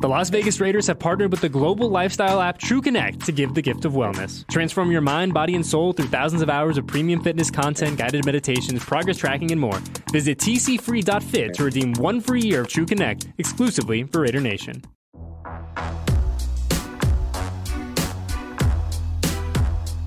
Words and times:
The 0.00 0.08
Las 0.08 0.30
Vegas 0.30 0.60
Raiders 0.60 0.86
have 0.86 1.00
partnered 1.00 1.32
with 1.32 1.40
the 1.40 1.48
global 1.48 1.90
lifestyle 1.90 2.40
app 2.40 2.60
TrueConnect 2.60 3.24
to 3.24 3.32
give 3.32 3.54
the 3.54 3.62
gift 3.62 3.84
of 3.84 3.94
wellness. 3.94 4.46
Transform 4.48 4.92
your 4.92 5.00
mind, 5.00 5.34
body, 5.34 5.56
and 5.56 5.66
soul 5.66 5.92
through 5.92 6.06
thousands 6.06 6.40
of 6.40 6.48
hours 6.48 6.78
of 6.78 6.86
premium 6.86 7.20
fitness 7.20 7.50
content, 7.50 7.98
guided 7.98 8.24
meditations, 8.24 8.84
progress 8.84 9.16
tracking, 9.16 9.50
and 9.50 9.60
more. 9.60 9.80
Visit 10.12 10.38
tcfree.fit 10.38 11.54
to 11.54 11.64
redeem 11.64 11.94
one 11.94 12.20
free 12.20 12.42
year 12.42 12.60
of 12.60 12.68
TrueConnect 12.68 13.32
exclusively 13.38 14.04
for 14.04 14.20
Raider 14.20 14.38
Nation. 14.38 14.84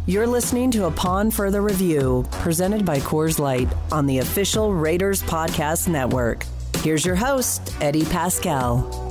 You're 0.06 0.26
listening 0.26 0.72
to 0.72 0.86
a 0.86 0.88
Upon 0.88 1.32
Further 1.32 1.62
Review, 1.62 2.26
presented 2.32 2.86
by 2.86 3.00
Coors 3.00 3.40
Light 3.40 3.68
on 3.92 4.06
the 4.06 4.20
official 4.20 4.74
Raiders 4.74 5.22
Podcast 5.22 5.90
Network. 5.90 6.46
Here's 6.78 7.06
your 7.06 7.16
host, 7.16 7.76
Eddie 7.82 8.04
Paskal. 8.04 9.11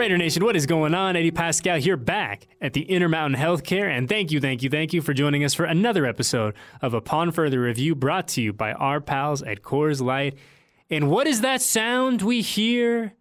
Raider 0.00 0.16
Nation, 0.16 0.42
what 0.42 0.56
is 0.56 0.64
going 0.64 0.94
on? 0.94 1.14
Eddie 1.14 1.30
Paskal 1.30 1.78
here 1.78 1.98
back 1.98 2.48
at 2.58 2.72
the 2.72 2.84
Intermountain 2.84 3.38
Healthcare. 3.38 3.86
And 3.86 4.08
thank 4.08 4.30
you, 4.32 4.40
thank 4.40 4.62
you, 4.62 4.70
thank 4.70 4.94
you 4.94 5.02
for 5.02 5.12
joining 5.12 5.44
us 5.44 5.52
for 5.52 5.66
another 5.66 6.06
episode 6.06 6.54
of 6.80 6.94
Upon 6.94 7.30
Further 7.32 7.60
Review 7.60 7.94
brought 7.94 8.26
to 8.28 8.40
you 8.40 8.54
by 8.54 8.72
our 8.72 9.02
pals 9.02 9.42
at 9.42 9.60
Coors 9.60 10.00
Light. 10.00 10.38
And 10.88 11.10
what 11.10 11.26
is 11.26 11.42
that 11.42 11.60
sound 11.60 12.22
we 12.22 12.40
hear? 12.40 13.12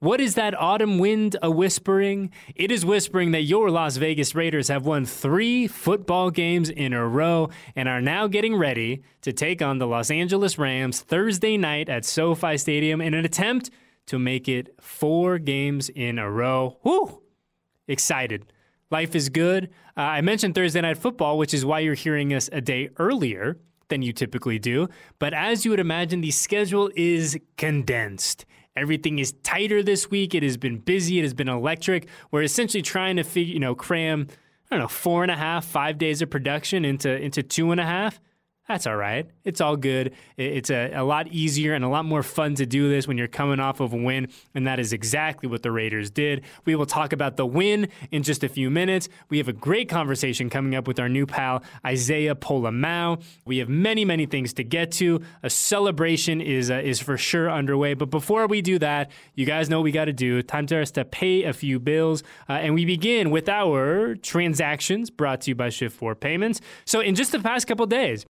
What 0.00 0.20
is 0.20 0.34
that 0.34 0.54
autumn 0.60 0.98
wind 0.98 1.36
a 1.42 1.50
whispering? 1.50 2.30
It 2.54 2.70
is 2.70 2.84
whispering 2.84 3.30
that 3.30 3.44
your 3.44 3.70
Las 3.70 3.96
Vegas 3.96 4.34
Raiders 4.34 4.68
have 4.68 4.84
won 4.84 5.06
three 5.06 5.66
football 5.66 6.30
games 6.30 6.68
in 6.68 6.92
a 6.92 7.08
row 7.08 7.48
and 7.74 7.88
are 7.88 8.02
now 8.02 8.26
getting 8.26 8.54
ready 8.54 9.02
to 9.22 9.32
take 9.32 9.62
on 9.62 9.78
the 9.78 9.86
Los 9.86 10.10
Angeles 10.10 10.58
Rams 10.58 11.00
Thursday 11.00 11.56
night 11.56 11.88
at 11.88 12.04
SoFi 12.04 12.58
Stadium 12.58 13.00
in 13.00 13.14
an 13.14 13.24
attempt 13.24 13.70
to 14.06 14.18
make 14.18 14.48
it 14.48 14.74
four 14.80 15.38
games 15.38 15.88
in 15.88 16.18
a 16.18 16.30
row. 16.30 16.78
Whoo! 16.82 17.22
Excited. 17.88 18.52
Life 18.90 19.14
is 19.14 19.28
good. 19.28 19.70
Uh, 19.96 20.00
I 20.00 20.20
mentioned 20.20 20.54
Thursday 20.54 20.80
Night 20.80 20.98
Football, 20.98 21.38
which 21.38 21.52
is 21.52 21.64
why 21.64 21.80
you're 21.80 21.94
hearing 21.94 22.32
us 22.32 22.48
a 22.52 22.60
day 22.60 22.90
earlier 22.98 23.58
than 23.88 24.02
you 24.02 24.12
typically 24.12 24.58
do. 24.58 24.88
But 25.18 25.34
as 25.34 25.64
you 25.64 25.70
would 25.72 25.80
imagine, 25.80 26.20
the 26.20 26.30
schedule 26.30 26.90
is 26.94 27.38
condensed. 27.56 28.44
Everything 28.76 29.18
is 29.18 29.32
tighter 29.42 29.82
this 29.82 30.10
week. 30.10 30.34
It 30.34 30.42
has 30.42 30.56
been 30.56 30.78
busy. 30.78 31.18
It 31.18 31.22
has 31.22 31.34
been 31.34 31.48
electric. 31.48 32.08
We're 32.30 32.42
essentially 32.42 32.82
trying 32.82 33.16
to 33.16 33.24
figure, 33.24 33.54
you 33.54 33.60
know, 33.60 33.74
cram, 33.74 34.28
I 34.70 34.76
don't 34.76 34.82
know, 34.82 34.88
four 34.88 35.22
and 35.22 35.32
a 35.32 35.36
half, 35.36 35.64
five 35.64 35.98
days 35.98 36.20
of 36.20 36.30
production 36.30 36.84
into 36.84 37.10
into 37.16 37.42
two 37.42 37.72
and 37.72 37.80
a 37.80 37.86
half 37.86 38.20
that's 38.68 38.86
all 38.86 38.96
right. 38.96 39.30
It's 39.44 39.60
all 39.60 39.76
good. 39.76 40.12
It's 40.36 40.70
a, 40.70 40.92
a 40.92 41.04
lot 41.04 41.28
easier 41.28 41.74
and 41.74 41.84
a 41.84 41.88
lot 41.88 42.04
more 42.04 42.24
fun 42.24 42.56
to 42.56 42.66
do 42.66 42.88
this 42.88 43.06
when 43.06 43.16
you're 43.16 43.28
coming 43.28 43.60
off 43.60 43.78
of 43.78 43.92
a 43.92 43.96
win, 43.96 44.28
and 44.54 44.66
that 44.66 44.80
is 44.80 44.92
exactly 44.92 45.48
what 45.48 45.62
the 45.62 45.70
Raiders 45.70 46.10
did. 46.10 46.44
We 46.64 46.74
will 46.74 46.86
talk 46.86 47.12
about 47.12 47.36
the 47.36 47.46
win 47.46 47.88
in 48.10 48.24
just 48.24 48.42
a 48.42 48.48
few 48.48 48.68
minutes. 48.68 49.08
We 49.28 49.38
have 49.38 49.46
a 49.46 49.52
great 49.52 49.88
conversation 49.88 50.50
coming 50.50 50.74
up 50.74 50.88
with 50.88 50.98
our 50.98 51.08
new 51.08 51.26
pal, 51.26 51.62
Isaiah 51.86 52.34
Pola-Mao. 52.34 53.18
We 53.44 53.58
have 53.58 53.68
many, 53.68 54.04
many 54.04 54.26
things 54.26 54.52
to 54.54 54.64
get 54.64 54.90
to. 54.92 55.20
A 55.44 55.50
celebration 55.50 56.40
is, 56.40 56.70
uh, 56.70 56.80
is 56.82 57.00
for 57.00 57.16
sure 57.16 57.48
underway. 57.48 57.94
But 57.94 58.10
before 58.10 58.48
we 58.48 58.62
do 58.62 58.80
that, 58.80 59.12
you 59.34 59.46
guys 59.46 59.70
know 59.70 59.78
what 59.78 59.84
we 59.84 59.92
got 59.92 60.06
to 60.06 60.12
do. 60.12 60.42
Time 60.42 60.66
for 60.66 60.80
us 60.80 60.90
to 60.92 61.04
pay 61.04 61.44
a 61.44 61.52
few 61.52 61.78
bills. 61.78 62.24
Uh, 62.48 62.54
and 62.54 62.74
we 62.74 62.84
begin 62.84 63.30
with 63.30 63.48
our 63.48 64.16
transactions 64.16 65.10
brought 65.10 65.42
to 65.42 65.52
you 65.52 65.54
by 65.54 65.68
Shift 65.68 65.96
4 65.96 66.16
Payments. 66.16 66.60
So, 66.84 67.00
in 67.00 67.14
just 67.14 67.30
the 67.30 67.38
past 67.38 67.66
couple 67.66 67.86
days, 67.86 68.26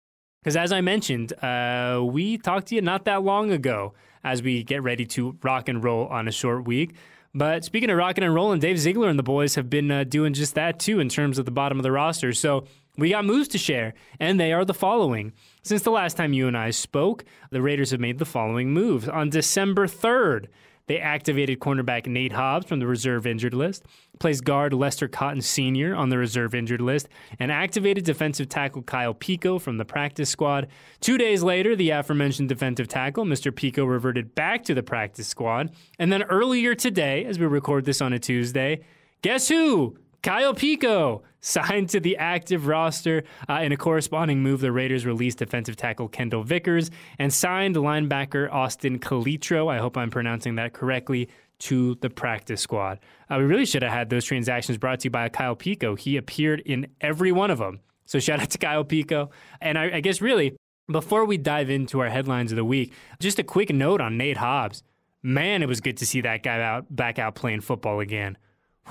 because 0.47 0.55
as 0.55 0.71
I 0.71 0.79
mentioned, 0.79 1.33
uh, 1.43 2.01
we 2.01 2.37
talked 2.37 2.67
to 2.67 2.75
you 2.75 2.81
not 2.81 3.03
that 3.03 3.21
long 3.21 3.51
ago 3.51 3.93
as 4.23 4.41
we 4.41 4.63
get 4.63 4.81
ready 4.81 5.05
to 5.07 5.37
rock 5.43 5.67
and 5.67 5.83
roll 5.83 6.07
on 6.07 6.29
a 6.29 6.31
short 6.31 6.65
week. 6.65 6.95
But 7.35 7.65
speaking 7.65 7.89
of 7.89 7.97
rocking 7.97 8.23
and 8.23 8.33
rolling, 8.33 8.61
Dave 8.61 8.79
Ziegler 8.79 9.09
and 9.09 9.19
the 9.19 9.23
boys 9.23 9.55
have 9.55 9.69
been 9.69 9.91
uh, 9.91 10.05
doing 10.05 10.33
just 10.33 10.55
that 10.55 10.79
too 10.79 11.01
in 11.01 11.09
terms 11.09 11.37
of 11.37 11.43
the 11.43 11.51
bottom 11.51 11.77
of 11.77 11.83
the 11.83 11.91
roster. 11.91 12.31
So 12.31 12.63
we 12.97 13.09
got 13.09 13.25
moves 13.25 13.49
to 13.49 13.57
share, 13.57 13.93
and 14.21 14.39
they 14.39 14.53
are 14.53 14.63
the 14.63 14.73
following. 14.73 15.33
Since 15.63 15.81
the 15.81 15.91
last 15.91 16.15
time 16.15 16.31
you 16.31 16.47
and 16.47 16.55
I 16.55 16.69
spoke, 16.69 17.25
the 17.51 17.61
Raiders 17.61 17.91
have 17.91 17.99
made 17.99 18.17
the 18.17 18.23
following 18.23 18.71
moves. 18.71 19.09
On 19.09 19.29
December 19.29 19.85
3rd, 19.85 20.45
they 20.87 20.99
activated 20.99 21.59
cornerback 21.59 22.07
Nate 22.07 22.31
Hobbs 22.31 22.65
from 22.65 22.79
the 22.79 22.87
reserve 22.87 23.27
injured 23.27 23.53
list, 23.53 23.83
placed 24.19 24.43
guard 24.43 24.73
Lester 24.73 25.07
Cotton 25.07 25.41
Sr. 25.41 25.95
on 25.95 26.09
the 26.09 26.17
reserve 26.17 26.55
injured 26.55 26.81
list, 26.81 27.09
and 27.39 27.51
activated 27.51 28.05
defensive 28.05 28.49
tackle 28.49 28.81
Kyle 28.81 29.13
Peko 29.13 29.61
from 29.61 29.77
the 29.77 29.85
practice 29.85 30.29
squad. 30.29 30.67
Two 31.01 31.17
days 31.17 31.43
later, 31.43 31.75
the 31.75 31.91
aforementioned 31.91 32.49
defensive 32.49 32.87
tackle, 32.87 33.25
Mr. 33.25 33.51
Peko, 33.51 33.87
reverted 33.87 34.33
back 34.33 34.63
to 34.63 34.73
the 34.73 34.83
practice 34.83 35.27
squad. 35.27 35.71
And 35.99 36.11
then 36.11 36.23
earlier 36.23 36.73
today, 36.73 37.25
as 37.25 37.37
we 37.37 37.45
record 37.45 37.85
this 37.85 38.01
on 38.01 38.13
a 38.13 38.19
Tuesday, 38.19 38.81
guess 39.21 39.49
who? 39.49 39.97
Kyle 40.23 40.53
Peko 40.53 41.21
signed 41.39 41.89
to 41.89 41.99
the 41.99 42.17
active 42.17 42.67
roster. 42.67 43.23
Uh, 43.47 43.61
in 43.61 43.71
a 43.71 43.77
corresponding 43.77 44.41
move, 44.41 44.59
the 44.59 44.71
Raiders 44.71 45.05
released 45.05 45.37
defensive 45.37 45.75
tackle 45.75 46.07
Kendall 46.07 46.43
Vickers 46.43 46.91
and 47.19 47.33
signed 47.33 47.75
linebacker 47.75 48.51
Austin 48.51 48.99
Calitro. 48.99 49.71
I 49.71 49.77
hope 49.77 49.97
I'm 49.97 50.09
pronouncing 50.09 50.55
that 50.55 50.73
correctly. 50.73 51.29
To 51.61 51.95
the 52.01 52.11
practice 52.11 52.61
squad. 52.61 52.99
Uh, 53.31 53.37
we 53.39 53.45
really 53.45 53.65
should 53.65 53.81
have 53.81 53.91
had 53.91 54.11
those 54.11 54.25
transactions 54.25 54.77
brought 54.77 54.99
to 54.99 55.05
you 55.05 55.09
by 55.09 55.27
Kyle 55.29 55.55
Peko. 55.55 55.97
He 55.97 56.15
appeared 56.15 56.59
in 56.59 56.85
every 57.01 57.31
one 57.31 57.49
of 57.49 57.57
them. 57.57 57.79
So 58.05 58.19
shout 58.19 58.39
out 58.39 58.51
to 58.51 58.59
Kyle 58.59 58.83
Peko. 58.83 59.31
And 59.59 59.75
I, 59.75 59.95
I 59.95 59.99
guess 60.01 60.21
really, 60.21 60.55
before 60.87 61.25
we 61.25 61.35
dive 61.35 61.71
into 61.71 61.99
our 61.99 62.09
headlines 62.09 62.51
of 62.51 62.57
the 62.57 62.63
week, 62.63 62.93
just 63.19 63.39
a 63.39 63.43
quick 63.43 63.71
note 63.71 64.01
on 64.01 64.19
Nate 64.19 64.37
Hobbs. 64.37 64.83
Man, 65.23 65.63
it 65.63 65.67
was 65.67 65.81
good 65.81 65.97
to 65.97 66.05
see 66.05 66.21
that 66.21 66.43
guy 66.43 66.61
out 66.61 66.95
back 66.95 67.17
out 67.17 67.33
playing 67.33 67.61
football 67.61 68.01
again. 68.01 68.37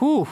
Whew 0.00 0.26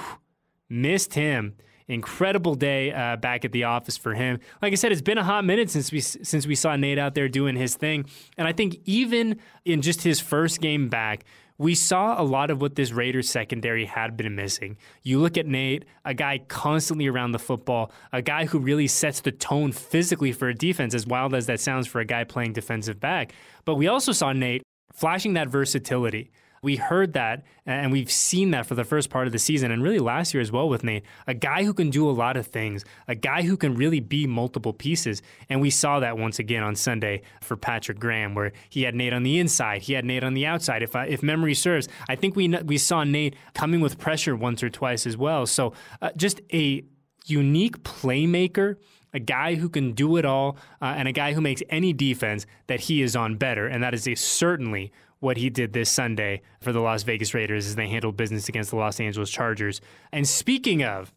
missed 0.75 1.15
him. 1.15 1.55
Incredible 1.87 2.55
day 2.55 2.93
uh, 2.93 3.17
back 3.17 3.45
at 3.45 3.53
the 3.53 3.65
office 3.65 3.99
for 3.99 4.15
him. 4.15 4.41
Like 4.63 4.73
I 4.73 4.77
said, 4.77 4.91
it's 4.91 5.03
been 5.03 5.19
a 5.19 5.25
hot 5.25 5.45
minute 5.45 5.69
since 5.69 5.93
we 5.93 6.01
since 6.01 6.47
we 6.47 6.55
saw 6.55 6.77
Nate 6.77 6.99
out 6.99 7.15
there 7.15 7.29
doing 7.29 7.57
his 7.57 7.77
thing, 7.77 8.07
and 8.39 8.49
I 8.49 8.53
think 8.53 8.79
even 8.87 9.39
in 9.67 9.83
just 9.83 10.01
his 10.01 10.19
first 10.19 10.63
game 10.63 10.89
back, 10.89 11.25
we 11.59 11.75
saw 11.75 12.21
a 12.21 12.25
lot 12.25 12.51
of 12.51 12.61
what 12.61 12.75
this 12.75 12.91
Raiders 12.91 13.31
secondary 13.31 13.85
had 13.85 14.17
been 14.17 14.35
missing. 14.35 14.77
You 15.03 15.21
look 15.21 15.37
at 15.37 15.47
Nate, 15.47 15.85
a 16.05 16.15
guy 16.15 16.39
constantly 16.49 17.07
around 17.07 17.33
the 17.33 17.39
football, 17.39 17.93
a 18.13 18.23
guy 18.23 18.47
who 18.47 18.59
really 18.59 18.89
sets 18.89 19.21
the 19.21 19.31
tone 19.31 19.71
physically 19.71 20.33
for 20.33 20.49
a 20.49 20.55
defense, 20.55 20.95
as 20.95 21.07
wild 21.07 21.35
as 21.35 21.47
that 21.47 21.61
sounds 21.61 21.87
for 21.87 22.01
a 22.01 22.05
guy 22.05 22.25
playing 22.25 22.55
defensive 22.55 22.99
back. 22.99 23.35
But 23.65 23.77
we 23.77 23.87
also 23.87 24.13
saw 24.13 24.33
Nate 24.33 24.63
flashing 24.93 25.35
that 25.35 25.49
versatility. 25.49 26.31
We 26.65 26.77
heard 26.77 27.13
that 27.13 27.45
and 27.67 27.93
we've 27.93 28.11
seen 28.11 28.51
that 28.51 28.67
for 28.67 28.75
the 28.75 28.85
first 28.85 29.11
part 29.11 29.27
of 29.27 29.33
the 29.33 29.39
season 29.39 29.71
and 29.71 29.83
really 29.83 29.99
last 29.99 30.35
year 30.35 30.41
as 30.41 30.51
well 30.51 30.69
with 30.69 30.83
Nate. 30.83 31.05
A 31.27 31.35
guy 31.35 31.65
who 31.65 31.75
can 31.75 31.91
do 31.91 32.09
a 32.09 32.13
lot 32.13 32.37
of 32.37 32.47
things, 32.47 32.85
a 33.07 33.15
guy 33.15 33.43
who 33.43 33.57
can 33.57 33.75
really 33.75 34.01
be 34.01 34.27
multiple 34.27 34.73
pieces. 34.73 35.23
And 35.49 35.61
we 35.61 35.71
saw 35.71 36.01
that 36.01 36.19
once 36.19 36.39
again 36.39 36.63
on 36.63 36.75
Sunday 36.75 37.23
for 37.43 37.57
Patrick 37.57 37.99
Graham, 37.99 38.35
where 38.35 38.53
he 38.69 38.83
had 38.83 38.95
Nate 38.95 39.13
on 39.13 39.23
the 39.23 39.39
inside, 39.39 39.83
he 39.83 39.93
had 39.93 40.05
Nate 40.05 40.25
on 40.25 40.35
the 40.35 40.47
outside. 40.47 40.83
If, 40.83 40.97
I, 40.97 41.05
if 41.05 41.23
memory 41.23 41.55
serves, 41.55 41.89
I 42.09 42.17
think 42.17 42.35
we, 42.35 42.49
we 42.49 42.79
saw 42.79 43.05
Nate 43.05 43.37
coming 43.55 43.81
with 43.81 43.99
pressure 43.99 44.35
once 44.35 44.63
or 44.63 44.71
twice 44.71 45.07
as 45.07 45.17
well. 45.17 45.47
So 45.47 45.75
uh, 46.01 46.11
just 46.17 46.41
a 46.53 46.83
unique 47.27 47.83
playmaker 47.83 48.77
a 49.15 49.21
guy 49.21 49.55
who 49.55 49.69
can 49.69 49.93
do 49.93 50.17
it 50.17 50.25
all, 50.25 50.57
uh, 50.83 50.87
and 50.97 51.07
a 51.07 51.13
guy 51.13 51.33
who 51.33 51.41
makes 51.41 51.63
any 51.71 51.93
defense 51.93 52.47
that 52.67 52.81
he 52.81 53.01
is 53.01 53.15
on 53.15 53.37
better. 53.37 53.69
And 53.69 53.83
that 53.83 53.95
is 53.95 54.09
a 54.09 54.17
certainly 54.17 54.93
what 55.25 55.37
he 55.37 55.51
did 55.51 55.73
this 55.73 55.91
Sunday 55.91 56.43
for 56.61 56.73
the 56.73 56.81
Las 56.81 57.03
Vegas 57.03 57.35
Raiders 57.35 57.67
as 57.67 57.75
they 57.75 57.89
handled 57.89 58.17
business 58.17 58.49
against 58.49 58.71
the 58.71 58.77
Los 58.77 59.01
Angeles 59.01 59.31
Chargers. 59.31 59.81
And 60.13 60.29
speaking 60.29 60.85
of 60.85 61.13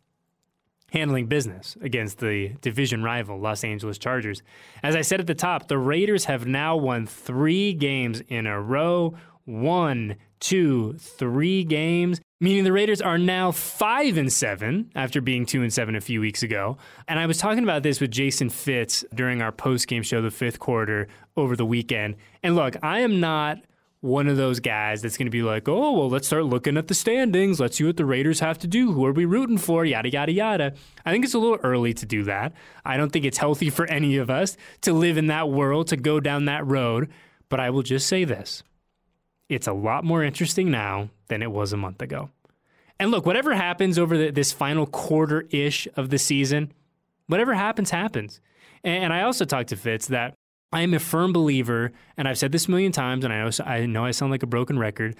handling 0.91 1.27
business 1.27 1.77
against 1.81 2.19
the 2.19 2.53
division 2.61 3.03
rival 3.03 3.37
Los 3.39 3.63
Angeles 3.63 3.97
Chargers, 3.97 4.41
as 4.81 4.95
I 4.95 5.01
said 5.01 5.19
at 5.19 5.27
the 5.27 5.35
top, 5.35 5.67
the 5.67 5.77
Raiders 5.77 6.25
have 6.25 6.47
now 6.47 6.75
won 6.75 7.05
three 7.05 7.73
games 7.73 8.21
in 8.29 8.47
a 8.47 8.61
row. 8.61 9.15
One, 9.45 10.15
two, 10.39 10.93
three 10.97 11.63
games 11.63 12.21
meaning 12.39 12.63
the 12.63 12.71
Raiders 12.71 13.01
are 13.01 13.17
now 13.17 13.51
five 13.51 14.17
and 14.17 14.31
seven 14.31 14.91
after 14.95 15.21
being 15.21 15.45
two 15.45 15.61
and 15.61 15.73
seven 15.73 15.95
a 15.95 16.01
few 16.01 16.21
weeks 16.21 16.43
ago. 16.43 16.77
And 17.07 17.19
I 17.19 17.25
was 17.25 17.37
talking 17.37 17.63
about 17.63 17.83
this 17.83 17.99
with 17.99 18.11
Jason 18.11 18.49
Fitz 18.49 19.03
during 19.13 19.41
our 19.41 19.51
post 19.51 19.87
game 19.87 20.03
show, 20.03 20.21
the 20.21 20.31
fifth 20.31 20.59
quarter 20.59 21.07
over 21.35 21.55
the 21.55 21.65
weekend. 21.65 22.15
And 22.43 22.55
look, 22.55 22.75
I 22.83 22.99
am 22.99 23.19
not 23.19 23.59
one 24.01 24.27
of 24.27 24.37
those 24.37 24.59
guys 24.59 25.01
that's 25.01 25.17
going 25.17 25.25
to 25.25 25.31
be 25.31 25.41
like, 25.41 25.67
oh, 25.67 25.91
well, 25.91 26.09
let's 26.09 26.27
start 26.27 26.45
looking 26.45 26.77
at 26.77 26.87
the 26.87 26.93
standings. 26.93 27.59
Let's 27.59 27.77
see 27.77 27.83
what 27.83 27.97
the 27.97 28.05
Raiders 28.05 28.39
have 28.39 28.59
to 28.59 28.67
do. 28.67 28.91
Who 28.91 29.05
are 29.05 29.11
we 29.11 29.25
rooting 29.25 29.57
for? 29.57 29.85
Yada, 29.85 30.09
yada, 30.09 30.31
yada. 30.31 30.73
I 31.05 31.11
think 31.11 31.25
it's 31.25 31.33
a 31.33 31.39
little 31.39 31.59
early 31.63 31.93
to 31.95 32.05
do 32.05 32.23
that. 32.23 32.53
I 32.85 32.97
don't 32.97 33.11
think 33.11 33.25
it's 33.25 33.39
healthy 33.39 33.69
for 33.69 33.87
any 33.87 34.17
of 34.17 34.29
us 34.29 34.55
to 34.81 34.93
live 34.93 35.17
in 35.17 35.27
that 35.27 35.49
world, 35.49 35.87
to 35.87 35.97
go 35.97 36.19
down 36.19 36.45
that 36.45 36.65
road. 36.65 37.09
But 37.49 37.59
I 37.59 37.69
will 37.69 37.83
just 37.83 38.07
say 38.07 38.23
this 38.23 38.63
it's 39.49 39.67
a 39.67 39.73
lot 39.73 40.03
more 40.03 40.23
interesting 40.23 40.69
now 40.69 41.09
than 41.27 41.41
it 41.41 41.51
was 41.51 41.73
a 41.73 41.77
month 41.77 42.01
ago. 42.01 42.29
And 42.99 43.11
look, 43.11 43.25
whatever 43.25 43.55
happens 43.55 43.97
over 43.97 44.17
the, 44.17 44.31
this 44.31 44.51
final 44.51 44.85
quarter 44.85 45.45
ish 45.49 45.87
of 45.95 46.09
the 46.09 46.17
season, 46.17 46.71
whatever 47.27 47.53
happens, 47.53 47.91
happens. 47.91 48.41
And, 48.83 49.05
and 49.05 49.13
I 49.13 49.21
also 49.21 49.45
talked 49.45 49.69
to 49.69 49.75
Fitz 49.75 50.07
that 50.07 50.35
I 50.71 50.81
am 50.81 50.93
a 50.93 50.99
firm 50.99 51.31
believer, 51.31 51.91
and 52.17 52.27
I've 52.27 52.37
said 52.37 52.51
this 52.51 52.67
a 52.67 52.71
million 52.71 52.91
times, 52.91 53.23
and 53.23 53.33
I 53.33 53.43
know 53.43 53.51
I 53.65 53.85
know 53.85 54.05
I 54.05 54.11
sound 54.11 54.31
like 54.31 54.43
a 54.43 54.47
broken 54.47 54.77
record, 54.77 55.15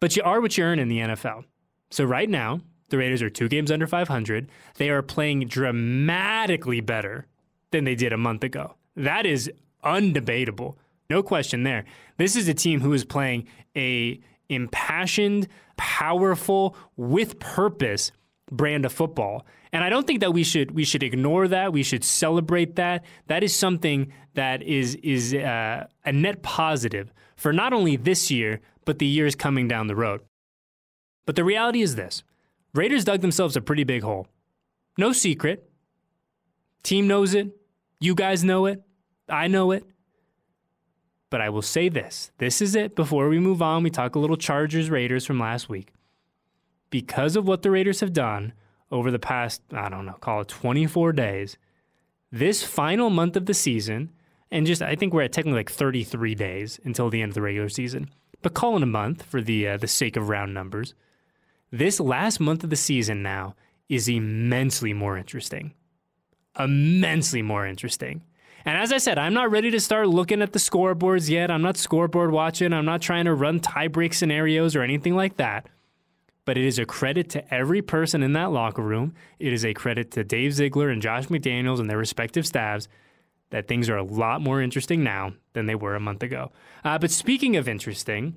but 0.00 0.16
you 0.16 0.22
are 0.22 0.40
what 0.40 0.58
you 0.58 0.64
earn 0.64 0.78
in 0.78 0.88
the 0.88 0.98
NFL. 0.98 1.44
So 1.90 2.04
right 2.04 2.28
now, 2.28 2.60
the 2.88 2.98
Raiders 2.98 3.22
are 3.22 3.30
two 3.30 3.48
games 3.48 3.70
under 3.70 3.86
500. 3.86 4.48
They 4.76 4.90
are 4.90 5.02
playing 5.02 5.46
dramatically 5.46 6.80
better 6.80 7.26
than 7.70 7.84
they 7.84 7.94
did 7.94 8.12
a 8.12 8.16
month 8.16 8.42
ago. 8.42 8.74
That 8.96 9.26
is 9.26 9.50
undebatable. 9.84 10.76
No 11.10 11.22
question 11.22 11.62
there. 11.62 11.84
This 12.16 12.34
is 12.34 12.48
a 12.48 12.54
team 12.54 12.80
who 12.80 12.92
is 12.92 13.04
playing 13.04 13.46
a 13.76 14.20
impassioned, 14.48 15.48
powerful, 15.76 16.74
with 16.96 17.38
purpose 17.38 18.10
brand 18.50 18.84
of 18.84 18.92
football. 18.92 19.46
And 19.72 19.84
I 19.84 19.90
don't 19.90 20.06
think 20.06 20.20
that 20.20 20.32
we 20.32 20.44
should 20.44 20.70
we 20.70 20.84
should 20.84 21.02
ignore 21.02 21.48
that. 21.48 21.72
We 21.72 21.82
should 21.82 22.04
celebrate 22.04 22.76
that. 22.76 23.04
That 23.26 23.42
is 23.42 23.54
something 23.54 24.12
that 24.34 24.62
is 24.62 24.94
is 24.96 25.34
uh, 25.34 25.86
a 26.04 26.12
net 26.12 26.42
positive 26.42 27.12
for 27.36 27.52
not 27.52 27.72
only 27.72 27.96
this 27.96 28.30
year 28.30 28.60
but 28.84 28.98
the 28.98 29.06
years 29.06 29.34
coming 29.34 29.68
down 29.68 29.86
the 29.86 29.96
road. 29.96 30.22
But 31.26 31.36
the 31.36 31.44
reality 31.44 31.82
is 31.82 31.96
this: 31.96 32.22
Raiders 32.74 33.04
dug 33.04 33.20
themselves 33.20 33.56
a 33.56 33.60
pretty 33.60 33.84
big 33.84 34.02
hole. 34.02 34.26
No 34.96 35.12
secret. 35.12 35.70
Team 36.82 37.06
knows 37.06 37.34
it. 37.34 37.48
You 38.00 38.14
guys 38.14 38.44
know 38.44 38.66
it. 38.66 38.82
I 39.28 39.46
know 39.46 39.72
it. 39.72 39.84
But 41.30 41.42
I 41.42 41.50
will 41.50 41.62
say 41.62 41.90
this 41.90 42.30
this 42.38 42.62
is 42.62 42.74
it 42.74 42.96
before 42.96 43.28
we 43.28 43.38
move 43.38 43.60
on. 43.60 43.82
We 43.82 43.90
talk 43.90 44.14
a 44.14 44.18
little 44.18 44.36
Chargers 44.36 44.88
Raiders 44.88 45.26
from 45.26 45.38
last 45.38 45.68
week. 45.68 45.92
Because 46.90 47.36
of 47.36 47.46
what 47.46 47.62
the 47.62 47.70
Raiders 47.70 48.00
have 48.00 48.12
done 48.12 48.52
over 48.90 49.10
the 49.10 49.18
past, 49.18 49.62
I 49.72 49.88
don't 49.88 50.06
know, 50.06 50.14
call 50.20 50.40
it 50.40 50.48
24 50.48 51.12
days, 51.12 51.58
this 52.30 52.62
final 52.62 53.10
month 53.10 53.36
of 53.36 53.46
the 53.46 53.54
season, 53.54 54.10
and 54.50 54.66
just 54.66 54.82
I 54.82 54.94
think 54.94 55.12
we're 55.12 55.22
at 55.22 55.32
technically 55.32 55.60
like 55.60 55.70
33 55.70 56.34
days 56.34 56.80
until 56.84 57.10
the 57.10 57.22
end 57.22 57.30
of 57.30 57.34
the 57.34 57.42
regular 57.42 57.68
season, 57.68 58.10
but 58.42 58.54
call 58.54 58.76
it 58.76 58.82
a 58.82 58.86
month 58.86 59.22
for 59.22 59.40
the 59.40 59.68
uh, 59.68 59.76
the 59.76 59.88
sake 59.88 60.16
of 60.16 60.28
round 60.28 60.54
numbers. 60.54 60.94
This 61.70 62.00
last 62.00 62.40
month 62.40 62.64
of 62.64 62.70
the 62.70 62.76
season 62.76 63.22
now 63.22 63.54
is 63.88 64.08
immensely 64.08 64.92
more 64.92 65.18
interesting. 65.18 65.74
Immensely 66.58 67.42
more 67.42 67.66
interesting. 67.66 68.22
And 68.64 68.76
as 68.76 68.92
I 68.92 68.98
said, 68.98 69.18
I'm 69.18 69.34
not 69.34 69.50
ready 69.50 69.70
to 69.70 69.80
start 69.80 70.08
looking 70.08 70.42
at 70.42 70.52
the 70.52 70.58
scoreboards 70.58 71.28
yet. 71.28 71.50
I'm 71.50 71.62
not 71.62 71.76
scoreboard 71.76 72.32
watching. 72.32 72.72
I'm 72.72 72.84
not 72.84 73.00
trying 73.00 73.24
to 73.26 73.34
run 73.34 73.60
tiebreak 73.60 74.12
scenarios 74.14 74.74
or 74.74 74.82
anything 74.82 75.14
like 75.14 75.36
that. 75.36 75.68
But 76.48 76.56
it 76.56 76.64
is 76.64 76.78
a 76.78 76.86
credit 76.86 77.28
to 77.32 77.54
every 77.54 77.82
person 77.82 78.22
in 78.22 78.32
that 78.32 78.52
locker 78.52 78.80
room. 78.80 79.12
It 79.38 79.52
is 79.52 79.66
a 79.66 79.74
credit 79.74 80.12
to 80.12 80.24
Dave 80.24 80.54
Ziegler 80.54 80.88
and 80.88 81.02
Josh 81.02 81.26
McDaniels 81.26 81.78
and 81.78 81.90
their 81.90 81.98
respective 81.98 82.46
staffs 82.46 82.88
that 83.50 83.68
things 83.68 83.90
are 83.90 83.98
a 83.98 84.02
lot 84.02 84.40
more 84.40 84.62
interesting 84.62 85.04
now 85.04 85.34
than 85.52 85.66
they 85.66 85.74
were 85.74 85.94
a 85.94 86.00
month 86.00 86.22
ago. 86.22 86.50
Uh, 86.86 86.96
but 86.96 87.10
speaking 87.10 87.56
of 87.56 87.68
interesting, 87.68 88.34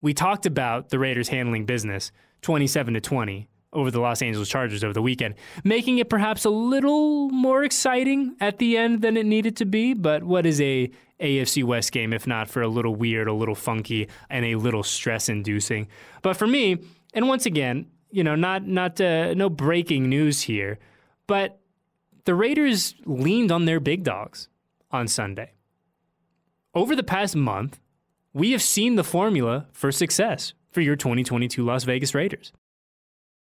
we 0.00 0.14
talked 0.14 0.46
about 0.46 0.88
the 0.88 0.98
Raiders 0.98 1.28
handling 1.28 1.66
business 1.66 2.10
27 2.40 2.94
to 2.94 3.02
20 3.02 3.46
over 3.74 3.90
the 3.90 4.00
Los 4.00 4.22
Angeles 4.22 4.48
Chargers 4.48 4.82
over 4.82 4.94
the 4.94 5.02
weekend, 5.02 5.34
making 5.62 5.98
it 5.98 6.08
perhaps 6.08 6.46
a 6.46 6.50
little 6.50 7.28
more 7.28 7.62
exciting 7.64 8.34
at 8.40 8.56
the 8.56 8.78
end 8.78 9.02
than 9.02 9.18
it 9.18 9.26
needed 9.26 9.58
to 9.58 9.66
be. 9.66 9.92
But 9.92 10.24
what 10.24 10.46
is 10.46 10.58
a 10.62 10.90
AFC 11.20 11.64
West 11.64 11.92
game 11.92 12.14
if 12.14 12.26
not 12.26 12.48
for 12.48 12.62
a 12.62 12.68
little 12.68 12.96
weird, 12.96 13.28
a 13.28 13.34
little 13.34 13.54
funky, 13.54 14.08
and 14.30 14.46
a 14.46 14.54
little 14.54 14.82
stress 14.82 15.28
inducing? 15.28 15.86
But 16.22 16.38
for 16.38 16.46
me, 16.46 16.78
and 17.14 17.28
once 17.28 17.46
again, 17.46 17.86
you 18.10 18.24
know, 18.24 18.34
not 18.34 18.66
not 18.66 19.00
uh, 19.00 19.34
no 19.34 19.48
breaking 19.48 20.08
news 20.08 20.42
here, 20.42 20.78
but 21.26 21.60
the 22.24 22.34
Raiders 22.34 22.94
leaned 23.04 23.50
on 23.52 23.64
their 23.64 23.80
big 23.80 24.04
dogs 24.04 24.48
on 24.90 25.08
Sunday. 25.08 25.52
Over 26.74 26.94
the 26.94 27.02
past 27.02 27.34
month, 27.34 27.80
we 28.32 28.52
have 28.52 28.62
seen 28.62 28.94
the 28.94 29.04
formula 29.04 29.66
for 29.72 29.90
success 29.90 30.52
for 30.70 30.80
your 30.80 30.96
2022 30.96 31.64
Las 31.64 31.84
Vegas 31.84 32.14
Raiders. 32.14 32.52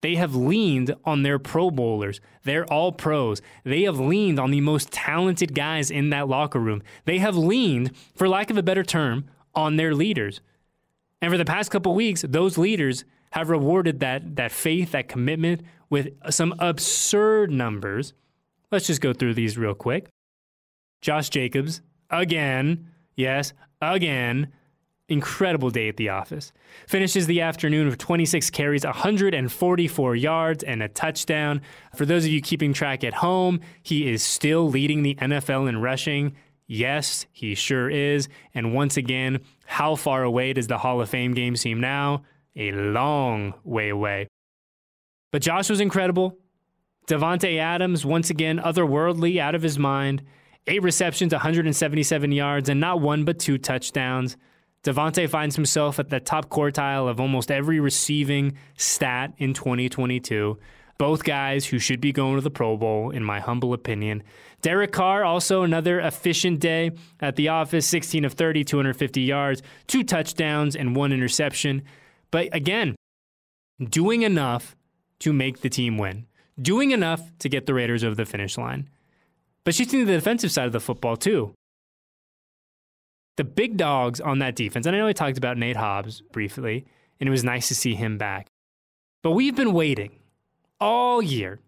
They 0.01 0.15
have 0.15 0.35
leaned 0.35 0.93
on 1.05 1.23
their 1.23 1.39
Pro 1.39 1.71
Bowlers. 1.71 2.19
They're 2.43 2.65
all 2.65 2.91
pros. 2.91 3.41
They 3.63 3.83
have 3.83 3.99
leaned 3.99 4.37
on 4.37 4.51
the 4.51 4.59
most 4.59 4.91
talented 4.91 5.55
guys 5.55 5.89
in 5.89 6.09
that 6.09 6.27
locker 6.27 6.59
room. 6.59 6.83
They 7.05 7.19
have 7.19 7.37
leaned, 7.37 7.91
for 8.13 8.27
lack 8.27 8.49
of 8.49 8.57
a 8.57 8.63
better 8.63 8.83
term, 8.83 9.29
on 9.55 9.77
their 9.77 9.95
leaders. 9.95 10.41
And 11.21 11.31
for 11.31 11.37
the 11.37 11.45
past 11.45 11.71
couple 11.71 11.95
weeks, 11.95 12.25
those 12.27 12.57
leaders 12.57 13.05
have 13.33 13.49
rewarded 13.49 13.99
that, 13.99 14.35
that 14.35 14.51
faith, 14.51 14.91
that 14.91 15.07
commitment 15.07 15.61
with 15.89 16.09
some 16.29 16.53
absurd 16.59 17.49
numbers. 17.49 18.13
Let's 18.71 18.85
just 18.85 19.01
go 19.01 19.11
through 19.11 19.33
these 19.33 19.57
real 19.57 19.73
quick. 19.73 20.07
Josh 21.01 21.29
Jacobs, 21.29 21.81
again, 22.11 22.91
yes, 23.15 23.53
again, 23.81 24.53
incredible 25.09 25.71
day 25.71 25.89
at 25.89 25.97
the 25.97 26.09
office. 26.09 26.53
Finishes 26.87 27.25
the 27.25 27.41
afternoon 27.41 27.87
with 27.87 27.97
26 27.97 28.51
carries, 28.51 28.85
144 28.85 30.15
yards, 30.15 30.63
and 30.63 30.83
a 30.83 30.87
touchdown. 30.87 31.63
For 31.95 32.05
those 32.05 32.25
of 32.25 32.31
you 32.31 32.39
keeping 32.39 32.71
track 32.71 33.03
at 33.03 33.15
home, 33.15 33.61
he 33.81 34.11
is 34.11 34.21
still 34.21 34.69
leading 34.69 35.01
the 35.01 35.15
NFL 35.15 35.67
in 35.67 35.81
rushing. 35.81 36.35
Yes, 36.67 37.25
he 37.31 37.55
sure 37.55 37.89
is. 37.89 38.29
And 38.53 38.75
once 38.75 38.95
again, 38.95 39.39
how 39.65 39.95
far 39.95 40.21
away 40.21 40.53
does 40.53 40.67
the 40.67 40.77
Hall 40.77 41.01
of 41.01 41.09
Fame 41.09 41.33
game 41.33 41.55
seem 41.55 41.79
now? 41.79 42.21
A 42.55 42.71
long 42.71 43.53
way 43.63 43.89
away. 43.89 44.27
But 45.31 45.41
Josh 45.41 45.69
was 45.69 45.79
incredible. 45.79 46.37
Davante 47.07 47.57
Adams, 47.57 48.05
once 48.05 48.29
again, 48.29 48.59
otherworldly, 48.59 49.39
out 49.39 49.55
of 49.55 49.61
his 49.61 49.79
mind. 49.79 50.23
Eight 50.67 50.83
receptions, 50.83 51.33
177 51.33 52.31
yards, 52.31 52.69
and 52.69 52.79
not 52.79 53.01
one 53.01 53.25
but 53.25 53.39
two 53.39 53.57
touchdowns. 53.57 54.37
Davante 54.83 55.29
finds 55.29 55.55
himself 55.55 55.97
at 55.97 56.09
the 56.09 56.19
top 56.19 56.49
quartile 56.49 57.09
of 57.09 57.19
almost 57.19 57.51
every 57.51 57.79
receiving 57.79 58.57
stat 58.77 59.33
in 59.37 59.53
2022. 59.53 60.57
Both 60.97 61.23
guys 61.23 61.65
who 61.65 61.79
should 61.79 61.99
be 61.99 62.11
going 62.11 62.35
to 62.35 62.41
the 62.41 62.51
Pro 62.51 62.77
Bowl, 62.77 63.09
in 63.09 63.23
my 63.23 63.39
humble 63.39 63.73
opinion. 63.73 64.23
Derek 64.61 64.91
Carr, 64.91 65.25
also 65.25 65.63
another 65.63 65.99
efficient 65.99 66.59
day 66.59 66.91
at 67.19 67.35
the 67.35 67.49
office 67.49 67.87
16 67.87 68.23
of 68.23 68.33
30, 68.33 68.63
250 68.63 69.21
yards, 69.21 69.61
two 69.87 70.03
touchdowns, 70.03 70.75
and 70.75 70.95
one 70.95 71.11
interception. 71.11 71.81
But 72.33 72.49
again, 72.51 72.95
doing 73.79 74.23
enough 74.23 74.75
to 75.19 75.31
make 75.31 75.61
the 75.61 75.69
team 75.69 75.99
win, 75.99 76.25
doing 76.59 76.89
enough 76.89 77.21
to 77.37 77.47
get 77.47 77.67
the 77.67 77.75
Raiders 77.75 78.03
over 78.03 78.15
the 78.15 78.25
finish 78.25 78.57
line. 78.57 78.89
But 79.63 79.75
she's 79.75 79.89
seen 79.89 80.05
the 80.05 80.13
defensive 80.13 80.51
side 80.51 80.65
of 80.65 80.71
the 80.71 80.79
football 80.79 81.15
too 81.15 81.53
the 83.35 83.43
big 83.43 83.77
dogs 83.77 84.19
on 84.19 84.39
that 84.39 84.55
defense, 84.55 84.85
and 84.85 84.95
I 84.95 84.99
know 84.99 85.07
I 85.07 85.13
talked 85.13 85.37
about 85.37 85.57
Nate 85.57 85.75
Hobbs 85.75 86.21
briefly, 86.21 86.85
and 87.19 87.27
it 87.27 87.31
was 87.31 87.43
nice 87.43 87.67
to 87.67 87.75
see 87.75 87.95
him 87.95 88.17
back. 88.17 88.47
But 89.21 89.31
we've 89.31 89.55
been 89.55 89.73
waiting 89.73 90.19
all 90.79 91.21
year. 91.21 91.59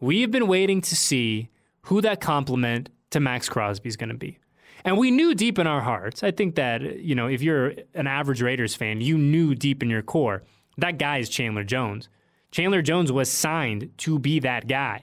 We've 0.00 0.30
been 0.30 0.46
waiting 0.46 0.80
to 0.82 0.96
see 0.96 1.48
who 1.82 2.00
that 2.02 2.20
complement 2.20 2.90
to 3.10 3.20
Maxx 3.20 3.48
Crosby 3.48 3.88
is 3.88 3.96
going 3.96 4.10
to 4.10 4.16
be. 4.16 4.38
And 4.84 4.96
we 4.96 5.10
knew 5.10 5.34
deep 5.34 5.58
in 5.58 5.66
our 5.66 5.80
hearts, 5.80 6.22
I 6.22 6.30
think 6.30 6.54
that, 6.54 7.00
you 7.00 7.14
know, 7.14 7.26
if 7.26 7.42
you're 7.42 7.74
an 7.94 8.06
average 8.06 8.40
Raiders 8.40 8.74
fan, 8.74 9.00
you 9.00 9.18
knew 9.18 9.54
deep 9.54 9.82
in 9.82 9.90
your 9.90 10.02
core 10.02 10.42
that 10.80 10.98
guy 10.98 11.18
is 11.18 11.28
Chandler 11.28 11.64
Jones. 11.64 12.08
Chandler 12.50 12.82
Jones 12.82 13.12
was 13.12 13.30
signed 13.30 13.90
to 13.98 14.18
be 14.18 14.40
that 14.40 14.66
guy. 14.66 15.02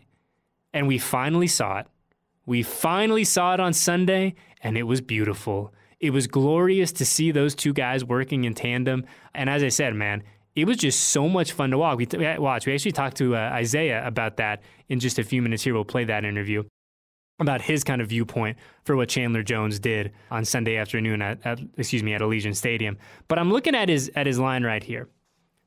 And 0.73 0.87
we 0.87 0.97
finally 0.97 1.47
saw 1.47 1.79
it. 1.79 1.87
We 2.45 2.63
finally 2.63 3.23
saw 3.23 3.53
it 3.53 3.59
on 3.59 3.73
Sunday, 3.73 4.35
and 4.61 4.77
it 4.77 4.83
was 4.83 5.01
beautiful. 5.01 5.73
It 5.99 6.11
was 6.11 6.27
glorious 6.27 6.91
to 6.93 7.05
see 7.05 7.31
those 7.31 7.55
two 7.55 7.73
guys 7.73 8.03
working 8.03 8.43
in 8.43 8.53
tandem. 8.53 9.05
And 9.33 9.49
as 9.49 9.63
I 9.63 9.69
said, 9.69 9.95
man, 9.95 10.23
it 10.55 10.65
was 10.65 10.77
just 10.77 11.09
so 11.09 11.27
much 11.27 11.51
fun 11.51 11.71
to 11.71 11.77
watch. 11.77 11.97
We 11.97 12.05
t- 12.05 12.37
watch. 12.37 12.65
We 12.65 12.73
actually 12.73 12.91
talked 12.93 13.17
to 13.17 13.35
uh, 13.35 13.39
Isaiah 13.39 14.05
about 14.05 14.37
that 14.37 14.61
in 14.87 14.99
just 14.99 15.19
a 15.19 15.23
few 15.23 15.41
minutes 15.41 15.63
here. 15.63 15.73
We'll 15.73 15.85
play 15.85 16.05
that 16.05 16.25
interview 16.25 16.63
about 17.39 17.61
his 17.61 17.83
kind 17.83 18.01
of 18.01 18.09
viewpoint 18.09 18.57
for 18.83 18.95
what 18.95 19.09
Chandler 19.09 19.43
Jones 19.43 19.79
did 19.79 20.11
on 20.31 20.43
Sunday 20.45 20.77
afternoon 20.77 21.21
at, 21.21 21.45
at 21.45 21.59
excuse 21.77 22.03
me 22.03 22.13
at 22.13 22.21
Allegiant 22.21 22.55
Stadium. 22.55 22.97
But 23.27 23.39
I'm 23.39 23.51
looking 23.51 23.75
at 23.75 23.89
his 23.89 24.11
at 24.15 24.25
his 24.25 24.39
line 24.39 24.63
right 24.63 24.83
here. 24.83 25.07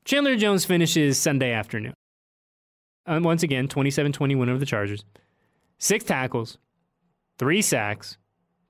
Chandler 0.03 0.35
Jones 0.35 0.65
finishes 0.65 1.17
Sunday 1.17 1.51
afternoon. 1.51 1.93
Um, 3.05 3.23
once 3.23 3.43
again, 3.43 3.67
27-20 3.67 4.37
win 4.37 4.49
over 4.49 4.59
the 4.59 4.65
Chargers. 4.65 5.03
Six 5.77 6.03
tackles, 6.03 6.57
three 7.37 7.61
sacks, 7.61 8.17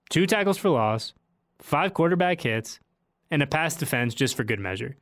two 0.10 0.26
tackles 0.26 0.58
for 0.58 0.70
loss, 0.70 1.14
five 1.60 1.94
quarterback 1.94 2.42
hits, 2.42 2.80
and 3.30 3.42
a 3.42 3.48
pass 3.48 3.76
defense 3.76 4.14
just 4.14 4.36
for 4.36 4.44
good 4.44 4.60
measure. 4.60 4.98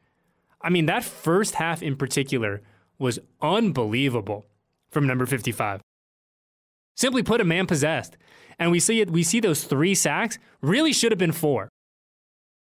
I 0.61 0.69
mean, 0.69 0.87
that 0.87 1.03
first 1.03 1.55
half 1.55 1.81
in 1.81 1.95
particular 1.95 2.61
was 2.97 3.19
unbelievable 3.41 4.45
from 4.89 5.07
number 5.07 5.25
55. 5.25 5.81
Simply 6.99 7.23
put, 7.23 7.39
a 7.39 7.45
man 7.45 7.65
possessed. 7.65 8.17
And 8.59 8.71
we 8.71 8.81
see 8.81 8.99
it, 8.99 9.09
we 9.09 9.23
see 9.23 9.39
those 9.39 9.63
three 9.63 9.95
sacks 9.95 10.37
really 10.61 10.91
should 10.91 11.13
have 11.13 11.17
been 11.17 11.31
four. 11.31 11.69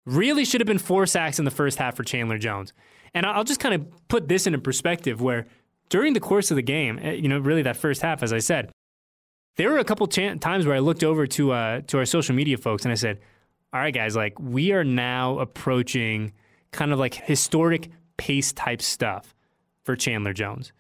Really 0.07 0.45
should 0.45 0.61
have 0.61 0.67
been 0.67 0.81
four 0.81 1.07
sacks 1.07 1.39
in 1.39 1.45
the 1.45 1.53
first 1.53 1.79
half 1.79 1.95
for 1.95 2.03
Chandler 2.03 2.37
Jones. 2.37 2.73
And 3.15 3.25
I'll 3.27 3.45
just 3.45 3.61
kind 3.61 3.77
of 3.77 4.09
put 4.09 4.27
this 4.27 4.49
into 4.49 4.59
perspective 4.59 5.21
where 5.21 5.47
during 5.89 6.15
the 6.15 6.21
course 6.21 6.51
of 6.51 6.57
the 6.57 6.63
game, 6.63 6.99
eh, 7.01 7.13
you 7.13 7.29
know, 7.29 7.39
really 7.39 7.63
that 7.63 7.77
first 7.77 8.03
half, 8.03 8.25
as 8.25 8.33
I 8.33 8.41
said, 8.41 8.73
there 9.55 9.71
were 9.71 9.79
a 9.79 9.85
couple 9.85 10.09
ch- 10.09 10.41
times 10.41 10.67
where 10.67 10.75
I 10.75 10.81
looked 10.81 11.05
over 11.05 11.29
to 11.29 11.53
uh, 11.53 11.81
to 11.83 11.99
our 11.99 12.05
social 12.05 12.35
media 12.35 12.57
folks 12.57 12.85
and 12.85 12.91
I 12.91 12.97
said, 12.97 13.21
"All 13.73 13.79
right, 13.79 13.95
guys, 13.95 14.17
like 14.17 14.37
we 14.41 14.73
are 14.73 14.83
now 14.83 15.39
approaching 15.39 16.33
kind 16.73 16.93
of 16.93 16.99
like 16.99 17.15
historic 17.15 17.89
pace 18.17 18.53
type 18.53 18.83
stuff 18.83 19.33
for 19.85 19.95
Chandler 19.95 20.33
Jones." 20.33 20.73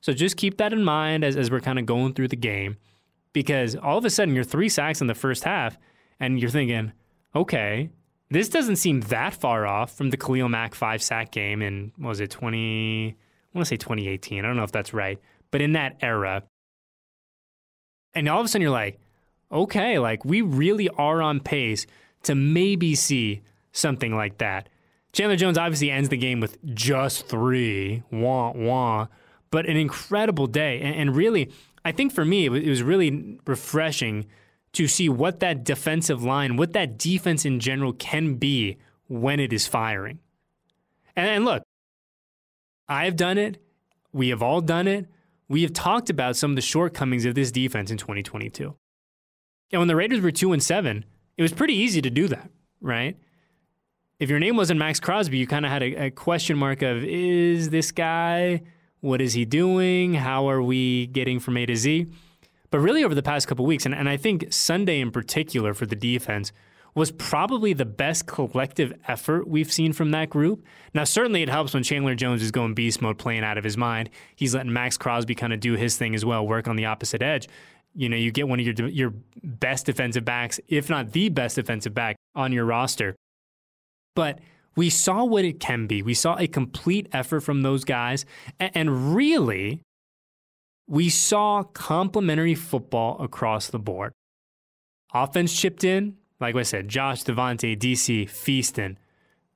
So 0.00 0.12
just 0.12 0.36
keep 0.36 0.58
that 0.58 0.72
in 0.72 0.84
mind 0.84 1.24
as, 1.24 1.36
as 1.36 1.50
we're 1.50 1.58
kind 1.58 1.80
of 1.80 1.86
going 1.86 2.14
through 2.14 2.28
the 2.28 2.36
game, 2.36 2.76
because 3.32 3.76
all 3.76 3.98
of 3.98 4.04
a 4.04 4.10
sudden 4.10 4.34
you're 4.34 4.44
three 4.44 4.68
sacks 4.68 5.00
in 5.00 5.06
the 5.06 5.14
first 5.14 5.44
half, 5.44 5.78
and 6.18 6.38
you're 6.40 6.50
thinking, 6.50 6.92
okay, 7.34 7.90
this 8.30 8.48
doesn't 8.48 8.76
seem 8.76 9.00
that 9.02 9.34
far 9.34 9.66
off 9.66 9.96
from 9.96 10.10
the 10.10 10.16
Khalil 10.16 10.48
Mack 10.48 10.74
five 10.74 11.02
sack 11.02 11.32
game 11.32 11.62
in 11.62 11.92
was 11.98 12.20
it 12.20 12.30
twenty? 12.30 13.16
I 13.54 13.58
want 13.58 13.66
to 13.66 13.68
say 13.68 13.76
2018. 13.76 14.44
I 14.44 14.46
don't 14.46 14.56
know 14.56 14.62
if 14.62 14.70
that's 14.70 14.94
right, 14.94 15.18
but 15.50 15.60
in 15.60 15.72
that 15.72 15.96
era, 16.00 16.44
and 18.14 18.28
all 18.28 18.38
of 18.38 18.46
a 18.46 18.48
sudden 18.48 18.62
you're 18.62 18.70
like, 18.70 19.00
okay, 19.50 19.98
like 19.98 20.24
we 20.24 20.42
really 20.42 20.88
are 20.90 21.20
on 21.20 21.40
pace 21.40 21.86
to 22.22 22.34
maybe 22.34 22.94
see 22.94 23.42
something 23.72 24.14
like 24.14 24.38
that. 24.38 24.68
Chandler 25.12 25.36
Jones 25.36 25.58
obviously 25.58 25.90
ends 25.90 26.08
the 26.08 26.16
game 26.16 26.38
with 26.38 26.62
just 26.64 27.26
three, 27.26 28.04
wah 28.12 28.52
wah, 28.52 29.08
but 29.50 29.66
an 29.66 29.76
incredible 29.76 30.46
day. 30.46 30.80
And, 30.80 30.94
and 30.94 31.16
really, 31.16 31.50
I 31.90 31.92
think 31.92 32.12
for 32.12 32.24
me, 32.24 32.46
it 32.46 32.68
was, 32.68 32.82
really 32.82 33.38
refreshing 33.46 34.26
to 34.72 34.86
see 34.86 35.08
what 35.08 35.40
that 35.40 35.64
defensive 35.64 36.22
line, 36.22 36.56
what 36.56 36.72
that 36.72 36.96
defense 36.98 37.44
in 37.44 37.60
general 37.60 37.92
can 37.92 38.34
be 38.34 38.76
when 39.08 39.40
it 39.40 39.52
is 39.52 39.66
firing. 39.66 40.20
And, 41.16 41.28
and 41.28 41.44
look, 41.44 41.62
I've 42.88 43.16
done 43.16 43.38
it. 43.38 43.62
We 44.12 44.28
have 44.28 44.42
all 44.42 44.60
done 44.60 44.86
it 44.86 45.06
we 45.50 45.62
have 45.62 45.72
talked 45.72 46.10
about 46.10 46.36
some 46.36 46.52
of 46.52 46.54
the 46.54 46.62
shortcomings 46.62 47.24
of 47.24 47.34
this 47.34 47.50
defense 47.50 47.90
in 47.90 47.96
2022. 47.96 48.72
And 49.72 49.80
when 49.80 49.88
the 49.88 49.96
Raiders 49.96 50.20
were 50.20 50.30
2 50.30 50.52
and 50.52 50.62
7, 50.62 51.04
it 51.36 51.42
was 51.42 51.52
pretty 51.52 51.74
easy 51.74 52.00
to 52.00 52.08
do 52.08 52.28
that, 52.28 52.48
right? 52.80 53.16
If 54.20 54.30
your 54.30 54.38
name 54.38 54.56
wasn't 54.56 54.78
Maxx 54.78 55.00
Crosby, 55.00 55.38
you 55.38 55.48
kind 55.48 55.66
of 55.66 55.72
had 55.72 55.82
a, 55.82 56.04
a, 56.04 56.10
question 56.12 56.56
mark 56.56 56.82
of 56.82 57.02
is 57.02 57.68
this 57.70 57.90
guy, 57.90 58.62
what 59.00 59.20
is 59.20 59.34
he 59.34 59.44
doing? 59.44 60.14
How 60.14 60.48
are 60.48 60.62
we 60.62 61.06
getting 61.06 61.40
from 61.40 61.56
A 61.56 61.66
to 61.66 61.76
Z? 61.76 62.06
But 62.70 62.80
really, 62.80 63.02
over 63.02 63.14
the 63.14 63.22
past 63.22 63.48
couple 63.48 63.66
weeks, 63.66 63.84
and, 63.84 63.94
and 63.94 64.08
I 64.08 64.16
think 64.16 64.52
Sunday 64.52 65.00
in 65.00 65.10
particular 65.10 65.74
for 65.74 65.86
the 65.86 65.96
defense, 65.96 66.52
was 66.94 67.10
probably 67.12 67.72
the 67.72 67.84
best 67.84 68.26
collective 68.26 68.92
effort 69.06 69.46
we've 69.46 69.72
seen 69.72 69.92
from 69.92 70.10
that 70.10 70.28
group. 70.28 70.64
Now, 70.92 71.04
certainly 71.04 71.42
it 71.42 71.48
helps 71.48 71.72
when 71.72 71.82
Chandler 71.82 72.14
Jones 72.14 72.42
is 72.42 72.50
going 72.50 72.74
beast 72.74 73.00
mode, 73.00 73.18
playing 73.18 73.44
out 73.44 73.58
of 73.58 73.64
his 73.64 73.76
mind. 73.76 74.10
He's 74.34 74.54
letting 74.54 74.72
Maxx 74.72 74.96
Crosby 74.96 75.34
kind 75.34 75.52
of 75.52 75.60
do 75.60 75.74
his 75.74 75.96
thing 75.96 76.14
as 76.14 76.24
well, 76.24 76.46
work 76.46 76.68
on 76.68 76.76
the 76.76 76.86
opposite 76.86 77.22
edge. 77.22 77.48
You 77.94 78.08
know, 78.08 78.16
you 78.16 78.30
get 78.30 78.48
one 78.48 78.60
of 78.60 78.66
your 78.66 78.88
your 78.88 79.14
best 79.42 79.86
defensive 79.86 80.24
backs, 80.24 80.60
if 80.68 80.88
not 80.88 81.12
the 81.12 81.28
best 81.28 81.56
defensive 81.56 81.94
back 81.94 82.16
on 82.34 82.52
your 82.52 82.64
roster. 82.64 83.16
But 84.14 84.38
we 84.76 84.90
saw 84.90 85.24
what 85.24 85.44
it 85.44 85.60
can 85.60 85.86
be. 85.86 86.02
We 86.02 86.14
saw 86.14 86.36
a 86.36 86.46
complete 86.46 87.08
effort 87.12 87.40
from 87.40 87.62
those 87.62 87.84
guys, 87.84 88.24
and, 88.58 89.14
really, 89.14 89.82
we 90.86 91.08
saw 91.08 91.62
complementary 91.62 92.54
football 92.54 93.20
across 93.20 93.68
the 93.68 93.78
board. 93.78 94.12
Offense 95.12 95.58
chipped 95.58 95.84
in, 95.84 96.16
like 96.40 96.56
I 96.56 96.62
said, 96.62 96.88
Josh 96.88 97.24
Davante, 97.24 97.76
DC, 97.76 98.28
feasting. 98.28 98.96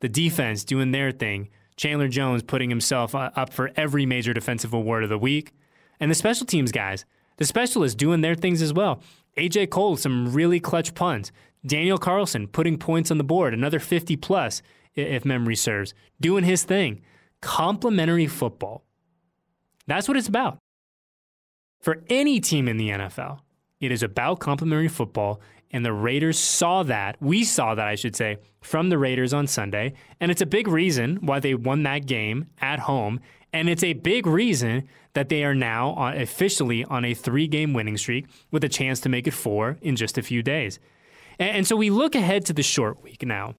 The 0.01 0.09
defense 0.09 0.65
doing 0.65 0.91
their 0.91 1.11
thing. 1.13 1.49
Chandler 1.77 2.09
Jones 2.09 2.43
putting 2.43 2.71
himself 2.71 3.15
uh, 3.15 3.31
up 3.35 3.53
for 3.53 3.71
every 3.77 4.07
major 4.07 4.33
defensive 4.33 4.73
award 4.73 5.03
of 5.03 5.09
the 5.09 5.19
week. 5.19 5.53
And 5.99 6.11
the 6.11 6.15
special 6.15 6.47
teams 6.47 6.73
guys, 6.73 7.05
the 7.37 7.45
specialists 7.45 7.97
doing 7.97 8.21
their 8.21 8.35
things 8.35 8.63
as 8.63 8.73
well. 8.73 9.01
AJ 9.37 9.71
Cole, 9.71 9.97
some 9.97 10.33
really 10.33 10.61
clutch 10.61 10.95
punts. 10.95 11.33
Daniel 11.67 11.99
Carlson 11.99 12.47
putting 12.47 12.79
points 12.79 13.11
on 13.11 13.19
the 13.19 13.25
board, 13.25 13.55
another 13.55 13.81
50 13.81 14.17
plus, 14.17 14.63
if 14.95 15.25
memory 15.25 15.57
serves, 15.57 15.95
doing 16.21 16.45
his 16.45 16.65
thing. 16.65 17.03
Complementary 17.41 18.27
football. 18.27 18.85
That's 19.87 20.09
what 20.09 20.17
it's 20.17 20.29
about. 20.29 20.59
For 21.81 22.03
any 22.09 22.41
team 22.41 22.69
in 22.69 22.79
the 22.79 22.89
NFL, 22.91 23.41
it 23.81 23.93
is 23.93 24.03
about 24.03 24.41
complementary 24.41 24.89
football, 24.89 25.41
and 25.71 25.85
the 25.85 25.93
Raiders 25.93 26.39
saw 26.39 26.83
that. 26.85 27.17
We 27.21 27.45
saw 27.45 27.75
that, 27.75 27.87
I 27.87 27.97
should 27.97 28.17
say, 28.17 28.39
from 28.63 28.89
the 28.89 28.97
Raiders 28.97 29.35
on 29.35 29.47
Sunday. 29.47 29.95
And 30.21 30.31
it's 30.31 30.41
a 30.41 30.47
big 30.47 30.69
reason 30.69 31.17
why 31.17 31.41
they 31.41 31.55
won 31.55 31.83
that 31.83 32.07
game 32.07 32.47
at 32.61 32.79
home. 32.79 33.21
And 33.53 33.69
it's 33.69 33.85
a 33.85 33.93
big 33.93 34.27
reason 34.27 34.89
that 35.15 35.29
they 35.29 35.45
are 35.45 35.55
now 35.55 35.91
on, 35.91 36.17
officially 36.17 36.85
on 36.85 37.05
a 37.05 37.13
three 37.13 37.49
game 37.49 37.73
winning 37.73 37.97
streak 37.97 38.27
with 38.51 38.65
a 38.65 38.69
chance 38.69 39.01
to 39.01 39.09
make 39.09 39.27
it 39.27 39.35
four 39.35 39.77
in 39.83 39.97
just 39.97 40.17
a 40.17 40.23
few 40.23 40.43
days. 40.43 40.79
And 41.39 41.67
so 41.67 41.75
we 41.75 41.91
look 41.91 42.15
ahead 42.15 42.47
to 42.47 42.53
the 42.53 42.63
short 42.63 43.03
week 43.03 43.27
now. 43.27 43.55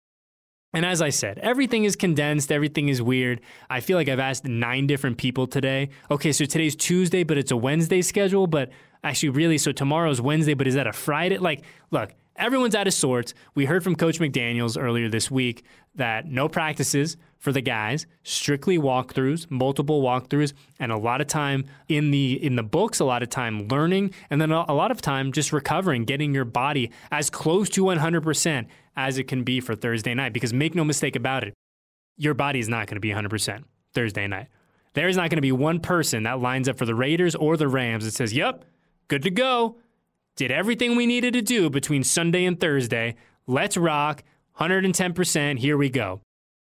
And 0.75 0.85
as 0.85 1.01
I 1.01 1.09
said, 1.09 1.39
everything 1.39 1.85
is 1.85 1.95
condensed, 1.95 2.51
everything 2.51 2.89
is 2.89 3.01
weird. 3.01 3.39
I 3.69 3.79
feel 3.79 3.97
like 3.97 4.09
I've 4.09 4.19
asked 4.19 4.43
nine 4.43 4.87
different 4.87 5.17
people 5.17 5.47
today. 5.47 5.87
Okay, 6.11 6.33
so 6.33 6.43
today's 6.43 6.75
Tuesday, 6.75 7.23
but 7.23 7.37
it's 7.37 7.51
a 7.51 7.55
Wednesday 7.55 8.01
schedule, 8.01 8.45
but 8.45 8.71
actually, 9.01 9.29
really, 9.29 9.57
so 9.57 9.71
tomorrow's 9.71 10.19
Wednesday, 10.19 10.53
but 10.53 10.67
is 10.67 10.75
that 10.75 10.85
a 10.85 10.91
Friday? 10.91 11.37
Like, 11.37 11.63
look, 11.91 12.11
everyone's 12.35 12.75
out 12.75 12.87
of 12.87 12.93
sorts. 12.93 13.33
We 13.53 13.63
heard 13.63 13.85
from 13.85 13.95
Coach 13.95 14.19
McDaniels 14.19 14.77
earlier 14.77 15.07
this 15.07 15.31
week 15.31 15.63
that 15.95 16.25
no 16.25 16.49
practices 16.49 17.15
for 17.37 17.53
the 17.53 17.61
guys, 17.61 18.05
strictly 18.23 18.77
walkthroughs, 18.77 19.49
multiple 19.49 20.01
walkthroughs, 20.01 20.51
and 20.79 20.91
a 20.91 20.97
lot 20.97 21.21
of 21.21 21.27
time 21.27 21.63
in 21.87 22.11
the 22.11 22.43
in 22.43 22.57
the 22.57 22.63
books, 22.63 22.99
a 22.99 23.05
lot 23.05 23.23
of 23.23 23.29
time 23.29 23.67
learning, 23.69 24.13
and 24.29 24.41
then 24.41 24.51
a 24.51 24.73
lot 24.73 24.91
of 24.91 25.01
time 25.01 25.31
just 25.31 25.53
recovering, 25.53 26.03
getting 26.03 26.33
your 26.33 26.43
body 26.43 26.91
as 27.11 27.29
close 27.29 27.69
to 27.69 27.83
100% 27.83 28.65
as 28.95 29.17
it 29.17 29.27
can 29.27 29.43
be 29.43 29.59
for 29.59 29.75
Thursday 29.75 30.13
night. 30.13 30.33
Because 30.33 30.53
make 30.53 30.75
no 30.75 30.83
mistake 30.83 31.15
about 31.15 31.43
it, 31.43 31.53
your 32.17 32.33
body 32.33 32.59
is 32.59 32.69
not 32.69 32.87
going 32.87 32.95
to 32.95 33.01
be 33.01 33.09
100% 33.09 33.63
Thursday 33.93 34.27
night. 34.27 34.47
There 34.93 35.09
is 35.09 35.17
not 35.17 35.29
going 35.29 35.37
to 35.37 35.41
be 35.41 35.51
one 35.51 35.79
person 35.79 36.23
that 36.23 36.39
lines 36.39 36.69
up 36.69 36.77
for 36.77 36.85
the 36.85 36.95
Raiders 36.95 37.35
or 37.35 37.57
the 37.57 37.67
Rams 37.67 38.05
that 38.05 38.11
says, 38.11 38.33
"Yep, 38.33 38.63
good 39.09 39.23
to 39.23 39.29
go. 39.29 39.77
Did 40.35 40.51
everything 40.51 40.95
we 40.95 41.05
needed 41.05 41.33
to 41.33 41.41
do 41.41 41.69
between 41.69 42.03
Sunday 42.03 42.45
and 42.45 42.59
Thursday. 42.59 43.15
Let's 43.47 43.77
rock. 43.77 44.23
110%. 44.59 45.59
Here 45.59 45.77
we 45.77 45.89
go. 45.89 46.21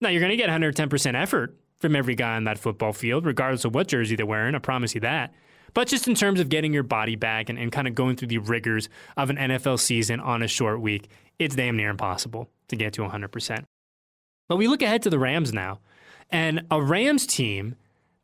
Now, 0.02 0.10
you're 0.10 0.22
going 0.22 0.32
to 0.32 0.38
get 0.38 0.50
110% 0.50 1.16
effort 1.16 1.58
from 1.78 1.96
every 1.96 2.16
guy 2.16 2.36
on 2.36 2.46
that 2.46 2.58
football 2.58 2.94
field, 2.94 3.26
regardless 3.26 3.66
of 3.66 3.76
what 3.76 3.88
jersey 3.88 4.16
they're 4.16 4.26
wearing. 4.26 4.56
I 4.56 4.60
promise 4.60 4.96
you 4.96 5.02
that. 5.02 5.34
But 5.74 5.88
just 5.88 6.08
in 6.08 6.16
terms 6.16 6.40
of 6.40 6.50
getting 6.50 6.74
your 6.74 6.84
body 6.84 7.16
back 7.16 7.50
and, 7.50 7.58
and 7.58 7.72
kind 7.72 7.88
of 7.88 7.96
going 7.96 8.16
through 8.16 8.28
the 8.30 8.38
rigors 8.38 8.90
of 9.18 9.30
an 9.30 9.38
NFL 9.38 9.80
season 9.80 10.20
on 10.20 10.44
a 10.44 10.48
short 10.48 10.82
week, 10.82 11.10
it's 11.40 11.56
damn 11.56 11.78
near 11.78 11.90
impossible 11.90 12.50
to 12.68 12.76
get 12.76 12.94
to 12.94 13.02
100%. 13.02 13.64
But 14.48 14.58
we 14.58 14.68
look 14.68 14.82
ahead 14.82 15.02
to 15.04 15.10
the 15.10 15.20
Rams 15.20 15.54
now, 15.54 15.80
and 16.30 16.66
a 16.70 16.82
Rams 16.82 17.26
team 17.26 17.76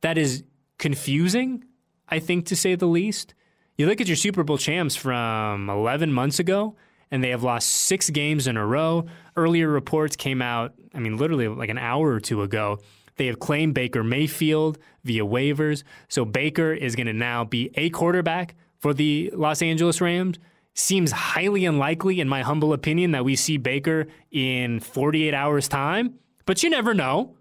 that 0.02 0.18
is 0.18 0.44
confusing, 0.78 1.64
I 2.08 2.20
think, 2.20 2.46
to 2.48 2.56
say 2.56 2.76
the 2.76 2.88
least. 2.88 3.34
You 3.78 3.88
look 3.88 4.02
at 4.02 4.08
your 4.08 4.18
Super 4.18 4.44
Bowl 4.44 4.58
champs 4.58 4.96
from 4.96 5.70
11 5.70 6.12
months 6.12 6.40
ago, 6.40 6.76
and 7.12 7.24
they 7.24 7.30
have 7.30 7.44
lost 7.44 7.70
six 7.70 8.10
games 8.10 8.48
in 8.48 8.58
a 8.58 8.66
row. 8.66 9.06
Earlier 9.36 9.70
reports 9.70 10.16
came 10.16 10.42
out, 10.42 10.74
I 10.94 11.00
mean, 11.00 11.18
literally 11.18 11.48
like 11.48 11.70
an 11.70 11.78
hour 11.78 12.10
or 12.10 12.20
two 12.20 12.42
ago. 12.42 12.80
They 13.20 13.28
have 13.28 13.40
claimed 13.40 13.74
Baker 13.74 14.02
Mayfield 14.02 14.80
via 15.04 15.26
waivers. 15.26 15.84
So 16.08 16.24
Baker 16.24 16.72
is 16.72 16.96
going 16.96 17.08
to 17.08 17.14
now 17.14 17.44
be 17.44 17.70
a 17.76 17.90
quarterback 17.90 18.56
for 18.78 18.94
the 18.94 19.30
Los 19.36 19.62
Angeles 19.62 20.00
Rams. 20.00 20.40
Seems 20.74 21.12
highly 21.12 21.66
unlikely, 21.66 22.22
in 22.22 22.30
my 22.30 22.44
humble 22.44 22.72
opinion, 22.72 23.12
that 23.12 23.26
we 23.26 23.36
see 23.36 23.58
Baker 23.58 24.08
in 24.32 24.80
48 24.80 25.34
hours' 25.34 25.68
time, 25.68 26.14
but 26.46 26.64
you 26.64 26.70
never 26.70 26.94
know. 26.94 27.36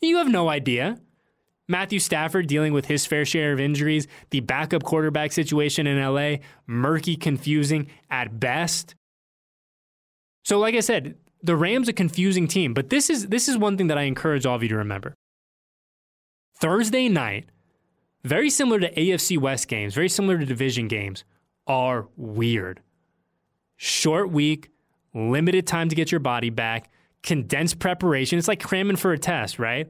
You 0.00 0.16
have 0.16 0.28
no 0.28 0.48
idea. 0.48 0.98
Matthew 1.68 1.98
Stafford 1.98 2.46
dealing 2.46 2.72
with 2.72 2.86
his 2.86 3.04
fair 3.04 3.26
share 3.26 3.52
of 3.52 3.60
injuries, 3.60 4.06
the 4.30 4.40
backup 4.40 4.84
quarterback 4.84 5.32
situation 5.32 5.86
in 5.86 6.02
LA, 6.02 6.36
murky, 6.66 7.14
confusing 7.14 7.88
at 8.10 8.40
best. 8.40 8.94
So, 10.44 10.58
like 10.58 10.74
I 10.74 10.80
said, 10.80 11.16
the 11.42 11.56
Rams 11.56 11.88
a 11.88 11.92
confusing 11.92 12.46
team, 12.46 12.74
but 12.74 12.90
this 12.90 13.10
is 13.10 13.28
this 13.28 13.48
is 13.48 13.56
one 13.56 13.76
thing 13.76 13.86
that 13.88 13.98
I 13.98 14.02
encourage 14.02 14.46
all 14.46 14.56
of 14.56 14.62
you 14.62 14.68
to 14.70 14.76
remember. 14.76 15.14
Thursday 16.56 17.08
night, 17.08 17.46
very 18.24 18.50
similar 18.50 18.80
to 18.80 18.94
AFC 18.94 19.38
West 19.38 19.68
games, 19.68 19.94
very 19.94 20.08
similar 20.08 20.38
to 20.38 20.44
division 20.44 20.88
games, 20.88 21.24
are 21.66 22.08
weird. 22.16 22.80
Short 23.76 24.30
week, 24.30 24.70
limited 25.14 25.66
time 25.66 25.88
to 25.88 25.94
get 25.94 26.12
your 26.12 26.20
body 26.20 26.50
back, 26.50 26.90
condensed 27.22 27.78
preparation. 27.78 28.38
It's 28.38 28.48
like 28.48 28.62
cramming 28.62 28.96
for 28.96 29.12
a 29.12 29.18
test, 29.18 29.58
right? 29.58 29.88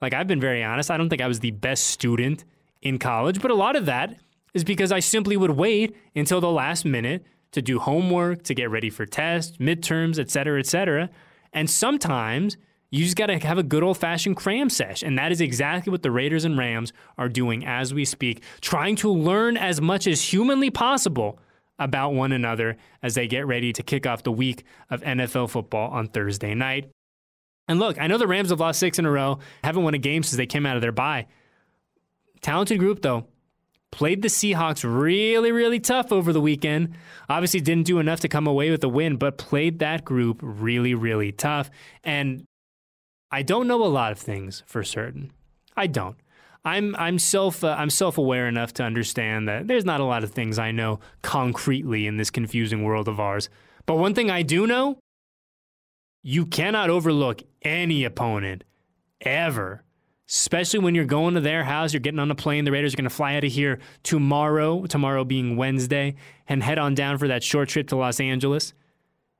Like, 0.00 0.14
I've 0.14 0.26
been 0.26 0.40
very 0.40 0.62
honest. 0.62 0.90
I 0.90 0.96
don't 0.96 1.08
think 1.08 1.22
I 1.22 1.28
was 1.28 1.40
the 1.40 1.52
best 1.52 1.88
student 1.88 2.44
in 2.82 2.98
college, 2.98 3.40
but 3.40 3.50
a 3.50 3.54
lot 3.54 3.76
of 3.76 3.86
that 3.86 4.16
is 4.54 4.64
because 4.64 4.92
I 4.92 5.00
simply 5.00 5.36
would 5.36 5.52
wait 5.52 5.96
until 6.14 6.40
the 6.40 6.50
last 6.50 6.84
minute 6.84 7.24
to 7.52 7.62
do 7.62 7.78
homework, 7.78 8.42
to 8.44 8.54
get 8.54 8.70
ready 8.70 8.90
for 8.90 9.06
tests, 9.06 9.56
midterms, 9.58 10.18
et 10.18 10.30
cetera, 10.30 10.58
et 10.58 10.66
cetera. 10.66 11.10
And 11.52 11.68
sometimes 11.68 12.56
you 12.90 13.04
just 13.04 13.16
got 13.16 13.26
to 13.26 13.38
have 13.38 13.58
a 13.58 13.62
good 13.62 13.82
old 13.82 13.96
fashioned 13.98 14.36
cram 14.36 14.68
sesh. 14.68 15.02
And 15.02 15.18
that 15.18 15.32
is 15.32 15.40
exactly 15.40 15.90
what 15.90 16.02
the 16.02 16.10
Raiders 16.10 16.44
and 16.44 16.58
Rams 16.58 16.92
are 17.16 17.28
doing 17.28 17.64
as 17.64 17.94
we 17.94 18.04
speak, 18.04 18.42
trying 18.60 18.96
to 18.96 19.10
learn 19.10 19.56
as 19.56 19.80
much 19.80 20.06
as 20.06 20.22
humanly 20.22 20.70
possible 20.70 21.38
about 21.78 22.12
one 22.12 22.32
another 22.32 22.76
as 23.02 23.14
they 23.14 23.26
get 23.26 23.46
ready 23.46 23.72
to 23.72 23.82
kick 23.82 24.06
off 24.06 24.22
the 24.22 24.32
week 24.32 24.64
of 24.90 25.00
NFL 25.02 25.50
football 25.50 25.90
on 25.90 26.08
Thursday 26.08 26.54
night. 26.54 26.90
And 27.66 27.78
look, 27.78 27.98
I 27.98 28.06
know 28.06 28.18
the 28.18 28.26
Rams 28.26 28.50
have 28.50 28.60
lost 28.60 28.78
six 28.78 28.98
in 28.98 29.06
a 29.06 29.10
row, 29.10 29.38
haven't 29.64 29.82
won 29.82 29.94
a 29.94 29.98
game 29.98 30.22
since 30.22 30.36
they 30.36 30.46
came 30.46 30.66
out 30.66 30.76
of 30.76 30.82
their 30.82 30.92
bye. 30.92 31.26
Talented 32.42 32.78
group, 32.78 33.02
though. 33.02 33.26
Played 33.92 34.22
the 34.22 34.28
Seahawks 34.28 34.82
really, 34.82 35.52
really 35.52 35.78
tough 35.78 36.10
over 36.10 36.32
the 36.32 36.40
weekend. 36.40 36.94
Obviously, 37.28 37.60
didn't 37.60 37.86
do 37.86 37.98
enough 37.98 38.20
to 38.20 38.28
come 38.28 38.46
away 38.46 38.70
with 38.70 38.82
a 38.82 38.88
win, 38.88 39.16
but 39.16 39.38
played 39.38 39.78
that 39.78 40.04
group 40.04 40.40
really, 40.42 40.94
really 40.94 41.30
tough. 41.30 41.70
And 42.02 42.44
I 43.30 43.42
don't 43.42 43.68
know 43.68 43.84
a 43.84 43.86
lot 43.86 44.10
of 44.10 44.18
things 44.18 44.62
for 44.66 44.82
certain. 44.82 45.30
I 45.76 45.86
don't. 45.86 46.16
I'm 46.64 46.94
I'm 46.96 47.18
self 47.18 47.64
uh, 47.64 47.74
I'm 47.78 47.90
self 47.90 48.18
aware 48.18 48.46
enough 48.46 48.72
to 48.74 48.82
understand 48.82 49.48
that 49.48 49.66
there's 49.66 49.84
not 49.84 50.00
a 50.00 50.04
lot 50.04 50.22
of 50.22 50.30
things 50.30 50.58
I 50.58 50.70
know 50.70 51.00
concretely 51.22 52.06
in 52.06 52.16
this 52.16 52.30
confusing 52.30 52.84
world 52.84 53.08
of 53.08 53.18
ours. 53.20 53.48
But 53.84 53.96
one 53.96 54.14
thing 54.14 54.30
I 54.30 54.42
do 54.42 54.66
know, 54.66 54.98
you 56.22 56.46
cannot 56.46 56.88
overlook 56.88 57.42
any 57.62 58.04
opponent 58.04 58.64
ever. 59.20 59.82
Especially 60.32 60.78
when 60.78 60.94
you're 60.94 61.04
going 61.04 61.34
to 61.34 61.42
their 61.42 61.62
house, 61.62 61.92
you're 61.92 62.00
getting 62.00 62.18
on 62.18 62.30
a 62.30 62.34
plane. 62.34 62.64
The 62.64 62.72
Raiders 62.72 62.94
are 62.94 62.96
going 62.96 63.04
to 63.04 63.10
fly 63.10 63.34
out 63.34 63.44
of 63.44 63.52
here 63.52 63.80
tomorrow, 64.02 64.86
tomorrow 64.86 65.24
being 65.24 65.58
Wednesday, 65.58 66.14
and 66.48 66.62
head 66.62 66.78
on 66.78 66.94
down 66.94 67.18
for 67.18 67.28
that 67.28 67.44
short 67.44 67.68
trip 67.68 67.88
to 67.88 67.96
Los 67.96 68.18
Angeles. 68.18 68.72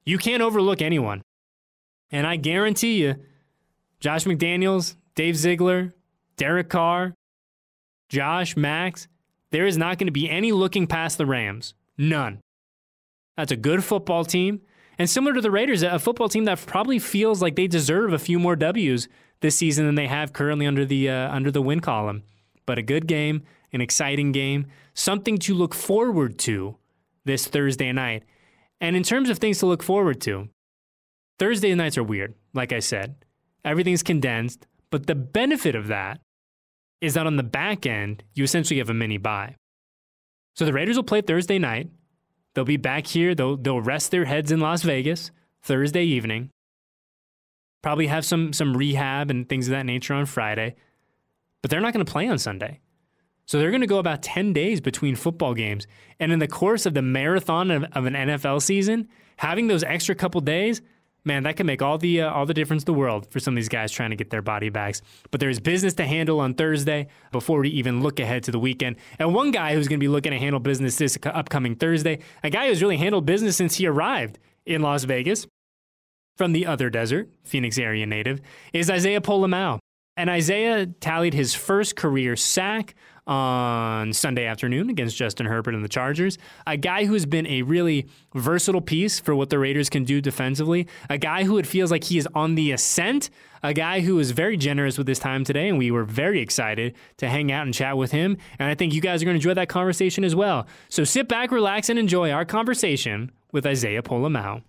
You 0.05 0.19
can't 0.19 0.43
overlook 0.43 0.83
anyone. 0.83 1.23
And 2.11 2.27
I 2.27 2.37
guarantee 2.37 3.03
you, 3.03 3.15
Josh 4.01 4.25
McDaniels, 4.25 4.97
Dave 5.15 5.35
Ziegler, 5.39 5.95
Derek 6.37 6.69
Carr, 6.69 7.15
Josh, 8.11 8.55
Maxx, 8.55 9.09
there 9.51 9.65
is 9.65 9.79
not 9.79 9.97
going 9.97 10.09
to 10.09 10.13
be 10.13 10.29
any 10.29 10.53
looking 10.53 10.87
past 10.87 11.17
the 11.17 11.25
Rams. 11.25 11.73
None. 11.97 12.41
That's 13.39 13.53
a 13.53 13.57
good 13.57 13.83
football 13.83 14.27
team. 14.27 14.61
And 14.99 15.09
similar 15.09 15.33
to 15.33 15.41
the 15.41 15.51
Raiders, 15.51 15.83
a 15.83 15.99
football 15.99 16.29
team 16.29 16.45
that 16.45 16.67
probably 16.67 16.99
feels 16.99 17.41
like 17.41 17.57
they 17.57 17.67
deserve 17.67 18.13
a 18.13 18.19
few 18.19 18.39
more 18.39 18.57
W's 18.57 19.09
this 19.43 19.57
season 19.57 19.85
than 19.85 19.95
they 19.95 20.07
have 20.07 20.33
currently 20.33 20.67
under 20.67 20.87
the 20.87 21.11
uh, 21.11 21.35
under 21.35 21.51
the 21.51 21.61
win 21.61 21.81
column. 21.81 22.23
But 22.65 22.79
a 22.79 22.83
good 22.83 23.07
game, 23.07 23.43
an 23.73 23.81
exciting 23.81 24.33
game, 24.33 24.67
something 24.95 25.39
to 25.39 25.55
look 25.55 25.75
forward 25.75 26.39
to 26.41 26.77
this 27.25 27.47
Thursday 27.47 27.93
night. 27.93 28.25
And 28.81 28.97
in 28.97 29.03
terms 29.03 29.31
of 29.31 29.39
things 29.39 29.59
to 29.59 29.67
look 29.67 29.83
forward 29.83 30.21
to, 30.23 30.49
Thursday 31.39 31.75
nights 31.75 31.99
are 31.99 32.03
weird, 32.03 32.35
like 32.55 32.73
I 32.73 32.79
said. 32.79 33.17
Everything's 33.65 34.03
condensed, 34.03 34.67
but 34.91 35.07
the 35.07 35.15
benefit 35.15 35.75
of 35.75 35.89
that 35.89 36.21
is 37.01 37.15
that 37.15 37.27
on 37.27 37.37
the 37.37 37.43
back 37.43 37.85
end, 37.85 38.23
you 38.35 38.45
essentially 38.45 38.79
have 38.79 38.91
a 38.91 38.95
mini 38.95 39.19
bye. 39.19 39.57
So 40.55 40.65
the 40.65 40.73
Raiders 40.73 40.97
will 40.97 41.05
play 41.05 41.21
Thursday 41.21 41.59
night. 41.59 41.89
They'll 42.55 42.65
be 42.65 42.77
back 42.77 43.07
here. 43.07 43.35
They'll, 43.35 43.57
they'll 43.57 43.81
rest 43.81 44.11
their 44.11 44.25
heads 44.25 44.53
in 44.53 44.61
Las 44.61 44.83
Vegas 44.83 45.31
Thursday 45.63 46.05
evening. 46.05 46.51
Probably 47.83 48.07
have 48.07 48.25
some, 48.25 48.53
some 48.53 48.77
rehab 48.77 49.31
and 49.31 49.49
things 49.49 49.69
of 49.69 49.73
that 49.73 49.87
nature 49.87 50.15
on 50.15 50.27
Friday. 50.27 50.77
But 51.61 51.71
they're 51.71 51.81
not 51.81 51.93
going 51.93 52.05
to 52.05 52.11
play 52.11 52.29
on 52.29 52.39
Sunday. 52.39 52.81
So 53.47 53.59
they're 53.59 53.71
going 53.71 53.83
to 53.83 53.87
go 53.87 53.99
about 53.99 54.23
10 54.23 54.53
days 54.53 54.81
between 54.81 55.17
football 55.17 55.55
games. 55.55 55.87
And 56.21 56.33
in 56.33 56.39
the 56.39 56.49
course 56.49 56.87
of 56.87 56.95
the 56.95 57.03
marathon 57.03 57.71
of, 57.71 57.85
of 57.93 58.07
an 58.07 58.15
NFL 58.15 58.63
season, 58.63 59.09
having 59.37 59.67
those 59.67 59.83
extra 59.83 60.15
couple 60.15 60.41
days, 60.41 60.81
man, 61.25 61.43
that 61.43 61.57
can 61.57 61.67
make 61.67 61.83
all 61.83 61.99
the 61.99 62.23
uh, 62.23 62.33
all 62.33 62.47
the 62.47 62.55
difference 62.55 62.83
in 62.83 62.87
the 62.87 62.95
world 62.95 63.27
for 63.31 63.41
some 63.41 63.55
of 63.55 63.57
these 63.57 63.69
guys 63.69 63.93
trying 63.93 64.11
to 64.11 64.17
get 64.17 64.31
their 64.31 64.43
body 64.43 64.69
backs. 64.69 65.03
But 65.31 65.41
there's 65.41 65.61
business 65.61 65.95
to 65.95 66.07
handle 66.07 66.41
on 66.41 66.55
Thursday 66.55 67.09
before 67.31 67.61
we 67.61 67.69
even 67.71 68.03
look 68.03 68.21
ahead 68.21 68.45
to 68.45 68.51
the 68.53 68.59
weekend. 68.59 68.97
And 69.19 69.35
one 69.35 69.51
guy 69.51 69.75
who's 69.75 69.89
going 69.89 69.99
to 69.99 70.05
be 70.05 70.09
looking 70.09 70.33
to 70.33 70.39
handle 70.39 70.61
business 70.61 70.97
this 70.97 71.19
upcoming 71.25 71.75
Thursday, 71.75 72.21
a 72.43 72.51
guy 72.51 72.69
who's 72.69 72.83
really 72.83 72.97
handled 72.97 73.27
business 73.27 73.57
since 73.57 73.77
he 73.77 73.87
arrived 73.87 74.39
in 74.67 74.83
Las 74.83 75.05
Vegas 75.05 75.47
from 76.37 76.53
the 76.53 76.67
other 76.67 76.91
desert, 76.91 77.31
Phoenix 77.45 77.79
area 77.79 78.07
native, 78.07 78.41
is 78.73 78.91
Isaiah 78.91 79.21
Pola-Mao. 79.21 79.79
And 80.17 80.29
Isaiah 80.29 80.87
tallied 80.87 81.33
his 81.33 81.55
first 81.55 81.97
career 81.97 82.37
sack 82.37 82.95
on 83.27 84.13
Sunday 84.13 84.45
afternoon 84.45 84.91
against 84.91 85.17
Justin 85.17 85.47
Herbert 85.47 85.75
and 85.75 85.83
the 85.83 85.89
Chargers. 85.89 86.37
A 86.67 86.77
guy 86.77 87.07
who's 87.07 87.25
been 87.25 87.47
a 87.47 87.63
really 87.63 88.09
versatile 88.35 88.83
piece 88.83 89.21
for 89.21 89.35
what 89.35 89.49
the 89.49 89.59
Raiders 89.59 89.89
can 89.89 90.05
do 90.05 90.21
defensively. 90.21 90.87
A 91.09 91.17
guy 91.17 91.45
who 91.45 91.57
it 91.57 91.67
feels 91.67 91.91
like 91.91 92.05
he 92.05 92.19
is 92.19 92.29
on 92.35 92.57
the 92.57 92.73
ascent. 92.73 93.31
A 93.63 93.73
guy 93.73 94.01
who 94.01 94.19
is 94.19 94.33
very 94.33 94.57
generous 94.59 94.99
with 94.99 95.07
his 95.07 95.19
time 95.19 95.45
today, 95.45 95.69
and 95.69 95.79
we 95.79 95.91
were 95.91 96.05
very 96.05 96.41
excited 96.41 96.95
to 97.19 97.29
hang 97.29 97.51
out 97.51 97.65
and 97.65 97.73
chat 97.73 97.97
with 97.97 98.11
him. 98.11 98.37
And 98.59 98.69
I 98.69 98.75
think 98.75 98.93
you 98.93 99.01
guys 99.01 99.23
are 99.23 99.25
going 99.25 99.37
to 99.37 99.39
enjoy 99.39 99.55
that 99.55 99.69
conversation 99.69 100.25
as 100.25 100.35
well. 100.35 100.67
So 100.89 101.05
sit 101.05 101.29
back, 101.29 101.53
relax, 101.53 101.89
and 101.89 101.99
enjoy 101.99 102.33
our 102.33 102.45
conversation 102.45 103.31
with 103.53 103.65
Isaiah 103.65 104.03
Pola-Mao. 104.03 104.63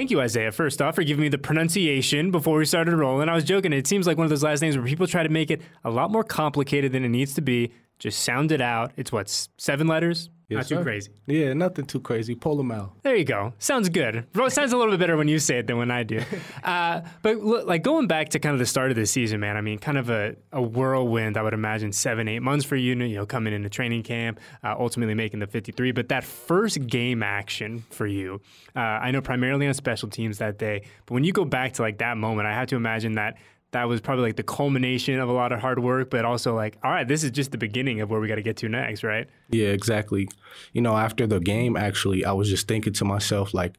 Thank 0.00 0.10
you, 0.10 0.22
Isaiah, 0.22 0.50
first 0.50 0.80
off, 0.80 0.94
for 0.94 1.04
giving 1.04 1.20
me 1.20 1.28
the 1.28 1.36
pronunciation 1.36 2.30
before 2.30 2.56
we 2.56 2.64
started 2.64 2.94
rolling. 2.96 3.28
I 3.28 3.34
was 3.34 3.44
joking. 3.44 3.74
It 3.74 3.86
seems 3.86 4.06
like 4.06 4.16
one 4.16 4.24
of 4.24 4.30
those 4.30 4.42
last 4.42 4.62
names 4.62 4.74
where 4.74 4.86
people 4.86 5.06
try 5.06 5.22
to 5.22 5.28
make 5.28 5.50
it 5.50 5.60
a 5.84 5.90
lot 5.90 6.10
more 6.10 6.24
complicated 6.24 6.92
than 6.92 7.04
it 7.04 7.10
needs 7.10 7.34
to 7.34 7.42
be. 7.42 7.74
Just 8.00 8.24
sound 8.24 8.50
it 8.50 8.60
out. 8.62 8.92
It's 8.96 9.12
what, 9.12 9.28
seven 9.58 9.86
letters? 9.86 10.30
Yes, 10.48 10.56
Not 10.56 10.68
too 10.68 10.74
sir. 10.76 10.82
crazy. 10.82 11.10
Yeah, 11.26 11.52
nothing 11.52 11.84
too 11.84 12.00
crazy. 12.00 12.34
Pull 12.34 12.56
them 12.56 12.72
out. 12.72 12.94
There 13.04 13.14
you 13.14 13.24
go. 13.24 13.52
Sounds 13.60 13.88
good. 13.88 14.26
It 14.34 14.52
sounds 14.52 14.72
a 14.72 14.76
little 14.76 14.92
bit 14.92 14.98
better 14.98 15.16
when 15.16 15.28
you 15.28 15.38
say 15.38 15.58
it 15.58 15.68
than 15.68 15.76
when 15.78 15.92
I 15.92 16.02
do. 16.02 16.22
uh, 16.64 17.02
but 17.22 17.36
look, 17.36 17.68
like 17.68 17.84
going 17.84 18.08
back 18.08 18.30
to 18.30 18.40
kind 18.40 18.54
of 18.54 18.58
the 18.58 18.66
start 18.66 18.90
of 18.90 18.96
the 18.96 19.06
season, 19.06 19.38
man. 19.38 19.56
I 19.56 19.60
mean, 19.60 19.78
kind 19.78 19.96
of 19.96 20.10
a, 20.10 20.34
a 20.50 20.60
whirlwind. 20.60 21.36
I 21.36 21.42
would 21.42 21.54
imagine 21.54 21.92
seven, 21.92 22.26
eight 22.26 22.40
months 22.40 22.64
for 22.64 22.74
you. 22.74 22.96
You 22.96 23.14
know, 23.16 23.26
coming 23.26 23.52
into 23.52 23.68
training 23.68 24.02
camp, 24.02 24.40
uh, 24.64 24.74
ultimately 24.76 25.14
making 25.14 25.38
the 25.38 25.46
53. 25.46 25.92
But 25.92 26.08
that 26.08 26.24
first 26.24 26.84
game 26.84 27.22
action 27.22 27.84
for 27.90 28.08
you, 28.08 28.40
uh, 28.74 28.80
I 28.80 29.12
know 29.12 29.20
primarily 29.20 29.68
on 29.68 29.74
special 29.74 30.08
teams 30.08 30.38
that 30.38 30.58
day. 30.58 30.82
But 31.06 31.14
when 31.14 31.22
you 31.22 31.32
go 31.32 31.44
back 31.44 31.74
to 31.74 31.82
like 31.82 31.98
that 31.98 32.16
moment, 32.16 32.48
I 32.48 32.54
have 32.54 32.66
to 32.68 32.76
imagine 32.76 33.12
that 33.14 33.36
that 33.72 33.88
was 33.88 34.00
probably 34.00 34.24
like 34.24 34.36
the 34.36 34.42
culmination 34.42 35.20
of 35.20 35.28
a 35.28 35.32
lot 35.32 35.52
of 35.52 35.60
hard 35.60 35.78
work, 35.78 36.10
but 36.10 36.24
also 36.24 36.54
like, 36.54 36.76
all 36.82 36.90
right, 36.90 37.06
this 37.06 37.22
is 37.22 37.30
just 37.30 37.52
the 37.52 37.58
beginning 37.58 38.00
of 38.00 38.10
where 38.10 38.20
we 38.20 38.26
got 38.26 38.34
to 38.36 38.42
get 38.42 38.56
to 38.58 38.68
next, 38.68 39.04
right? 39.04 39.28
Yeah, 39.50 39.68
exactly. 39.68 40.28
You 40.72 40.82
know, 40.82 40.96
after 40.96 41.26
the 41.26 41.38
game, 41.38 41.76
actually, 41.76 42.24
I 42.24 42.32
was 42.32 42.48
just 42.48 42.66
thinking 42.66 42.92
to 42.94 43.04
myself, 43.04 43.54
like, 43.54 43.76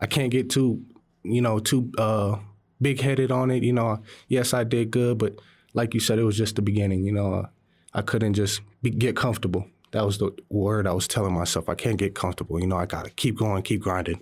I 0.00 0.06
can't 0.06 0.30
get 0.30 0.50
too, 0.50 0.84
you 1.22 1.40
know, 1.40 1.58
too 1.58 1.90
uh, 1.96 2.36
big 2.82 3.00
headed 3.00 3.30
on 3.30 3.50
it. 3.50 3.62
You 3.62 3.72
know, 3.72 4.02
yes, 4.28 4.52
I 4.52 4.64
did 4.64 4.90
good, 4.90 5.18
but 5.18 5.38
like 5.72 5.94
you 5.94 6.00
said, 6.00 6.18
it 6.18 6.24
was 6.24 6.36
just 6.36 6.56
the 6.56 6.62
beginning. 6.62 7.04
You 7.04 7.12
know, 7.12 7.34
uh, 7.34 7.46
I 7.94 8.02
couldn't 8.02 8.34
just 8.34 8.60
be, 8.82 8.90
get 8.90 9.16
comfortable. 9.16 9.66
That 9.92 10.04
was 10.04 10.18
the 10.18 10.32
word 10.50 10.86
I 10.86 10.92
was 10.92 11.08
telling 11.08 11.32
myself. 11.32 11.68
I 11.68 11.74
can't 11.74 11.96
get 11.96 12.14
comfortable. 12.14 12.60
You 12.60 12.66
know, 12.66 12.76
I 12.76 12.86
got 12.86 13.06
to 13.06 13.10
keep 13.10 13.38
going, 13.38 13.62
keep 13.62 13.80
grinding. 13.80 14.20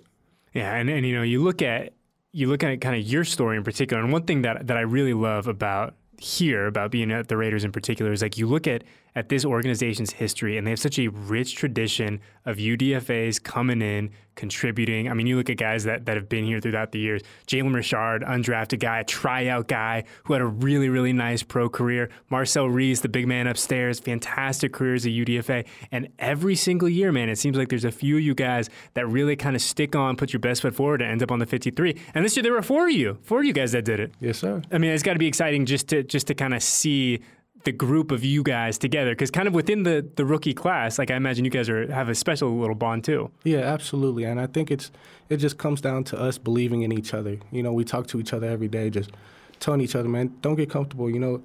Yeah, 0.53 0.73
and, 0.75 0.89
and 0.89 1.05
you 1.05 1.15
know, 1.15 1.21
you 1.23 1.43
look 1.43 1.61
at 1.61 1.93
you 2.31 2.47
look 2.47 2.63
at 2.63 2.81
kind 2.81 2.95
of 2.95 3.01
your 3.01 3.23
story 3.23 3.57
in 3.57 3.63
particular, 3.63 4.01
and 4.01 4.11
one 4.11 4.23
thing 4.23 4.43
that 4.43 4.67
that 4.67 4.77
I 4.77 4.81
really 4.81 5.13
love 5.13 5.47
about 5.47 5.95
here 6.17 6.67
about 6.67 6.91
being 6.91 7.11
at 7.11 7.27
the 7.27 7.37
Raiders 7.37 7.63
in 7.63 7.71
particular 7.71 8.11
is 8.11 8.21
like 8.21 8.37
you 8.37 8.47
look 8.47 8.67
at 8.67 8.83
at 9.15 9.29
this 9.29 9.45
organization's 9.45 10.11
history 10.11 10.57
and 10.57 10.65
they 10.65 10.71
have 10.71 10.79
such 10.79 10.99
a 10.99 11.07
rich 11.07 11.55
tradition 11.55 12.19
of 12.45 12.57
UDFAs 12.57 13.41
coming 13.41 13.81
in, 13.81 14.11
contributing. 14.35 15.09
I 15.09 15.13
mean, 15.13 15.27
you 15.27 15.35
look 15.35 15.49
at 15.49 15.57
guys 15.57 15.83
that, 15.83 16.05
that 16.05 16.15
have 16.15 16.29
been 16.29 16.45
here 16.45 16.59
throughout 16.59 16.91
the 16.91 16.99
years. 16.99 17.21
Jalen 17.45 17.75
Richard, 17.75 18.23
undrafted 18.23 18.79
guy, 18.79 18.99
a 18.99 19.03
tryout 19.03 19.67
guy 19.67 20.05
who 20.23 20.33
had 20.33 20.41
a 20.41 20.45
really, 20.45 20.89
really 20.89 21.13
nice 21.13 21.43
pro 21.43 21.69
career. 21.69 22.09
Marcel 22.29 22.67
Reese, 22.67 23.01
the 23.01 23.09
big 23.09 23.27
man 23.27 23.47
upstairs, 23.47 23.99
fantastic 23.99 24.73
career 24.73 24.95
as 24.95 25.05
a 25.05 25.09
UDFA. 25.09 25.67
And 25.91 26.07
every 26.17 26.55
single 26.55 26.89
year, 26.89 27.11
man, 27.11 27.29
it 27.29 27.37
seems 27.37 27.57
like 27.57 27.69
there's 27.69 27.85
a 27.85 27.91
few 27.91 28.17
of 28.17 28.23
you 28.23 28.33
guys 28.33 28.69
that 28.93 29.07
really 29.07 29.35
kind 29.35 29.55
of 29.55 29.61
stick 29.61 29.95
on, 29.95 30.15
put 30.15 30.31
your 30.33 30.39
best 30.39 30.61
foot 30.61 30.73
forward, 30.73 31.01
and 31.01 31.11
end 31.11 31.21
up 31.21 31.31
on 31.31 31.39
the 31.39 31.45
53. 31.45 31.95
And 32.13 32.23
this 32.23 32.35
year 32.37 32.43
there 32.43 32.53
were 32.53 32.61
four 32.61 32.85
of 32.85 32.91
you, 32.91 33.17
four 33.21 33.39
of 33.39 33.45
you 33.45 33.53
guys 33.53 33.73
that 33.73 33.85
did 33.85 33.99
it. 33.99 34.13
Yes, 34.21 34.39
sir. 34.39 34.61
I 34.71 34.77
mean, 34.77 34.91
it's 34.91 35.03
got 35.03 35.13
to 35.13 35.19
be 35.19 35.27
exciting 35.27 35.65
just 35.65 35.89
to 35.89 36.03
just 36.03 36.27
to 36.27 36.33
kind 36.33 36.53
of 36.53 36.63
see 36.63 37.19
the 37.63 37.71
group 37.71 38.11
of 38.11 38.23
you 38.23 38.41
guys 38.41 38.77
together 38.77 39.11
because 39.11 39.31
kind 39.31 39.47
of 39.47 39.53
within 39.53 39.83
the 39.83 40.07
the 40.15 40.25
rookie 40.25 40.53
class 40.53 40.97
like 40.97 41.11
i 41.11 41.15
imagine 41.15 41.43
you 41.43 41.51
guys 41.51 41.69
are 41.69 41.91
have 41.91 42.09
a 42.09 42.15
special 42.15 42.57
little 42.57 42.75
bond 42.75 43.03
too. 43.03 43.29
Yeah 43.43 43.59
absolutely 43.59 44.23
and 44.23 44.39
i 44.39 44.47
think 44.47 44.71
it's 44.71 44.91
it 45.29 45.37
just 45.37 45.57
comes 45.57 45.81
down 45.81 46.03
to 46.05 46.19
us 46.19 46.37
believing 46.37 46.81
in 46.81 46.91
each 46.91 47.13
other. 47.13 47.37
You 47.51 47.61
know 47.61 47.73
we 47.73 47.83
talk 47.83 48.07
to 48.07 48.19
each 48.19 48.33
other 48.33 48.47
every 48.47 48.67
day 48.67 48.89
just 48.89 49.11
telling 49.59 49.81
each 49.81 49.95
other 49.95 50.09
man 50.09 50.33
don't 50.41 50.55
get 50.55 50.69
comfortable 50.69 51.09
you 51.09 51.19
know 51.19 51.41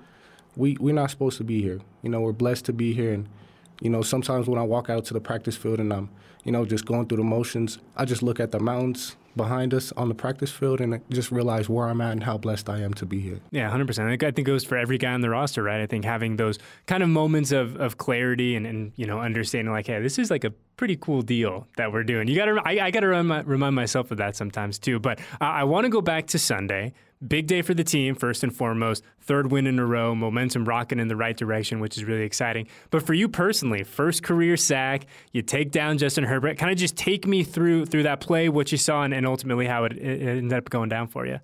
we 0.57 0.77
we're 0.79 0.95
not 0.95 1.11
supposed 1.11 1.37
to 1.39 1.45
be 1.45 1.61
here. 1.61 1.81
You 2.03 2.11
know 2.11 2.21
we're 2.21 2.33
blessed 2.33 2.65
to 2.67 2.73
be 2.73 2.93
here 2.95 3.13
and 3.13 3.29
you 3.81 3.91
know 3.91 4.03
sometimes 4.03 4.47
when 4.47 4.59
i 4.59 4.63
walk 4.63 4.89
out 4.89 5.05
to 5.07 5.15
the 5.15 5.21
practice 5.21 5.57
field 5.57 5.81
and 5.81 5.93
i'm 5.93 6.09
you 6.45 6.53
know 6.53 6.65
just 6.65 6.85
going 6.85 7.07
through 7.07 7.19
the 7.19 7.25
motions 7.25 7.79
i 7.97 8.05
just 8.05 8.23
look 8.23 8.39
at 8.39 8.53
the 8.53 8.61
mountains 8.61 9.17
behind 9.37 9.75
us 9.75 9.93
on 9.93 10.09
the 10.09 10.15
practice 10.15 10.51
field 10.51 10.81
and 10.81 11.01
just 11.11 11.31
realize 11.31 11.69
where 11.69 11.89
I'm 11.89 12.01
at 12.01 12.13
and 12.13 12.23
how 12.23 12.39
blessed 12.39 12.69
I 12.69 12.81
am 12.81 12.95
to 12.95 13.07
be 13.07 13.21
here. 13.21 13.41
Yeah, 13.51 13.71
100%. 13.71 13.91
I 14.05 14.11
think, 14.11 14.23
I 14.23 14.27
think 14.27 14.49
it 14.49 14.51
goes 14.51 14.65
for 14.65 14.77
every 14.77 14.99
guy 14.99 15.13
on 15.13 15.21
the 15.21 15.31
roster, 15.31 15.63
right? 15.63 15.81
I 15.81 15.87
think 15.87 16.05
having 16.05 16.37
those 16.37 16.59
kind 16.87 17.03
of 17.03 17.09
moments 17.09 17.53
of, 17.53 17.77
of 17.77 17.99
clarity 17.99 18.57
and, 18.57 18.67
and, 18.67 18.93
you 18.97 19.07
know, 19.07 19.21
understanding 19.21 19.73
like, 19.73 19.87
hey, 19.87 20.01
this 20.01 20.19
is 20.19 20.31
like 20.31 20.45
a 20.45 20.51
pretty 20.77 20.97
cool 20.97 21.23
deal 21.23 21.67
that 21.77 21.93
we're 21.93 22.05
doing. 22.05 22.29
You 22.29 22.37
got 22.37 22.47
to, 22.47 22.61
I, 22.65 22.87
I 22.87 22.91
got 22.91 23.01
to 23.01 23.09
remind, 23.09 23.75
myself 23.75 24.11
of 24.11 24.19
that 24.19 24.37
sometimes 24.37 24.79
too. 24.79 24.99
But 24.99 25.19
I 25.41 25.65
want 25.65 25.85
to 25.85 25.89
go 25.89 26.01
back 26.01 26.27
to 26.29 26.39
Sunday. 26.39 26.93
Big 27.27 27.47
day 27.47 27.63
for 27.63 27.75
the 27.75 27.85
team, 27.85 28.15
first 28.15 28.43
and 28.43 28.55
foremost. 28.55 29.03
Third 29.21 29.51
win 29.51 29.67
in 29.67 29.79
a 29.79 29.87
row, 29.87 30.15
momentum 30.15 30.65
rocking 30.65 30.99
in 30.99 31.09
the 31.09 31.17
right 31.17 31.37
direction, 31.37 31.81
which 31.81 31.97
is 31.97 32.05
really 32.05 32.25
exciting. 32.25 32.67
But 32.91 33.03
for 33.07 33.15
you 33.15 33.29
personally, 33.29 33.83
first 33.85 34.23
career 34.23 34.57
sack, 34.57 35.07
you 35.33 35.41
take 35.41 35.71
down 35.71 35.97
Justin 35.99 36.25
Herbert. 36.25 36.59
Kind 36.59 36.73
of 36.73 36.79
just 36.79 36.97
take 36.97 37.27
me 37.27 37.43
through 37.43 37.87
through 37.87 38.03
that 38.03 38.21
play, 38.21 38.49
what 38.49 38.73
you 38.73 38.79
saw, 38.79 39.05
and, 39.05 39.15
and 39.15 39.27
ultimately 39.27 39.67
how 39.67 39.85
it, 39.85 39.93
it, 39.93 40.23
ended 40.23 40.53
up 40.53 40.69
going 40.71 40.89
down 40.89 41.09
for 41.09 41.27
you. 41.27 41.39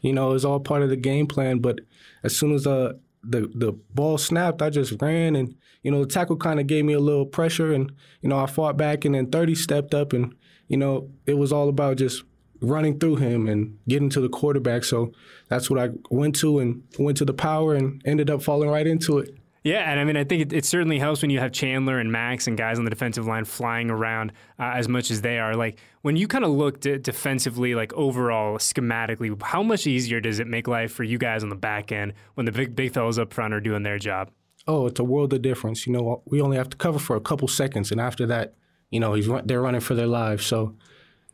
You 0.00 0.12
know, 0.12 0.30
it 0.30 0.34
was 0.34 0.44
all 0.44 0.60
part 0.60 0.82
of 0.82 0.88
the 0.88 0.96
game 0.96 1.26
plan. 1.26 1.58
But 1.58 1.80
as 2.22 2.36
soon 2.36 2.54
as 2.54 2.66
uh, 2.66 2.94
the 3.22 3.50
the 3.54 3.72
ball 3.92 4.18
snapped, 4.18 4.62
I 4.62 4.70
just 4.70 5.00
ran, 5.02 5.36
and 5.36 5.54
you 5.82 5.90
know, 5.90 6.04
the 6.04 6.10
tackle 6.10 6.36
kind 6.36 6.60
of 6.60 6.66
gave 6.66 6.84
me 6.84 6.94
a 6.94 7.00
little 7.00 7.26
pressure, 7.26 7.72
and 7.72 7.92
you 8.22 8.28
know, 8.28 8.38
I 8.38 8.46
fought 8.46 8.76
back, 8.76 9.04
and 9.04 9.14
then 9.14 9.30
30 9.30 9.54
stepped 9.54 9.94
up, 9.94 10.12
and 10.12 10.34
you 10.68 10.76
know, 10.76 11.10
it 11.26 11.34
was 11.34 11.52
all 11.52 11.68
about 11.68 11.96
just 11.96 12.22
running 12.60 12.98
through 12.98 13.16
him 13.16 13.48
and 13.48 13.78
getting 13.88 14.10
to 14.10 14.20
the 14.20 14.28
quarterback. 14.28 14.84
So 14.84 15.12
that's 15.48 15.70
what 15.70 15.78
I 15.78 15.90
went 16.10 16.36
to 16.36 16.58
and 16.58 16.82
went 16.98 17.18
to 17.18 17.24
the 17.24 17.34
power 17.34 17.74
and 17.74 18.02
ended 18.04 18.30
up 18.30 18.42
falling 18.42 18.68
right 18.68 18.86
into 18.86 19.18
it. 19.18 19.36
Yeah, 19.64 19.90
and 19.90 19.98
I 19.98 20.04
mean, 20.04 20.16
I 20.16 20.24
think 20.24 20.42
it, 20.42 20.52
it, 20.52 20.64
certainly 20.64 20.98
helps 20.98 21.20
when 21.20 21.30
you 21.30 21.40
have 21.40 21.52
Chandler 21.52 21.98
and 21.98 22.12
Maxx 22.12 22.46
and 22.46 22.56
guys 22.56 22.78
on 22.78 22.84
the 22.84 22.90
defensive 22.90 23.26
line 23.26 23.44
flying 23.44 23.90
around 23.90 24.32
uh, 24.58 24.72
as 24.74 24.88
much 24.88 25.10
as 25.10 25.20
they 25.20 25.38
are. 25.38 25.54
Like 25.54 25.78
when 26.02 26.16
you 26.16 26.28
kind 26.28 26.44
of 26.44 26.52
look 26.52 26.80
defensively, 26.80 27.74
like 27.74 27.92
overall 27.92 28.58
schematically, 28.58 29.40
how 29.42 29.62
much 29.62 29.86
easier 29.86 30.20
does 30.20 30.38
it 30.38 30.46
make 30.46 30.68
life 30.68 30.92
for 30.92 31.02
you 31.02 31.18
guys 31.18 31.42
on 31.42 31.50
the 31.50 31.56
back 31.56 31.90
end 31.90 32.14
when 32.34 32.46
the 32.46 32.52
big 32.52 32.76
big 32.76 32.94
fellas 32.94 33.18
up 33.18 33.34
front 33.34 33.52
are 33.52 33.60
doing 33.60 33.82
their 33.82 33.98
job? 33.98 34.30
Oh, 34.66 34.86
it's 34.86 35.00
a 35.00 35.04
world 35.04 35.32
of 35.32 35.42
difference. 35.42 35.86
You 35.86 35.92
know, 35.92 36.22
we 36.26 36.40
only 36.40 36.56
have 36.56 36.70
to 36.70 36.76
cover 36.76 36.98
for 36.98 37.16
a 37.16 37.20
couple 37.20 37.48
seconds, 37.48 37.90
and 37.90 38.00
after 38.00 38.26
that, 38.26 38.54
you 38.90 39.00
know, 39.00 39.14
he's 39.14 39.28
they're 39.44 39.60
running 39.60 39.80
for 39.80 39.94
their 39.94 40.06
lives. 40.06 40.46
So 40.46 40.76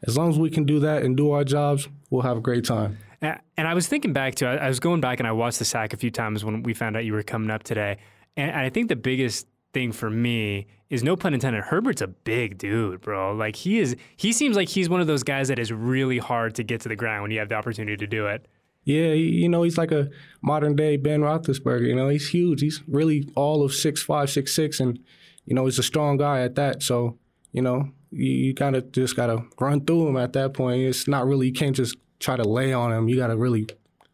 as 0.07 0.17
long 0.17 0.31
as 0.31 0.39
we 0.39 0.51
can 0.51 0.65
do 0.65 0.81
that 0.81 1.03
and 1.03 1.17
do 1.17 1.33
our 1.33 1.45
jobs, 1.45 1.89
we'll 2.11 2.23
have 2.23 2.37
a 2.37 2.41
great 2.41 2.65
time. 2.65 2.99
And 3.23 3.67
I 3.69 3.73
was 3.73 3.89
thinking 3.89 4.13
back 4.13 4.35
to, 4.37 4.47
I 4.47 4.69
was 4.69 4.81
going 4.81 5.01
back 5.01 5.19
and 5.19 5.27
I 5.27 5.33
watched 5.33 5.59
the 5.59 5.65
sack 5.65 5.95
a 5.95 5.97
few 5.97 6.11
times 6.11 6.45
when 6.45 6.63
we 6.63 6.75
found 6.75 6.97
out 6.97 7.05
you 7.05 7.15
were 7.15 7.23
coming 7.23 7.51
up 7.51 7.63
today. 7.63 7.99
And 8.37 8.55
I 8.55 8.69
think 8.69 8.89
the 8.89 8.97
biggest 8.97 9.47
thing 9.73 9.93
for 9.93 10.11
me 10.11 10.67
is 10.91 11.03
no 11.03 11.17
pun 11.17 11.33
intended. 11.33 11.65
Herbert's 11.65 12.03
a 12.03 12.07
big 12.07 12.59
dude, 12.59 13.01
bro. 13.01 13.35
Like 13.35 13.57
he 13.57 13.79
is, 13.79 13.97
he 14.17 14.33
seems 14.33 14.57
like 14.57 14.69
he's 14.69 14.89
one 14.91 15.01
of 15.01 15.07
those 15.07 15.23
guys 15.23 15.49
that 15.49 15.59
is 15.59 15.73
really 15.73 16.19
hard 16.19 16.55
to 16.57 16.63
get 16.63 16.83
to 16.83 16.89
the 16.89 16.97
ground 16.97 17.23
when 17.23 17.31
you 17.31 17.39
have 17.39 17.49
the 17.49 17.55
opportunity 17.55 17.97
to 17.97 18.07
do 18.07 18.27
it. 18.27 18.47
Yeah, 18.85 19.13
you 19.13 19.49
know, 19.49 19.63
he's 19.63 19.79
like 19.79 19.93
a 19.93 20.11
modern 20.43 20.77
day 20.77 20.99
Ben 20.99 21.23
Roethlisberger. 21.23 21.87
You 21.87 21.97
know, 21.97 22.11
he's 22.11 22.29
huge. 22.29 22.61
He's 22.61 22.83
really 22.87 23.31
all 23.35 23.65
of 23.65 23.73
six 23.73 24.03
five, 24.03 24.29
six 24.29 24.55
six, 24.55 24.79
and 24.79 24.99
you 25.47 25.55
know, 25.55 25.65
he's 25.65 25.79
a 25.79 25.83
strong 25.83 26.19
guy 26.19 26.43
at 26.43 26.55
that. 26.57 26.83
So, 26.83 27.19
you 27.53 27.63
know, 27.63 27.89
you, 28.15 28.33
you 28.33 28.55
kind 28.55 28.77
of 28.77 28.93
just 28.93 29.17
got 29.17 29.27
to 29.27 29.45
run 29.61 29.85
through 29.85 30.07
them 30.07 30.17
at 30.17 30.33
that 30.35 30.55
point. 30.55 30.83
It's 30.83 31.09
not 31.09 31.27
really, 31.27 31.49
you 31.49 31.53
can't 31.53 31.77
just 31.77 31.97
try 32.21 32.37
to 32.37 32.45
lay 32.45 32.73
on 32.73 32.91
them. 32.91 33.09
You 33.09 33.17
got 33.17 33.29
to 33.29 33.37
really 33.37 33.67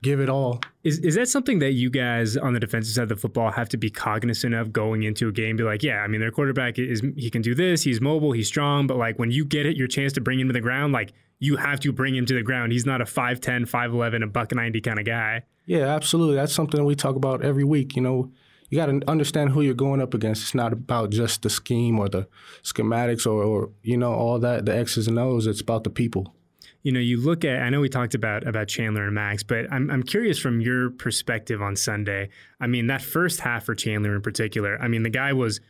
give 0.02 0.20
it 0.20 0.28
all. 0.28 0.60
Is 0.82 0.98
is 1.00 1.14
that 1.16 1.28
something 1.28 1.58
that 1.58 1.72
you 1.72 1.90
guys 1.90 2.36
on 2.36 2.54
the 2.54 2.60
defensive 2.60 2.94
side 2.94 3.02
of 3.02 3.08
the 3.10 3.16
football 3.16 3.50
have 3.50 3.68
to 3.70 3.76
be 3.76 3.90
cognizant 3.90 4.54
of 4.54 4.72
going 4.72 5.02
into 5.02 5.28
a 5.28 5.32
game? 5.32 5.56
Be 5.56 5.62
like, 5.62 5.82
yeah, 5.82 5.98
I 5.98 6.06
mean, 6.06 6.20
their 6.20 6.30
quarterback 6.30 6.78
is 6.78 7.02
he 7.16 7.30
can 7.30 7.42
do 7.42 7.54
this, 7.54 7.82
he's 7.82 8.00
mobile, 8.00 8.32
he's 8.32 8.48
strong, 8.48 8.86
but 8.86 8.96
like 8.96 9.18
when 9.18 9.30
you 9.30 9.44
get 9.44 9.66
it, 9.66 9.76
your 9.76 9.88
chance 9.88 10.12
to 10.14 10.20
bring 10.20 10.40
him 10.40 10.48
to 10.48 10.52
the 10.52 10.60
ground, 10.60 10.92
like 10.92 11.12
you 11.38 11.56
have 11.56 11.80
to 11.80 11.92
bring 11.92 12.14
him 12.14 12.26
to 12.26 12.34
the 12.34 12.42
ground. 12.42 12.72
He's 12.72 12.86
not 12.86 13.00
a 13.00 13.04
5'10, 13.04 13.68
5'11, 13.68 14.22
a 14.22 14.26
buck 14.26 14.54
90 14.54 14.80
kind 14.80 14.98
of 14.98 15.04
guy. 15.04 15.42
Yeah, 15.66 15.86
absolutely. 15.86 16.36
That's 16.36 16.52
something 16.52 16.84
we 16.84 16.94
talk 16.94 17.16
about 17.16 17.42
every 17.42 17.64
week. 17.64 17.96
You 17.96 18.02
know, 18.02 18.30
you 18.70 18.78
got 18.78 18.86
to 18.86 19.02
understand 19.08 19.50
who 19.50 19.60
you're 19.60 19.74
going 19.74 20.00
up 20.00 20.14
against. 20.14 20.42
It's 20.42 20.54
not 20.54 20.72
about 20.72 21.10
just 21.10 21.42
the 21.42 21.50
scheme 21.50 21.98
or 21.98 22.08
the 22.08 22.28
schematics 22.62 23.26
or, 23.26 23.42
or 23.42 23.70
you 23.82 23.96
know 23.96 24.14
all 24.14 24.38
that 24.38 24.64
the 24.64 24.74
X's 24.74 25.08
and 25.08 25.18
O's. 25.18 25.46
It's 25.46 25.60
about 25.60 25.84
the 25.84 25.90
people. 25.90 26.34
You 26.82 26.92
know, 26.92 27.00
you 27.00 27.20
look 27.20 27.44
at. 27.44 27.62
I 27.62 27.68
know 27.68 27.80
we 27.80 27.90
talked 27.90 28.14
about 28.14 28.46
about 28.46 28.68
Chandler 28.68 29.04
and 29.04 29.14
Maxx, 29.14 29.42
but 29.42 29.70
I'm 29.70 29.90
I'm 29.90 30.02
curious 30.02 30.38
from 30.38 30.60
your 30.60 30.90
perspective 30.90 31.60
on 31.60 31.76
Sunday. 31.76 32.30
I 32.60 32.68
mean, 32.68 32.86
that 32.86 33.02
first 33.02 33.40
half 33.40 33.64
for 33.64 33.74
Chandler 33.74 34.14
in 34.14 34.22
particular. 34.22 34.80
I 34.80 34.88
mean, 34.88 35.02
the 35.02 35.10
guy 35.10 35.32
was 35.32 35.60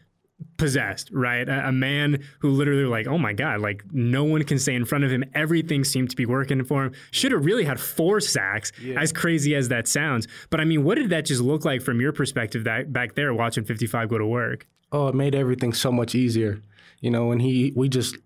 possessed, 0.56 1.10
right? 1.12 1.48
A, 1.48 1.68
a, 1.68 1.72
man 1.72 2.22
who 2.40 2.50
literally 2.50 2.84
like, 2.84 3.06
oh 3.06 3.18
my 3.18 3.32
god, 3.32 3.60
like 3.60 3.82
no 3.92 4.24
one 4.24 4.42
can 4.44 4.58
stay 4.58 4.74
in 4.74 4.84
front 4.84 5.04
of 5.04 5.10
him. 5.10 5.24
Everything 5.34 5.84
seemed 5.84 6.10
to 6.10 6.16
be 6.16 6.26
working 6.26 6.62
for 6.64 6.84
him. 6.84 6.92
Should 7.10 7.32
have 7.32 7.44
really 7.44 7.64
had 7.64 7.80
four 7.80 8.20
sacks, 8.20 8.72
yeah. 8.80 9.00
as 9.00 9.12
crazy 9.12 9.54
as 9.54 9.68
that 9.68 9.88
sounds. 9.88 10.28
But 10.50 10.60
I 10.60 10.64
mean, 10.64 10.84
what 10.84 10.96
did 10.96 11.10
that 11.10 11.24
just 11.24 11.40
look 11.40 11.64
like 11.64 11.82
from 11.82 12.00
your 12.00 12.12
perspective 12.12 12.64
that 12.64 12.92
back 12.92 13.14
there 13.14 13.32
watching 13.32 13.64
55 13.64 14.08
go 14.08 14.18
to 14.18 14.26
work? 14.26 14.66
Oh, 14.92 15.08
it 15.08 15.14
made 15.14 15.34
everything 15.34 15.72
so 15.72 15.90
much 15.90 16.14
easier. 16.14 16.62
You 17.00 17.10
know, 17.10 17.26
when 17.26 17.40
he 17.40 17.72
we 17.74 17.88
just 17.88 18.16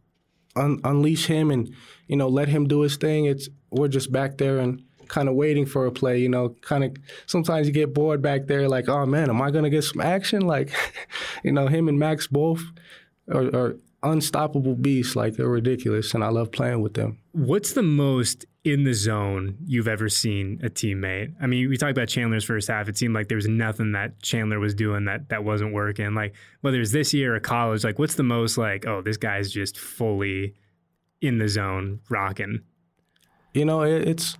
un- 0.56 0.80
unleash 0.84 1.26
him 1.26 1.50
and 1.50 1.72
you 2.08 2.16
know 2.16 2.28
let 2.28 2.48
him 2.48 2.66
do 2.66 2.80
his 2.80 2.96
thing. 2.96 3.26
It's 3.26 3.48
we're 3.70 3.88
just 3.88 4.12
back 4.12 4.38
there 4.38 4.58
and 4.58 4.82
kind 5.08 5.28
of 5.28 5.34
waiting 5.34 5.66
for 5.66 5.86
a 5.86 5.92
play, 5.92 6.18
you 6.18 6.28
know, 6.28 6.50
kind 6.60 6.84
of 6.84 6.96
sometimes 7.26 7.66
you 7.66 7.72
get 7.72 7.94
bored 7.94 8.22
back 8.22 8.46
there, 8.46 8.68
like, 8.68 8.88
oh 8.88 9.06
man, 9.06 9.30
am 9.30 9.40
I 9.42 9.50
going 9.50 9.64
to 9.64 9.70
get 9.70 9.84
some 9.84 10.00
action? 10.00 10.42
Like, 10.54 10.70
you 11.42 11.50
know, 11.50 11.66
him 11.66 11.88
and 11.88 11.98
Maxx 11.98 12.28
both 12.28 12.62
are, 13.28 13.46
are, 13.54 13.76
unstoppable 14.04 14.74
beasts. 14.74 15.16
Like, 15.16 15.34
they're 15.34 15.48
ridiculous, 15.48 16.14
and 16.14 16.22
I 16.22 16.28
love 16.28 16.52
playing 16.52 16.82
with 16.82 16.94
them. 16.94 17.18
What's 17.32 17.72
the 17.72 17.82
most 17.82 18.44
in 18.62 18.84
the 18.84 18.94
zone 18.94 19.56
you've 19.64 19.88
ever 19.88 20.08
seen 20.08 20.60
a 20.62 20.68
teammate? 20.68 21.34
I 21.40 21.46
mean, 21.46 21.68
we 21.68 21.76
talked 21.76 21.96
about 21.96 22.08
Chandler's 22.08 22.44
first 22.44 22.68
half. 22.68 22.88
It 22.88 22.96
seemed 22.96 23.14
like 23.14 23.28
there 23.28 23.36
was 23.36 23.48
nothing 23.48 23.92
that 23.92 24.22
Chandler 24.22 24.60
was 24.60 24.74
doing 24.74 25.06
that, 25.06 25.30
that 25.30 25.42
wasn't 25.42 25.72
working. 25.72 26.14
Like, 26.14 26.34
whether 26.60 26.80
it's 26.80 26.92
this 26.92 27.12
year 27.12 27.34
or 27.34 27.40
college, 27.40 27.82
like, 27.82 27.98
what's 27.98 28.14
the 28.14 28.22
most, 28.22 28.58
like, 28.58 28.86
oh, 28.86 29.02
this 29.02 29.16
guy's 29.16 29.50
just 29.50 29.78
fully 29.78 30.54
in 31.20 31.38
the 31.38 31.48
zone 31.48 32.00
rocking? 32.08 32.60
You 33.54 33.64
know, 33.64 33.82
it, 33.82 34.06
it's 34.06 34.36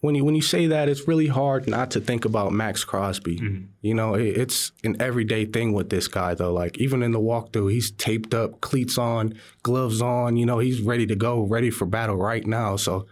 when 0.00 0.14
you 0.14 0.24
when 0.24 0.34
you 0.34 0.42
say 0.42 0.66
that, 0.66 0.88
it's 0.88 1.08
really 1.08 1.26
hard 1.26 1.68
not 1.68 1.90
to 1.92 2.00
think 2.00 2.24
about 2.24 2.52
Maxx 2.52 2.84
Crosby. 2.84 3.38
Mm-hmm. 3.38 3.64
You 3.82 3.94
know, 3.94 4.14
it, 4.14 4.36
it's 4.36 4.72
an 4.84 5.00
everyday 5.00 5.46
thing 5.46 5.72
with 5.72 5.90
this 5.90 6.08
guy 6.08 6.34
though. 6.34 6.52
Like 6.52 6.78
even 6.78 7.02
in 7.02 7.12
the 7.12 7.20
walkthrough, 7.20 7.72
he's 7.72 7.90
taped 7.92 8.34
up, 8.34 8.60
cleats 8.60 8.98
on, 8.98 9.34
gloves 9.62 10.02
on. 10.02 10.36
You 10.36 10.46
know, 10.46 10.58
he's 10.58 10.80
ready 10.80 11.06
to 11.06 11.16
go, 11.16 11.42
ready 11.42 11.70
for 11.70 11.86
battle 11.86 12.16
right 12.16 12.46
now. 12.46 12.76
So, 12.76 13.06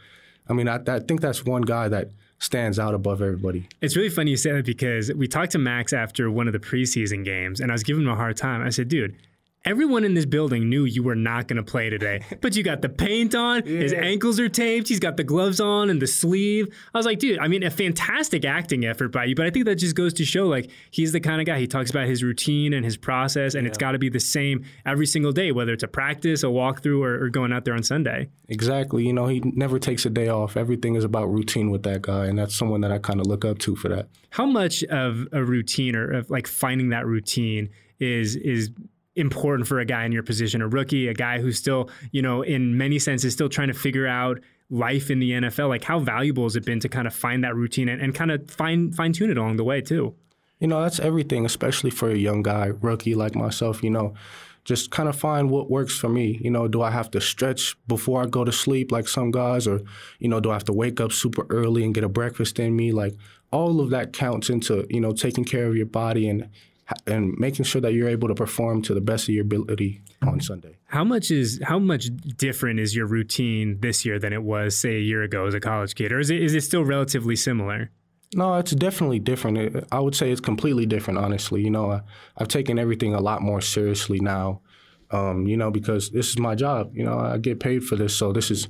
I 0.48 0.52
mean, 0.52 0.68
I, 0.68 0.78
I 0.86 1.00
think 1.00 1.20
that's 1.20 1.44
one 1.44 1.62
guy 1.62 1.88
that 1.88 2.10
stands 2.38 2.78
out 2.78 2.94
above 2.94 3.22
everybody. 3.22 3.66
It's 3.80 3.96
really 3.96 4.10
funny 4.10 4.32
you 4.32 4.36
say 4.36 4.52
that 4.52 4.66
because 4.66 5.12
we 5.14 5.26
talked 5.26 5.52
to 5.52 5.58
Maxx 5.58 5.92
after 5.92 6.30
one 6.30 6.46
of 6.46 6.52
the 6.52 6.58
preseason 6.58 7.24
games, 7.24 7.60
and 7.60 7.70
I 7.70 7.74
was 7.74 7.82
giving 7.82 8.02
him 8.02 8.10
a 8.10 8.16
hard 8.16 8.36
time. 8.36 8.62
I 8.62 8.70
said, 8.70 8.88
dude 8.88 9.16
Everyone 9.64 10.04
in 10.04 10.12
this 10.12 10.26
building 10.26 10.68
knew 10.68 10.84
you 10.84 11.02
were 11.02 11.14
not 11.14 11.48
going 11.48 11.56
to 11.56 11.62
play 11.62 11.88
today, 11.88 12.22
but 12.42 12.54
you 12.54 12.62
got 12.62 12.82
the 12.82 12.88
paint 12.90 13.34
on. 13.34 13.62
Yeah. 13.64 13.80
His 13.80 13.92
ankles 13.94 14.38
are 14.38 14.48
taped. 14.48 14.88
He's 14.88 15.00
got 15.00 15.16
the 15.16 15.24
gloves 15.24 15.58
on 15.58 15.88
and 15.88 16.02
the 16.02 16.06
sleeve. 16.06 16.68
I 16.92 16.98
was 16.98 17.06
like, 17.06 17.18
dude, 17.18 17.38
I 17.38 17.48
mean, 17.48 17.62
a 17.62 17.70
fantastic 17.70 18.44
acting 18.44 18.84
effort 18.84 19.08
by 19.08 19.24
you, 19.24 19.34
but 19.34 19.46
I 19.46 19.50
think 19.50 19.64
that 19.64 19.76
just 19.76 19.96
goes 19.96 20.12
to 20.14 20.24
show 20.26 20.48
like 20.48 20.70
he's 20.90 21.12
the 21.12 21.20
kind 21.20 21.40
of 21.40 21.46
guy. 21.46 21.58
He 21.58 21.66
talks 21.66 21.90
about 21.90 22.06
his 22.06 22.22
routine 22.22 22.74
and 22.74 22.84
his 22.84 22.98
process, 22.98 23.54
and 23.54 23.64
yeah. 23.64 23.68
it's 23.68 23.78
got 23.78 23.92
to 23.92 23.98
be 23.98 24.10
the 24.10 24.20
same 24.20 24.64
every 24.84 25.06
single 25.06 25.32
day, 25.32 25.50
whether 25.50 25.72
it's 25.72 25.82
a 25.82 25.88
practice, 25.88 26.42
a 26.42 26.46
walkthrough, 26.46 27.00
or, 27.00 27.24
or 27.24 27.28
going 27.30 27.50
out 27.50 27.64
there 27.64 27.74
on 27.74 27.82
Sunday. 27.82 28.28
Exactly. 28.48 29.06
You 29.06 29.14
know, 29.14 29.28
he 29.28 29.40
never 29.40 29.78
takes 29.78 30.04
a 30.04 30.10
day 30.10 30.28
off. 30.28 30.58
Everything 30.58 30.94
is 30.94 31.04
about 31.04 31.32
routine 31.32 31.70
with 31.70 31.84
that 31.84 32.02
guy, 32.02 32.26
and 32.26 32.38
that's 32.38 32.54
someone 32.54 32.82
that 32.82 32.92
I 32.92 32.98
kind 32.98 33.18
of 33.18 33.26
look 33.26 33.46
up 33.46 33.58
to 33.60 33.76
for 33.76 33.88
that. 33.88 34.08
How 34.28 34.44
much 34.44 34.84
of 34.84 35.26
a 35.32 35.42
routine 35.42 35.96
or 35.96 36.10
of 36.10 36.28
like 36.28 36.46
finding 36.46 36.90
that 36.90 37.06
routine 37.06 37.70
is 37.98 38.36
is 38.36 38.70
important 39.16 39.68
for 39.68 39.80
a 39.80 39.84
guy 39.84 40.04
in 40.04 40.12
your 40.12 40.22
position, 40.22 40.62
a 40.62 40.68
rookie, 40.68 41.08
a 41.08 41.14
guy 41.14 41.40
who's 41.40 41.58
still, 41.58 41.90
you 42.12 42.22
know, 42.22 42.42
in 42.42 42.76
many 42.76 42.98
senses 42.98 43.32
still 43.32 43.48
trying 43.48 43.68
to 43.68 43.74
figure 43.74 44.06
out 44.06 44.40
life 44.70 45.10
in 45.10 45.20
the 45.20 45.32
NFL? 45.32 45.68
Like 45.68 45.84
how 45.84 45.98
valuable 45.98 46.44
has 46.44 46.56
it 46.56 46.64
been 46.64 46.80
to 46.80 46.88
kind 46.88 47.06
of 47.06 47.14
find 47.14 47.44
that 47.44 47.54
routine 47.54 47.88
and, 47.88 48.00
and 48.00 48.14
kind 48.14 48.30
of 48.30 48.50
fine 48.50 48.92
fine 48.92 49.12
tune 49.12 49.30
it 49.30 49.38
along 49.38 49.56
the 49.56 49.64
way 49.64 49.80
too? 49.80 50.14
You 50.60 50.68
know, 50.68 50.82
that's 50.82 51.00
everything, 51.00 51.44
especially 51.44 51.90
for 51.90 52.10
a 52.10 52.16
young 52.16 52.42
guy, 52.42 52.66
rookie 52.80 53.14
like 53.14 53.34
myself, 53.34 53.82
you 53.82 53.90
know. 53.90 54.14
Just 54.64 54.90
kind 54.90 55.10
of 55.10 55.16
find 55.16 55.50
what 55.50 55.70
works 55.70 55.98
for 55.98 56.08
me. 56.08 56.40
You 56.42 56.50
know, 56.50 56.68
do 56.68 56.80
I 56.80 56.90
have 56.90 57.10
to 57.10 57.20
stretch 57.20 57.76
before 57.86 58.22
I 58.22 58.26
go 58.26 58.44
to 58.44 58.52
sleep 58.52 58.90
like 58.90 59.08
some 59.08 59.30
guys, 59.30 59.66
or 59.66 59.82
you 60.20 60.28
know, 60.28 60.40
do 60.40 60.50
I 60.50 60.54
have 60.54 60.64
to 60.64 60.72
wake 60.72 61.02
up 61.02 61.12
super 61.12 61.46
early 61.50 61.84
and 61.84 61.94
get 61.94 62.02
a 62.02 62.08
breakfast 62.08 62.58
in 62.58 62.74
me? 62.74 62.90
Like 62.90 63.14
all 63.52 63.80
of 63.80 63.90
that 63.90 64.12
counts 64.12 64.48
into 64.48 64.86
you 64.88 65.00
know 65.00 65.12
taking 65.12 65.44
care 65.44 65.66
of 65.66 65.76
your 65.76 65.86
body 65.86 66.28
and 66.28 66.48
and 67.06 67.34
making 67.38 67.64
sure 67.64 67.80
that 67.80 67.94
you're 67.94 68.08
able 68.08 68.28
to 68.28 68.34
perform 68.34 68.82
to 68.82 68.94
the 68.94 69.00
best 69.00 69.28
of 69.28 69.34
your 69.34 69.42
ability 69.42 70.02
on 70.26 70.40
Sunday. 70.40 70.76
How 70.86 71.04
much 71.04 71.30
is 71.30 71.60
how 71.62 71.78
much 71.78 72.10
different 72.36 72.80
is 72.80 72.94
your 72.94 73.06
routine 73.06 73.78
this 73.80 74.04
year 74.04 74.18
than 74.18 74.32
it 74.32 74.42
was 74.42 74.76
say 74.76 74.96
a 74.96 75.00
year 75.00 75.22
ago 75.22 75.46
as 75.46 75.54
a 75.54 75.60
college 75.60 75.94
kid, 75.94 76.12
or 76.12 76.20
is 76.20 76.30
it 76.30 76.42
is 76.42 76.54
it 76.54 76.62
still 76.62 76.84
relatively 76.84 77.36
similar? 77.36 77.90
No, 78.34 78.54
it's 78.56 78.72
definitely 78.72 79.20
different. 79.20 79.86
I 79.92 80.00
would 80.00 80.14
say 80.14 80.30
it's 80.32 80.40
completely 80.40 80.86
different, 80.86 81.18
honestly. 81.20 81.62
You 81.62 81.70
know, 81.70 81.92
I, 81.92 82.00
have 82.38 82.48
taken 82.48 82.78
everything 82.78 83.14
a 83.14 83.20
lot 83.20 83.42
more 83.42 83.60
seriously 83.60 84.18
now. 84.20 84.60
Um, 85.10 85.46
you 85.46 85.56
know, 85.56 85.70
because 85.70 86.10
this 86.10 86.30
is 86.30 86.38
my 86.38 86.56
job. 86.56 86.90
You 86.96 87.04
know, 87.04 87.18
I 87.18 87.38
get 87.38 87.60
paid 87.60 87.84
for 87.84 87.94
this, 87.94 88.16
so 88.16 88.32
this 88.32 88.50
is 88.50 88.66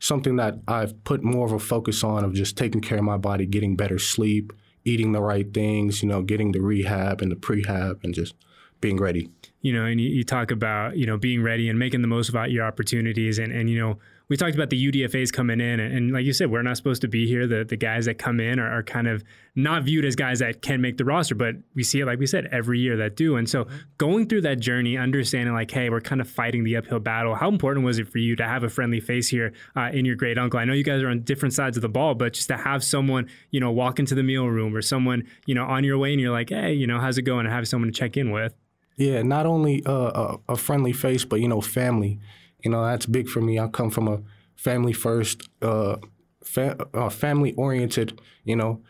something 0.00 0.36
that 0.36 0.58
I've 0.66 1.02
put 1.04 1.22
more 1.22 1.46
of 1.46 1.52
a 1.52 1.58
focus 1.58 2.02
on 2.02 2.24
of 2.24 2.34
just 2.34 2.56
taking 2.56 2.80
care 2.80 2.98
of 2.98 3.04
my 3.04 3.16
body, 3.16 3.46
getting 3.46 3.76
better 3.76 3.98
sleep, 3.98 4.52
eating 4.84 5.12
the 5.12 5.20
right 5.20 5.52
things, 5.52 6.02
you 6.02 6.08
know, 6.08 6.22
getting 6.22 6.52
the 6.52 6.60
rehab 6.60 7.22
and 7.22 7.32
the 7.32 7.36
prehab 7.36 8.04
and 8.04 8.14
just 8.14 8.34
being 8.80 8.98
ready. 8.98 9.30
you 9.62 9.72
know, 9.72 9.86
and 9.86 9.98
you, 10.00 10.10
you, 10.10 10.24
talk 10.24 10.50
about, 10.50 10.96
you 10.98 11.06
know, 11.06 11.16
being 11.16 11.42
ready 11.42 11.70
and 11.70 11.78
making 11.78 12.02
the 12.02 12.08
most 12.08 12.28
of 12.28 12.34
your 12.48 12.66
opportunities. 12.66 13.38
And, 13.38 13.50
and, 13.50 13.70
you 13.70 13.78
know, 13.78 13.98
we 14.28 14.36
talked 14.36 14.54
about 14.54 14.70
the 14.70 14.90
UDFAs 14.90 15.32
coming 15.32 15.60
in. 15.60 15.80
And, 15.80 15.94
and 15.94 16.12
like 16.12 16.24
you 16.24 16.32
said, 16.32 16.50
we're 16.50 16.62
not 16.62 16.76
supposed 16.76 17.02
to 17.02 17.08
be 17.08 17.26
here. 17.26 17.46
The, 17.46 17.64
the 17.64 17.76
guys 17.76 18.06
that 18.06 18.18
come 18.18 18.40
in 18.40 18.58
are, 18.58 18.78
are, 18.78 18.82
kind 18.82 19.06
of 19.06 19.24
not 19.54 19.82
viewed 19.82 20.04
as 20.04 20.16
guys 20.16 20.38
that 20.38 20.62
can 20.62 20.80
make 20.80 20.96
the 20.98 21.04
roster, 21.04 21.34
but 21.34 21.56
we 21.74 21.82
see 21.82 22.00
it, 22.00 22.06
like 22.06 22.18
we 22.18 22.26
said, 22.26 22.48
every 22.52 22.78
year 22.78 22.96
that 22.98 23.16
do. 23.16 23.36
And 23.36 23.48
so 23.48 23.66
going 23.98 24.28
through 24.28 24.42
that 24.42 24.60
journey, 24.60 24.96
understanding 24.96 25.54
like, 25.54 25.70
hey, 25.70 25.90
we're 25.90 26.00
kind 26.00 26.20
of 26.20 26.28
fighting 26.28 26.64
the 26.64 26.76
uphill 26.76 27.00
battle. 27.00 27.34
How 27.34 27.48
important 27.48 27.84
was 27.84 27.98
it 27.98 28.08
for 28.08 28.18
you 28.18 28.36
to 28.36 28.46
have 28.46 28.62
a 28.62 28.68
friendly 28.68 29.00
face 29.00 29.28
here 29.28 29.52
uh, 29.76 29.90
in 29.92 30.04
your 30.04 30.16
great 30.16 30.38
uncle? 30.38 30.58
I 30.58 30.64
know 30.64 30.74
you 30.74 30.84
guys 30.84 31.02
are 31.02 31.08
on 31.08 31.20
different 31.20 31.54
sides 31.54 31.76
of 31.76 31.82
the 31.82 31.88
ball, 31.88 32.14
but 32.14 32.32
just 32.34 32.48
to 32.48 32.56
have 32.56 32.82
someone, 32.82 33.28
you 33.50 33.60
know, 33.60 33.70
walk 33.70 33.98
into 33.98 34.14
the 34.14 34.22
meal 34.22 34.46
room 34.46 34.74
or 34.74 34.82
someone, 34.82 35.24
you 35.46 35.54
know, 35.54 35.64
on 35.64 35.84
your 35.84 35.98
way 35.98 36.12
and 36.12 36.20
you're 36.20 36.32
like, 36.32 36.50
hey, 36.50 36.72
you 36.72 36.86
know, 36.86 36.98
how's 36.98 37.18
it 37.18 37.22
going? 37.22 37.46
And 37.46 37.54
have 37.54 37.68
someone 37.68 37.92
to 37.92 37.98
check 37.98 38.16
in 38.16 38.30
with. 38.30 38.54
Yeah, 38.96 39.22
not 39.22 39.44
only 39.44 39.84
uh, 39.84 39.92
a, 39.92 40.38
a, 40.50 40.56
friendly 40.56 40.92
face, 40.92 41.24
but 41.24 41.40
you 41.40 41.48
know, 41.48 41.60
family. 41.60 42.20
You 42.64 42.70
know, 42.70 42.84
that's 42.84 43.06
big 43.06 43.28
for 43.28 43.40
me. 43.40 43.58
I 43.58 43.68
come 43.68 43.90
from 43.90 44.08
a 44.08 44.20
family 44.56 44.92
first, 44.92 45.48
uh, 45.62 45.96
fa- 46.42 46.78
uh, 46.94 47.10
family 47.10 47.52
oriented. 47.54 48.20
You 48.44 48.56
know, 48.56 48.82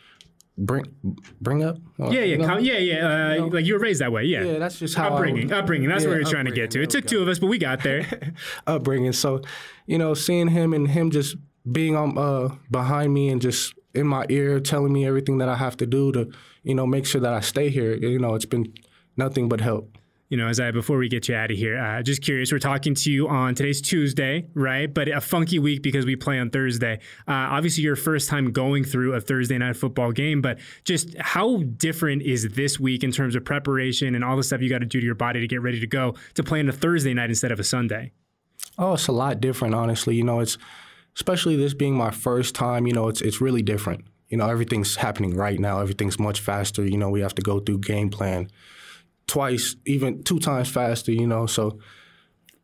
bring 0.56 0.84
bring 1.40 1.64
up. 1.64 1.78
Uh, 1.98 2.10
yeah, 2.10 2.20
yeah, 2.20 2.24
you 2.24 2.38
know? 2.38 2.58
yeah, 2.58 2.78
yeah. 2.78 2.94
Uh, 2.94 3.32
you 3.32 3.40
know? 3.40 3.46
Like 3.48 3.64
you 3.66 3.74
were 3.74 3.80
raised 3.80 4.00
that 4.00 4.12
way. 4.12 4.24
Yeah, 4.24 4.44
yeah. 4.44 4.58
That's 4.58 4.78
just 4.78 4.94
how 4.94 5.08
upbringing, 5.08 5.52
upbringing. 5.52 5.88
That's 5.88 6.04
yeah, 6.04 6.10
what 6.10 6.16
you're 6.16 6.30
trying 6.30 6.46
to 6.46 6.52
get 6.52 6.70
to. 6.72 6.82
It 6.82 6.90
took 6.90 7.06
two 7.06 7.20
of 7.20 7.28
us, 7.28 7.38
but 7.38 7.48
we 7.48 7.58
got 7.58 7.82
there. 7.82 8.06
upbringing. 8.66 9.12
So, 9.12 9.42
you 9.86 9.98
know, 9.98 10.14
seeing 10.14 10.48
him 10.48 10.72
and 10.72 10.88
him 10.88 11.10
just 11.10 11.36
being 11.70 11.96
on 11.96 12.16
uh, 12.16 12.54
behind 12.70 13.12
me 13.12 13.28
and 13.28 13.40
just 13.40 13.74
in 13.94 14.06
my 14.06 14.26
ear, 14.28 14.60
telling 14.60 14.92
me 14.92 15.06
everything 15.06 15.38
that 15.38 15.48
I 15.48 15.56
have 15.56 15.76
to 15.78 15.86
do 15.86 16.12
to, 16.12 16.30
you 16.62 16.74
know, 16.74 16.86
make 16.86 17.06
sure 17.06 17.20
that 17.20 17.32
I 17.32 17.40
stay 17.40 17.70
here. 17.70 17.94
You 17.94 18.18
know, 18.18 18.34
it's 18.34 18.44
been 18.44 18.72
nothing 19.16 19.48
but 19.48 19.60
help 19.60 19.96
you 20.34 20.38
know, 20.38 20.48
as 20.48 20.58
I 20.58 20.72
before 20.72 20.98
we 20.98 21.08
get 21.08 21.28
you 21.28 21.36
out 21.36 21.52
of 21.52 21.56
here, 21.56 21.78
uh, 21.78 22.02
just 22.02 22.20
curious. 22.20 22.50
We're 22.50 22.58
talking 22.58 22.96
to 22.96 23.12
you 23.12 23.28
on 23.28 23.54
today's 23.54 23.80
Tuesday, 23.80 24.48
right? 24.54 24.92
But 24.92 25.06
a 25.06 25.20
funky 25.20 25.60
week 25.60 25.80
because 25.80 26.04
we 26.04 26.16
play 26.16 26.40
on 26.40 26.50
Thursday. 26.50 26.94
Uh, 27.28 27.54
obviously, 27.54 27.84
your 27.84 27.94
first 27.94 28.28
time 28.28 28.50
going 28.50 28.82
through 28.82 29.14
a 29.14 29.20
Thursday 29.20 29.56
night 29.58 29.76
football 29.76 30.10
game, 30.10 30.42
but 30.42 30.58
just 30.82 31.16
how 31.20 31.58
different 31.76 32.22
is 32.22 32.48
this 32.48 32.80
week 32.80 33.04
in 33.04 33.12
terms 33.12 33.36
of 33.36 33.44
preparation 33.44 34.16
and 34.16 34.24
all 34.24 34.36
the 34.36 34.42
stuff 34.42 34.60
you 34.60 34.68
got 34.68 34.80
to 34.80 34.86
do 34.86 34.98
to 34.98 35.06
your 35.06 35.14
body 35.14 35.38
to 35.38 35.46
get 35.46 35.62
ready 35.62 35.78
to 35.78 35.86
go 35.86 36.16
to 36.34 36.42
play 36.42 36.58
on 36.58 36.68
a 36.68 36.72
Thursday 36.72 37.14
night 37.14 37.30
instead 37.30 37.52
of 37.52 37.60
a 37.60 37.64
Sunday? 37.64 38.10
Oh, 38.76 38.94
it's 38.94 39.06
a 39.06 39.12
lot 39.12 39.40
different, 39.40 39.72
honestly. 39.72 40.16
You 40.16 40.24
know, 40.24 40.40
it's 40.40 40.58
especially 41.14 41.54
this 41.54 41.74
being 41.74 41.96
my 41.96 42.10
first 42.10 42.56
time. 42.56 42.88
You 42.88 42.92
know, 42.92 43.06
it's 43.06 43.20
it's 43.20 43.40
really 43.40 43.62
different. 43.62 44.04
You 44.30 44.38
know, 44.38 44.48
everything's 44.48 44.96
happening 44.96 45.36
right 45.36 45.60
now. 45.60 45.78
Everything's 45.78 46.18
much 46.18 46.40
faster. 46.40 46.84
You 46.84 46.98
know, 46.98 47.08
we 47.08 47.20
have 47.20 47.36
to 47.36 47.42
go 47.42 47.60
through 47.60 47.78
game 47.78 48.10
plan 48.10 48.50
twice, 49.26 49.76
even 49.86 50.22
two 50.22 50.38
times 50.38 50.68
faster, 50.68 51.12
you 51.12 51.26
know. 51.26 51.46
So 51.46 51.78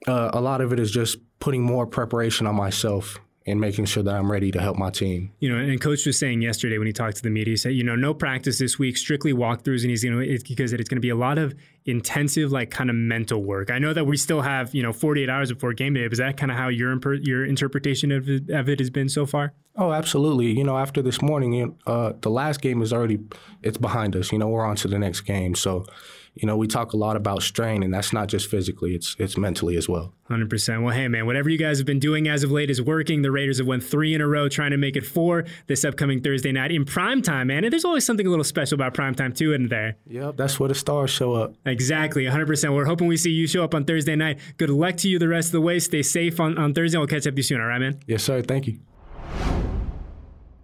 uh, 0.06 0.30
a 0.32 0.40
lot 0.40 0.60
of 0.60 0.72
it 0.72 0.80
is 0.80 0.90
just 0.90 1.18
putting 1.38 1.62
more 1.62 1.86
preparation 1.86 2.46
on 2.46 2.54
myself 2.54 3.18
and 3.46 3.60
making 3.60 3.86
sure 3.86 4.02
that 4.02 4.14
I'm 4.14 4.30
ready 4.30 4.50
to 4.50 4.60
help 4.60 4.76
my 4.76 4.90
team. 4.90 5.32
You 5.40 5.50
know, 5.50 5.56
and 5.56 5.80
coach 5.80 6.04
was 6.04 6.18
saying 6.18 6.42
yesterday 6.42 6.76
when 6.76 6.86
he 6.86 6.92
talked 6.92 7.16
to 7.16 7.22
the 7.22 7.30
media, 7.30 7.52
he 7.52 7.56
said, 7.56 7.72
you 7.72 7.82
know, 7.82 7.96
no 7.96 8.12
practice 8.12 8.58
this 8.58 8.78
week, 8.78 8.98
strictly 8.98 9.32
walkthroughs, 9.32 9.80
and 9.80 9.90
he's 9.90 10.04
know 10.04 10.18
it's 10.18 10.42
because 10.42 10.72
it's 10.72 10.88
going 10.88 10.96
to 10.96 11.00
be 11.00 11.08
a 11.08 11.16
lot 11.16 11.38
of 11.38 11.54
intensive, 11.86 12.52
like 12.52 12.70
kind 12.70 12.90
of 12.90 12.96
mental 12.96 13.42
work. 13.42 13.70
I 13.70 13.78
know 13.78 13.92
that 13.94 14.04
we 14.04 14.16
still 14.16 14.42
have 14.42 14.74
you 14.74 14.82
know 14.82 14.92
48 14.92 15.28
hours 15.28 15.52
before 15.52 15.72
game 15.72 15.94
day. 15.94 16.06
But 16.06 16.12
is 16.12 16.18
that 16.18 16.36
kind 16.36 16.52
of 16.52 16.58
how 16.58 16.68
your 16.68 16.98
your 17.16 17.44
interpretation 17.44 18.12
of 18.12 18.28
it, 18.28 18.50
of 18.50 18.68
it 18.68 18.78
has 18.78 18.90
been 18.90 19.08
so 19.08 19.24
far? 19.24 19.54
Oh, 19.76 19.92
absolutely. 19.92 20.50
You 20.52 20.64
know, 20.64 20.76
after 20.76 21.00
this 21.00 21.22
morning, 21.22 21.76
uh, 21.86 22.12
the 22.20 22.30
last 22.30 22.60
game 22.60 22.82
is 22.82 22.92
already 22.92 23.20
it's 23.62 23.78
behind 23.78 24.16
us. 24.16 24.32
You 24.32 24.38
know, 24.38 24.48
we're 24.48 24.66
on 24.66 24.76
to 24.76 24.88
the 24.88 24.98
next 24.98 25.22
game, 25.22 25.54
so 25.54 25.86
you 26.34 26.46
know, 26.46 26.56
we 26.56 26.66
talk 26.66 26.92
a 26.92 26.96
lot 26.96 27.16
about 27.16 27.42
strain, 27.42 27.82
and 27.82 27.92
that's 27.92 28.12
not 28.12 28.28
just 28.28 28.48
physically; 28.48 28.94
it's 28.94 29.16
it's 29.18 29.36
mentally 29.36 29.76
as 29.76 29.88
well. 29.88 30.14
Hundred 30.24 30.48
percent. 30.48 30.82
Well, 30.82 30.94
hey, 30.94 31.08
man, 31.08 31.26
whatever 31.26 31.48
you 31.48 31.58
guys 31.58 31.78
have 31.78 31.86
been 31.86 31.98
doing 31.98 32.28
as 32.28 32.42
of 32.42 32.50
late 32.50 32.70
is 32.70 32.80
working. 32.80 33.22
The 33.22 33.30
Raiders 33.30 33.58
have 33.58 33.66
won 33.66 33.80
three 33.80 34.14
in 34.14 34.20
a 34.20 34.26
row, 34.26 34.48
trying 34.48 34.70
to 34.70 34.76
make 34.76 34.96
it 34.96 35.04
four 35.04 35.44
this 35.66 35.84
upcoming 35.84 36.20
Thursday 36.22 36.52
night 36.52 36.70
in 36.70 36.84
prime 36.84 37.20
time, 37.20 37.48
man. 37.48 37.64
And 37.64 37.72
there's 37.72 37.84
always 37.84 38.06
something 38.06 38.26
a 38.26 38.30
little 38.30 38.44
special 38.44 38.76
about 38.76 38.94
prime 38.94 39.14
time 39.14 39.32
too, 39.32 39.52
isn't 39.52 39.68
there? 39.68 39.96
Yep, 40.06 40.36
that's 40.36 40.60
where 40.60 40.68
the 40.68 40.74
stars 40.74 41.10
show 41.10 41.34
up. 41.34 41.54
Exactly, 41.66 42.26
hundred 42.26 42.46
percent. 42.46 42.74
We're 42.74 42.86
hoping 42.86 43.08
we 43.08 43.16
see 43.16 43.30
you 43.30 43.46
show 43.46 43.64
up 43.64 43.74
on 43.74 43.84
Thursday 43.84 44.16
night. 44.16 44.38
Good 44.56 44.70
luck 44.70 44.96
to 44.98 45.08
you 45.08 45.18
the 45.18 45.28
rest 45.28 45.48
of 45.48 45.52
the 45.52 45.60
way. 45.60 45.78
Stay 45.80 46.02
safe 46.02 46.38
on 46.38 46.58
on 46.58 46.74
Thursday. 46.74 46.98
We'll 46.98 47.06
catch 47.06 47.26
up 47.26 47.32
with 47.32 47.38
you 47.38 47.42
soon. 47.42 47.60
All 47.60 47.66
right, 47.66 47.80
man. 47.80 48.00
Yes, 48.06 48.22
sir. 48.22 48.42
Thank 48.42 48.66
you. 48.66 48.78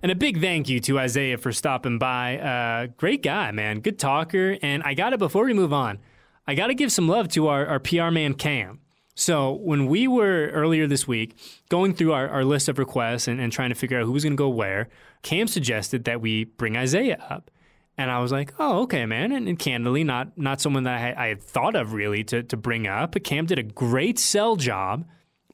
And 0.07 0.13
a 0.13 0.15
big 0.15 0.41
thank 0.41 0.69
you 0.69 0.79
to 0.83 1.01
Isaiah 1.01 1.37
for 1.37 1.51
stopping 1.51 1.99
by. 1.99 2.39
Uh, 2.39 2.87
great 2.97 3.25
guy, 3.25 3.51
man. 3.51 3.81
Good 3.81 3.99
talker. 3.99 4.57
And 4.63 4.85
I 4.85 4.95
got 4.95 5.13
it 5.13 5.19
before 5.19 5.45
we 5.45 5.53
move 5.53 5.73
on. 5.73 5.99
I 6.47 6.55
got 6.55 6.69
to 6.69 6.75
give 6.75 6.93
some 6.93 7.09
love 7.09 7.27
to 7.31 7.49
our, 7.49 7.67
our 7.67 7.81
PR 7.81 8.13
man, 8.13 8.35
Cam. 8.35 8.79
So 9.17 9.55
when 9.55 9.89
we 9.89 10.07
were 10.07 10.49
earlier 10.51 10.87
this 10.87 11.09
week 11.09 11.37
going 11.69 11.93
through 11.93 12.13
our, 12.13 12.29
our 12.29 12.45
list 12.45 12.69
of 12.69 12.79
requests 12.79 13.27
and, 13.27 13.41
and 13.41 13.53
trying 13.53 13.71
to 13.71 13.75
figure 13.75 13.99
out 13.99 14.05
who 14.05 14.13
was 14.13 14.23
going 14.23 14.35
to 14.35 14.37
go 14.37 14.49
where, 14.49 14.89
Cam 15.23 15.49
suggested 15.49 16.05
that 16.05 16.21
we 16.21 16.45
bring 16.45 16.77
Isaiah 16.77 17.19
up. 17.29 17.51
And 17.99 18.09
I 18.09 18.21
was 18.21 18.31
like, 18.31 18.55
oh, 18.61 18.83
okay, 18.83 19.07
man. 19.07 19.33
And, 19.33 19.49
and 19.49 19.59
candidly, 19.59 20.05
not 20.05 20.39
not 20.39 20.61
someone 20.61 20.85
that 20.85 21.19
I, 21.19 21.25
I, 21.25 21.29
had 21.31 21.43
thought 21.43 21.75
of 21.75 21.95
really 21.95 22.23
to, 22.23 22.45
to 22.45 22.57
bring 22.57 22.87
up. 22.87 23.11
But 23.11 23.25
Cam 23.25 23.45
did 23.47 23.59
a 23.59 23.65
great 23.65 24.21
sell 24.21 24.55
job, 24.55 25.05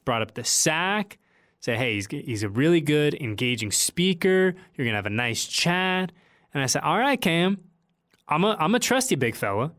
brought 0.05 0.21
up 0.21 0.35
the 0.35 0.43
sack, 0.43 1.17
said, 1.63 1.77
hey, 1.77 1.93
he's, 1.95 2.07
he's 2.07 2.43
a 2.43 2.49
really 2.49 2.81
good, 2.81 3.13
engaging 3.15 3.71
speaker. 3.71 4.55
You're 4.75 4.85
going 4.85 4.93
to 4.93 4.97
have 4.97 5.05
a 5.05 5.09
nice 5.09 5.45
chat. 5.45 6.11
And 6.53 6.61
I 6.61 6.65
said, 6.65 6.83
all 6.83 6.97
right, 6.97 7.19
Cam, 7.19 7.57
I'm 8.27 8.43
a, 8.43 8.57
I'm 8.59 8.75
a 8.75 8.79
trusty 8.79 9.15
big 9.15 9.35
fella 9.35 9.71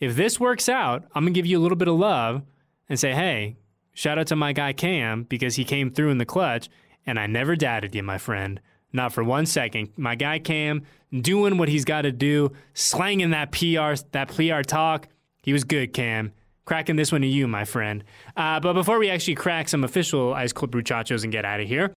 if 0.00 0.16
this 0.16 0.38
works 0.38 0.68
out, 0.68 1.04
I'm 1.14 1.24
going 1.24 1.34
to 1.34 1.38
give 1.38 1.46
you 1.46 1.58
a 1.58 1.62
little 1.62 1.76
bit 1.76 1.88
of 1.88 1.96
love 1.96 2.42
and 2.88 2.98
say, 2.98 3.12
hey, 3.12 3.56
shout 3.94 4.18
out 4.18 4.26
to 4.28 4.36
my 4.36 4.52
guy 4.52 4.72
Cam 4.72 5.24
because 5.24 5.56
he 5.56 5.64
came 5.64 5.90
through 5.90 6.10
in 6.10 6.18
the 6.18 6.26
clutch 6.26 6.68
and 7.06 7.18
I 7.18 7.26
never 7.26 7.56
doubted 7.56 7.94
you, 7.94 8.02
my 8.02 8.18
friend. 8.18 8.60
Not 8.92 9.12
for 9.12 9.24
one 9.24 9.46
second. 9.46 9.90
My 9.96 10.14
guy 10.14 10.38
Cam 10.38 10.82
doing 11.12 11.58
what 11.58 11.68
he's 11.68 11.84
got 11.84 12.02
to 12.02 12.12
do, 12.12 12.52
slanging 12.74 13.30
that 13.30 13.52
PR, 13.52 13.94
that 14.12 14.28
PR 14.34 14.62
talk. 14.62 15.08
He 15.42 15.52
was 15.52 15.64
good, 15.64 15.92
Cam. 15.92 16.32
Cracking 16.66 16.96
this 16.96 17.12
one 17.12 17.22
to 17.22 17.26
you, 17.26 17.48
my 17.48 17.64
friend. 17.64 18.04
Uh, 18.36 18.60
but 18.60 18.74
before 18.74 18.98
we 18.98 19.08
actually 19.08 19.36
crack 19.36 19.68
some 19.68 19.84
official 19.84 20.34
Ice 20.34 20.52
Cold 20.52 20.72
Bruchachos 20.72 21.22
and 21.22 21.32
get 21.32 21.44
out 21.44 21.60
of 21.60 21.68
here, 21.68 21.94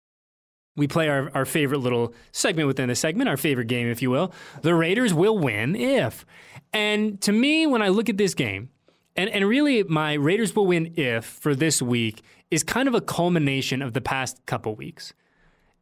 we 0.76 0.88
play 0.88 1.10
our, 1.10 1.30
our 1.34 1.46
favorite 1.46 1.80
little 1.80 2.14
segment 2.32 2.68
within 2.68 2.88
the 2.88 2.96
segment, 2.96 3.28
our 3.28 3.36
favorite 3.36 3.68
game, 3.68 3.88
if 3.88 4.02
you 4.02 4.10
will. 4.10 4.32
The 4.62 4.76
Raiders 4.76 5.14
will 5.14 5.38
win 5.38 5.76
if. 5.76 6.26
And 6.72 7.20
to 7.22 7.32
me, 7.32 7.68
when 7.68 7.82
I 7.82 7.90
look 7.90 8.10
at 8.10 8.18
this 8.18 8.34
game, 8.34 8.70
and, 9.16 9.30
and 9.32 9.46
really 9.48 9.84
my 9.84 10.14
Raiders 10.14 10.56
will 10.56 10.68
win 10.68 10.94
if 10.96 11.26
for 11.26 11.56
this 11.56 11.82
week 11.82 12.22
is 12.52 12.64
kind 12.64 12.88
of 12.88 12.94
a 12.94 13.02
culmination 13.02 13.82
of 13.82 13.94
the 13.94 14.02
past 14.02 14.46
couple 14.46 14.76
weeks. 14.76 15.14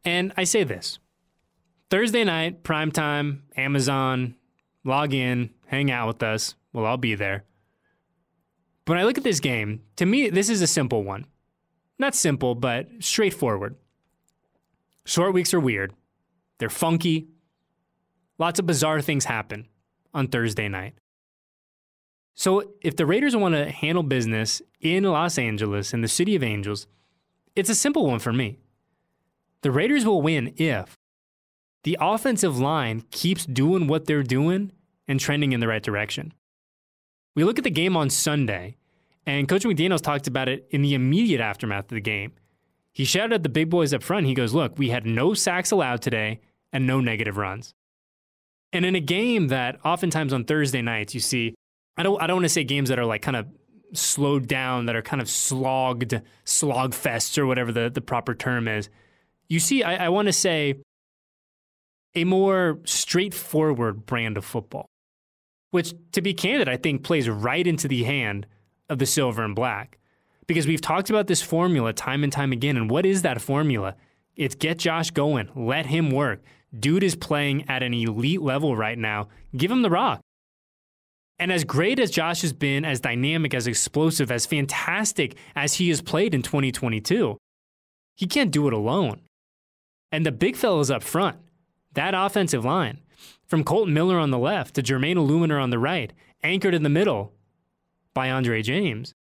And 0.04 0.32
I 0.36 0.44
say 0.44 0.64
this 0.64 0.98
Thursday 1.90 2.24
night, 2.24 2.62
prime 2.62 2.90
time, 2.90 3.44
Amazon, 3.56 4.34
log 4.82 5.12
in, 5.12 5.50
hang 5.66 5.90
out 5.90 6.08
with 6.08 6.22
us. 6.22 6.54
We'll 6.72 6.86
all 6.86 6.96
be 6.96 7.14
there. 7.14 7.44
But 8.88 8.94
when 8.94 9.00
I 9.02 9.04
look 9.04 9.18
at 9.18 9.24
this 9.24 9.40
game, 9.40 9.82
to 9.96 10.06
me, 10.06 10.30
this 10.30 10.48
is 10.48 10.62
a 10.62 10.66
simple 10.66 11.04
one. 11.04 11.26
Not 11.98 12.14
simple, 12.14 12.54
but 12.54 12.88
straightforward. 13.00 13.76
Short 15.04 15.34
weeks 15.34 15.52
are 15.52 15.60
weird. 15.60 15.92
They're 16.56 16.70
funky. 16.70 17.28
Lots 18.38 18.58
of 18.58 18.64
bizarre 18.64 19.02
things 19.02 19.26
happen 19.26 19.68
on 20.14 20.28
Thursday 20.28 20.68
night. 20.68 20.94
So, 22.32 22.70
if 22.80 22.96
the 22.96 23.04
Raiders 23.04 23.36
want 23.36 23.54
to 23.56 23.70
handle 23.70 24.02
business 24.02 24.62
in 24.80 25.04
Los 25.04 25.36
Angeles, 25.36 25.92
in 25.92 26.00
the 26.00 26.08
city 26.08 26.34
of 26.34 26.42
angels, 26.42 26.86
it's 27.54 27.68
a 27.68 27.74
simple 27.74 28.06
one 28.06 28.20
for 28.20 28.32
me. 28.32 28.58
The 29.60 29.70
Raiders 29.70 30.06
will 30.06 30.22
win 30.22 30.54
if 30.56 30.96
the 31.82 31.98
offensive 32.00 32.58
line 32.58 33.04
keeps 33.10 33.44
doing 33.44 33.86
what 33.86 34.06
they're 34.06 34.22
doing 34.22 34.72
and 35.06 35.20
trending 35.20 35.52
in 35.52 35.60
the 35.60 35.68
right 35.68 35.82
direction. 35.82 36.32
We 37.38 37.44
look 37.44 37.58
at 37.58 37.62
the 37.62 37.70
game 37.70 37.96
on 37.96 38.10
Sunday, 38.10 38.77
and 39.28 39.46
Coach 39.46 39.64
McDaniels 39.64 40.00
talked 40.00 40.26
about 40.26 40.48
it 40.48 40.66
in 40.70 40.80
the 40.80 40.94
immediate 40.94 41.42
aftermath 41.42 41.84
of 41.84 41.90
the 41.90 42.00
game. 42.00 42.32
He 42.94 43.04
shouted 43.04 43.34
at 43.34 43.42
the 43.42 43.50
big 43.50 43.68
boys 43.68 43.92
up 43.92 44.02
front. 44.02 44.24
He 44.24 44.32
goes, 44.32 44.54
Look, 44.54 44.78
we 44.78 44.88
had 44.88 45.04
no 45.04 45.34
sacks 45.34 45.70
allowed 45.70 46.00
today 46.00 46.40
and 46.72 46.86
no 46.86 47.02
negative 47.02 47.36
runs. 47.36 47.74
And 48.72 48.86
in 48.86 48.94
a 48.94 49.00
game 49.00 49.48
that 49.48 49.84
oftentimes 49.84 50.32
on 50.32 50.44
Thursday 50.44 50.80
nights 50.80 51.12
you 51.12 51.20
see, 51.20 51.54
I 51.98 52.04
don't 52.04 52.20
I 52.22 52.26
don't 52.26 52.36
want 52.36 52.46
to 52.46 52.48
say 52.48 52.64
games 52.64 52.88
that 52.88 52.98
are 52.98 53.04
like 53.04 53.20
kind 53.20 53.36
of 53.36 53.46
slowed 53.92 54.48
down, 54.48 54.86
that 54.86 54.96
are 54.96 55.02
kind 55.02 55.20
of 55.20 55.28
slogged, 55.28 56.20
slog 56.44 56.92
fests 56.92 57.36
or 57.36 57.46
whatever 57.46 57.70
the, 57.70 57.90
the 57.90 58.00
proper 58.00 58.34
term 58.34 58.66
is. 58.66 58.88
You 59.46 59.60
see, 59.60 59.82
I, 59.82 60.06
I 60.06 60.08
want 60.08 60.26
to 60.26 60.32
say 60.32 60.76
a 62.14 62.24
more 62.24 62.78
straightforward 62.84 64.06
brand 64.06 64.38
of 64.38 64.44
football, 64.46 64.86
which 65.70 65.92
to 66.12 66.22
be 66.22 66.32
candid, 66.32 66.68
I 66.68 66.78
think 66.78 67.02
plays 67.02 67.28
right 67.28 67.66
into 67.66 67.88
the 67.88 68.04
hand 68.04 68.46
of 68.88 68.98
the 68.98 69.06
silver 69.06 69.44
and 69.44 69.54
black 69.54 69.98
because 70.48 70.66
we've 70.66 70.80
talked 70.80 71.10
about 71.10 71.28
this 71.28 71.42
formula 71.42 71.92
time 71.92 72.24
and 72.24 72.32
time 72.32 72.50
again. 72.50 72.76
And 72.76 72.90
what 72.90 73.06
is 73.06 73.22
that 73.22 73.40
formula? 73.40 73.94
It's 74.34 74.56
get 74.56 74.78
Josh 74.78 75.10
going, 75.10 75.50
let 75.54 75.86
him 75.86 76.10
work. 76.10 76.42
Dude 76.76 77.04
is 77.04 77.14
playing 77.14 77.68
at 77.68 77.82
an 77.82 77.94
elite 77.94 78.42
level 78.42 78.74
right 78.74 78.98
now. 78.98 79.28
Give 79.56 79.70
him 79.70 79.82
the 79.82 79.90
rock. 79.90 80.20
And 81.38 81.52
as 81.52 81.64
great 81.64 82.00
as 82.00 82.10
Josh 82.10 82.42
has 82.42 82.52
been, 82.52 82.84
as 82.84 83.00
dynamic, 83.00 83.54
as 83.54 83.66
explosive, 83.68 84.30
as 84.30 84.44
fantastic 84.44 85.36
as 85.54 85.74
he 85.74 85.88
has 85.90 86.00
played 86.00 86.34
in 86.34 86.42
2022, 86.42 87.36
he 88.16 88.26
can't 88.26 88.50
do 88.50 88.66
it 88.66 88.72
alone. 88.72 89.20
And 90.10 90.26
the 90.26 90.32
big 90.32 90.56
fellas 90.56 90.90
up 90.90 91.02
front, 91.02 91.36
that 91.92 92.14
offensive 92.14 92.64
line, 92.64 92.98
from 93.46 93.62
Kolton 93.62 93.94
Miller 93.94 94.18
on 94.18 94.30
the 94.30 94.38
left 94.38 94.74
to 94.74 94.82
Jermaine 94.82 95.16
Eluemunor 95.16 95.62
on 95.62 95.70
the 95.70 95.78
right, 95.78 96.12
anchored 96.42 96.74
in 96.74 96.82
the 96.82 96.88
middle 96.88 97.32
by 98.18 98.30
Andre 98.32 98.62
James, 98.62 99.14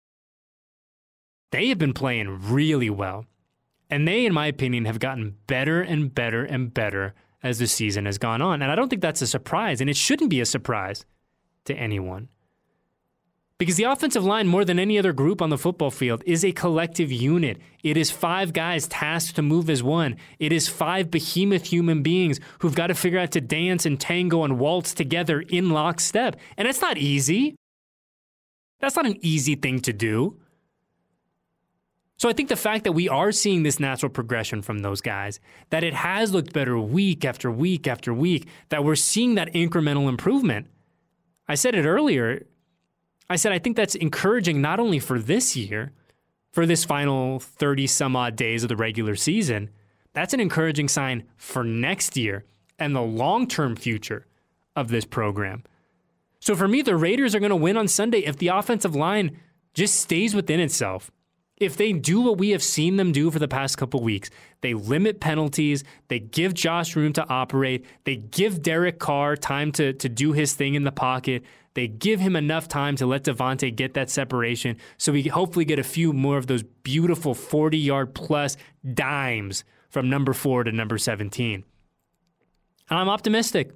they 1.52 1.68
have 1.68 1.78
been 1.78 1.94
playing 1.94 2.52
really 2.52 2.90
well. 2.90 3.28
And 3.92 4.08
they, 4.08 4.26
in 4.26 4.34
my 4.34 4.48
opinion, 4.48 4.86
have 4.86 4.98
gotten 4.98 5.36
better 5.46 5.84
and 5.84 6.12
better 6.12 6.44
and 6.44 6.74
better 6.74 7.14
as 7.44 7.60
the 7.60 7.68
season 7.68 8.08
has 8.08 8.18
gone 8.18 8.42
on. 8.42 8.64
And 8.64 8.72
I 8.72 8.76
don't 8.76 8.90
think 8.90 9.04
that's 9.04 9.22
a 9.22 9.28
surprise, 9.28 9.82
and 9.82 9.88
it 9.88 9.98
shouldn't 9.98 10.32
be 10.32 10.42
a 10.42 10.48
surprise 10.48 11.06
to 11.66 11.76
anyone. 11.76 12.30
Because 13.60 13.76
the 13.76 13.84
offensive 13.84 14.26
line, 14.26 14.48
more 14.48 14.66
than 14.66 14.80
any 14.80 14.98
other 14.98 15.14
group 15.14 15.44
on 15.44 15.52
the 15.52 15.60
football 15.60 15.92
field, 15.92 16.24
is 16.26 16.44
a 16.44 16.52
collective 16.52 17.12
unit. 17.12 17.60
It 17.84 17.98
is 17.98 18.10
five 18.10 18.52
guys 18.52 18.88
tasked 18.88 19.36
to 19.36 19.44
move 19.44 19.70
as 19.70 19.84
one. 19.84 20.16
It 20.40 20.52
is 20.52 20.68
five 20.68 21.12
behemoth 21.12 21.68
human 21.68 22.02
beings 22.02 22.40
who've 22.62 22.74
got 22.74 22.88
to 22.88 22.96
figure 22.96 23.20
out 23.20 23.30
to 23.34 23.42
dance 23.42 23.86
and 23.86 24.00
tango 24.00 24.44
and 24.44 24.58
waltz 24.58 24.96
together 24.96 25.42
in 25.42 25.70
lockstep. 25.70 26.36
And 26.58 26.68
it's 26.68 26.82
not 26.82 26.98
easy. 26.98 27.58
That's 28.80 28.96
not 28.96 29.06
an 29.06 29.18
easy 29.22 29.56
thing 29.56 29.80
to 29.82 29.94
do. 29.94 30.40
So 32.18 32.28
I 32.28 32.34
think 32.34 32.50
the 32.50 32.56
fact 32.56 32.84
that 32.84 32.94
we 32.94 33.08
are 33.08 33.32
seeing 33.32 33.62
this 33.62 33.80
natural 33.80 34.10
progression 34.10 34.64
from 34.64 34.80
those 34.80 35.02
guys, 35.02 35.40
that 35.70 35.84
it 35.84 35.94
has 35.94 36.34
looked 36.34 36.52
better 36.52 36.78
week 36.80 37.24
after 37.24 37.52
week 37.52 37.88
after 37.88 38.12
week, 38.12 38.48
that 38.70 38.84
we're 38.84 38.96
seeing 38.96 39.36
that 39.36 39.54
incremental 39.54 40.10
improvement. 40.10 40.68
I 41.48 41.56
said 41.56 41.76
it 41.76 41.86
earlier. 41.86 42.48
I 43.30 43.36
said 43.36 43.52
I 43.52 43.60
think 43.60 43.78
that's 43.78 43.94
encouraging 43.96 44.62
not 44.62 44.80
only 44.80 44.98
for 44.98 45.20
this 45.20 45.56
year, 45.56 45.92
for 46.52 46.66
this 46.66 46.84
final 46.84 47.40
30 47.40 47.86
some 47.86 48.16
odd 48.16 48.36
days 48.36 48.64
of 48.64 48.70
the 48.70 48.76
regular 48.76 49.16
season, 49.16 49.70
that's 50.14 50.34
an 50.34 50.40
encouraging 50.40 50.88
sign 50.88 51.24
for 51.36 51.64
next 51.64 52.18
year 52.18 52.46
and 52.80 52.96
the 52.96 53.02
long 53.02 53.48
term 53.48 53.76
future 53.76 54.26
of 54.76 54.88
this 54.88 55.06
program. 55.06 55.64
So 56.40 56.56
for 56.56 56.68
me, 56.68 56.82
the 56.82 56.96
Raiders 56.96 57.36
are 57.36 57.40
going 57.40 57.50
to 57.50 57.56
win 57.56 57.78
on 57.78 57.88
Sunday 57.88 58.20
if 58.20 58.38
the 58.38 58.50
offensive 58.50 58.96
line 58.96 59.40
just 59.74 60.00
stays 60.00 60.36
within 60.36 60.60
itself 60.60 61.12
if 61.58 61.76
they 61.76 61.92
do 61.92 62.22
what 62.22 62.38
we 62.38 62.52
have 62.52 62.62
seen 62.62 62.98
them 62.98 63.12
do 63.12 63.32
for 63.32 63.40
the 63.40 63.48
past 63.48 63.78
couple 63.78 64.02
weeks, 64.02 64.30
they 64.62 64.74
limit 64.74 65.20
penalties, 65.20 65.84
they 66.08 66.20
give 66.20 66.54
Josh 66.54 66.96
room 66.96 67.14
to 67.14 67.28
operate, 67.28 67.86
they 68.04 68.16
give 68.16 68.62
Derek 68.62 69.00
Carr 69.00 69.36
time 69.36 69.72
to, 69.74 69.94
to 69.94 70.08
do 70.08 70.34
his 70.34 70.54
thing 70.54 70.76
in 70.76 70.84
the 70.84 70.92
pocket, 70.92 71.44
they 71.74 71.88
give 71.88 72.20
him 72.20 72.36
enough 72.36 72.68
time 72.68 72.96
to 72.98 73.06
let 73.06 73.24
Davante 73.24 73.76
get 73.76 73.96
that 73.96 74.10
separation 74.10 74.78
so 74.98 75.12
we 75.12 75.24
hopefully 75.24 75.66
get 75.66 75.80
a 75.80 75.84
few 75.84 76.14
more 76.14 76.38
of 76.38 76.48
those 76.48 76.64
beautiful 76.64 77.34
40 77.34 77.78
yard 77.78 78.14
plus 78.16 78.58
dimes 78.94 79.64
from 79.90 80.10
number 80.10 80.34
four 80.34 80.64
to 80.64 80.72
number 80.72 80.98
17. 80.98 81.64
And 82.90 83.00
I'm 83.00 83.10
optimistic. 83.10 83.72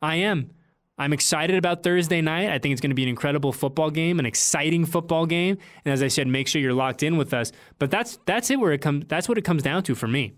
I 0.00 0.16
am. 0.16 0.50
I'm 0.98 1.12
excited 1.12 1.56
about 1.56 1.82
Thursday 1.82 2.20
night. 2.20 2.50
I 2.50 2.58
think 2.58 2.72
it's 2.72 2.80
going 2.80 2.90
to 2.90 2.94
be 2.94 3.02
an 3.02 3.08
incredible 3.08 3.52
football 3.52 3.90
game, 3.90 4.18
an 4.18 4.26
exciting 4.26 4.84
football 4.84 5.26
game. 5.26 5.58
And 5.84 5.92
as 5.92 6.02
I 6.02 6.08
said, 6.08 6.26
make 6.26 6.46
sure 6.46 6.60
you're 6.60 6.74
locked 6.74 7.02
in 7.02 7.16
with 7.16 7.32
us. 7.32 7.50
But 7.78 7.90
that's 7.90 8.18
that's 8.26 8.50
it 8.50 8.60
where 8.60 8.72
it 8.72 8.80
comes 8.80 9.06
that's 9.08 9.28
what 9.28 9.38
it 9.38 9.42
comes 9.42 9.62
down 9.62 9.82
to 9.84 9.94
for 9.94 10.06
me. 10.06 10.34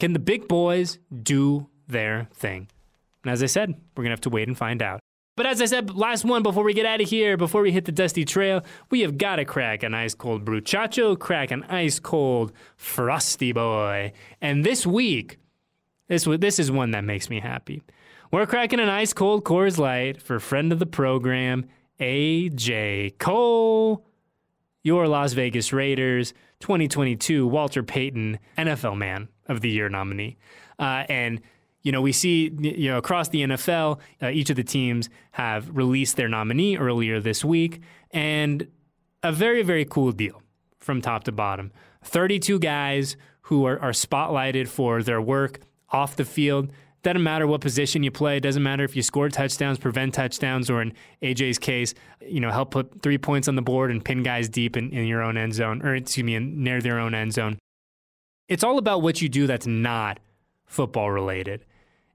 Can 0.00 0.12
the 0.12 0.20
big 0.20 0.46
boys 0.46 0.98
do 1.22 1.68
their 1.88 2.28
thing? 2.32 2.68
And 3.24 3.32
as 3.32 3.42
I 3.42 3.46
said, 3.46 3.70
we're 3.96 4.04
going 4.04 4.10
to 4.10 4.12
have 4.12 4.20
to 4.22 4.30
wait 4.30 4.46
and 4.46 4.56
find 4.56 4.80
out. 4.80 5.00
But 5.36 5.46
as 5.46 5.62
I 5.62 5.66
said, 5.66 5.94
last 5.94 6.24
one 6.24 6.42
before 6.42 6.64
we 6.64 6.74
get 6.74 6.86
out 6.86 7.00
of 7.00 7.08
here, 7.08 7.36
before 7.36 7.62
we 7.62 7.70
hit 7.70 7.84
the 7.84 7.92
dusty 7.92 8.24
trail, 8.24 8.64
we 8.90 9.02
have 9.02 9.18
got 9.18 9.36
to 9.36 9.44
crack 9.44 9.84
an 9.84 9.94
ice 9.94 10.14
cold 10.14 10.44
bruchacho, 10.44 11.16
crack 11.18 11.50
an 11.50 11.62
ice 11.64 12.00
cold 12.00 12.52
frosty 12.76 13.52
boy. 13.52 14.12
And 14.40 14.64
this 14.64 14.86
week, 14.86 15.38
this 16.08 16.24
this 16.24 16.58
is 16.58 16.72
one 16.72 16.92
that 16.92 17.04
makes 17.04 17.30
me 17.30 17.38
happy. 17.38 17.82
We're 18.30 18.44
cracking 18.44 18.78
an 18.78 18.90
ice 18.90 19.14
cold 19.14 19.42
Coors 19.44 19.78
Light 19.78 20.20
for 20.20 20.38
friend 20.38 20.70
of 20.70 20.78
the 20.78 20.84
program, 20.84 21.64
AJ 21.98 23.16
Cole, 23.16 24.04
your 24.82 25.08
Las 25.08 25.32
Vegas 25.32 25.72
Raiders 25.72 26.34
2022 26.60 27.46
Walter 27.46 27.82
Payton 27.82 28.38
NFL 28.58 28.98
Man 28.98 29.28
of 29.46 29.62
the 29.62 29.70
Year 29.70 29.88
nominee. 29.88 30.36
Uh, 30.78 31.04
and 31.08 31.40
you 31.80 31.90
know, 31.90 32.02
we 32.02 32.12
see 32.12 32.54
you 32.60 32.90
know 32.90 32.98
across 32.98 33.30
the 33.30 33.40
NFL, 33.40 33.98
uh, 34.22 34.28
each 34.28 34.50
of 34.50 34.56
the 34.56 34.64
teams 34.64 35.08
have 35.30 35.74
released 35.74 36.16
their 36.16 36.28
nominee 36.28 36.76
earlier 36.76 37.20
this 37.20 37.42
week, 37.42 37.80
and 38.10 38.68
a 39.22 39.32
very 39.32 39.62
very 39.62 39.86
cool 39.86 40.12
deal 40.12 40.42
from 40.78 41.00
top 41.00 41.24
to 41.24 41.32
bottom. 41.32 41.72
32 42.04 42.58
guys 42.58 43.16
who 43.42 43.64
are, 43.64 43.80
are 43.80 43.92
spotlighted 43.92 44.68
for 44.68 45.02
their 45.02 45.22
work 45.22 45.60
off 45.90 46.14
the 46.14 46.26
field. 46.26 46.70
It 47.08 47.14
doesn't 47.14 47.24
matter 47.24 47.46
what 47.46 47.62
position 47.62 48.02
you 48.02 48.10
play. 48.10 48.36
It 48.36 48.40
doesn't 48.40 48.62
matter 48.62 48.84
if 48.84 48.94
you 48.94 49.02
score 49.02 49.30
touchdowns, 49.30 49.78
prevent 49.78 50.12
touchdowns, 50.12 50.68
or 50.68 50.82
in 50.82 50.92
AJ's 51.22 51.58
case, 51.58 51.94
you 52.20 52.38
know, 52.38 52.50
help 52.50 52.70
put 52.70 53.00
three 53.00 53.16
points 53.16 53.48
on 53.48 53.56
the 53.56 53.62
board 53.62 53.90
and 53.90 54.04
pin 54.04 54.22
guys 54.22 54.50
deep 54.50 54.76
in, 54.76 54.90
in 54.90 55.06
your 55.06 55.22
own 55.22 55.38
end 55.38 55.54
zone, 55.54 55.80
or 55.80 55.94
excuse 55.94 56.22
me, 56.22 56.38
near 56.38 56.82
their 56.82 56.98
own 56.98 57.14
end 57.14 57.32
zone. 57.32 57.58
It's 58.46 58.62
all 58.62 58.76
about 58.76 59.00
what 59.00 59.22
you 59.22 59.30
do 59.30 59.46
that's 59.46 59.66
not 59.66 60.20
football 60.66 61.10
related. 61.10 61.64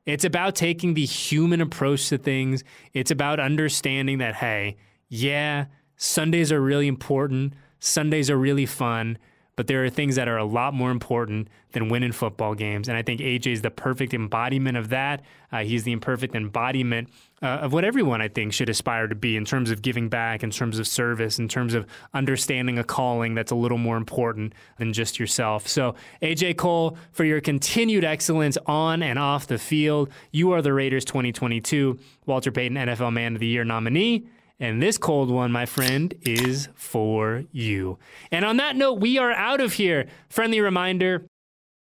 It's 0.06 0.26
about 0.26 0.54
taking 0.54 0.94
the 0.94 1.06
human 1.06 1.60
approach 1.60 2.10
to 2.10 2.20
things. 2.20 2.64
It's 2.94 3.10
about 3.10 3.40
understanding 3.40 4.20
that, 4.20 4.36
hey, 4.36 4.78
yeah, 5.10 5.66
Sundays 5.98 6.52
are 6.52 6.62
really 6.62 6.88
important. 6.88 7.54
Sundays 7.80 8.30
are 8.30 8.38
really 8.38 8.68
fun 8.68 9.18
but 9.56 9.68
there 9.68 9.84
are 9.86 9.90
things 9.90 10.16
that 10.16 10.28
are 10.28 10.38
a 10.38 10.46
lot 10.46 10.74
more 10.74 10.90
important 10.90 11.48
than 11.74 11.90
winning 11.90 12.12
football 12.12 12.56
games. 12.56 12.88
And 12.88 12.98
I 12.98 13.04
think 13.04 13.20
AJ 13.20 13.48
is 13.54 13.62
the 13.62 13.70
perfect 13.70 14.14
embodiment 14.14 14.78
of 14.78 14.90
that. 14.90 15.24
Uh, 15.52 15.64
he's 15.64 15.84
the 15.84 15.92
imperfect 15.92 16.36
embodiment 16.36 17.10
uh, 17.42 17.60
of 17.62 17.74
what 17.74 17.86
everyone, 17.86 18.22
I 18.22 18.30
think, 18.30 18.54
should 18.54 18.70
aspire 18.70 19.08
to 19.08 19.16
be 19.16 19.38
in 19.38 19.46
terms 19.46 19.70
of 19.70 19.82
giving 19.84 20.10
back, 20.10 20.44
in 20.44 20.50
terms 20.50 20.80
of 20.80 20.88
service, 20.88 21.38
in 21.38 21.48
terms 21.48 21.76
of 21.76 21.86
understanding 22.14 22.80
a 22.80 22.84
calling 22.84 23.36
that's 23.36 23.52
a 23.52 23.56
little 23.56 23.78
more 23.78 23.98
important 23.98 24.54
than 24.78 24.94
just 24.94 25.20
yourself. 25.20 25.68
So, 25.68 25.96
AJ 26.22 26.58
Cole, 26.58 26.98
for 27.12 27.24
your 27.24 27.42
continued 27.42 28.04
excellence 28.04 28.58
on 28.66 29.04
and 29.04 29.20
off 29.20 29.46
the 29.46 29.60
field, 29.60 30.10
you 30.32 30.52
are 30.54 30.62
the 30.62 30.74
Raiders 30.74 31.06
2022 31.06 32.00
Walter 32.26 32.52
Payton 32.52 32.78
NFL 32.78 33.14
Man 33.14 33.36
of 33.36 33.40
the 33.40 33.48
Year 33.48 33.64
nominee. 33.64 34.28
And 34.60 34.82
this 34.82 34.98
cold 34.98 35.30
one, 35.30 35.52
my 35.52 35.66
friend, 35.66 36.14
is 36.22 36.70
for 36.76 37.44
you. 37.52 37.98
And 38.32 38.46
on 38.46 38.58
that 38.58 38.76
note, 38.76 39.00
we 39.00 39.18
are 39.18 39.32
out 39.32 39.62
of 39.62 39.74
here. 39.74 40.08
Friendly 40.30 40.62
reminder 40.62 41.26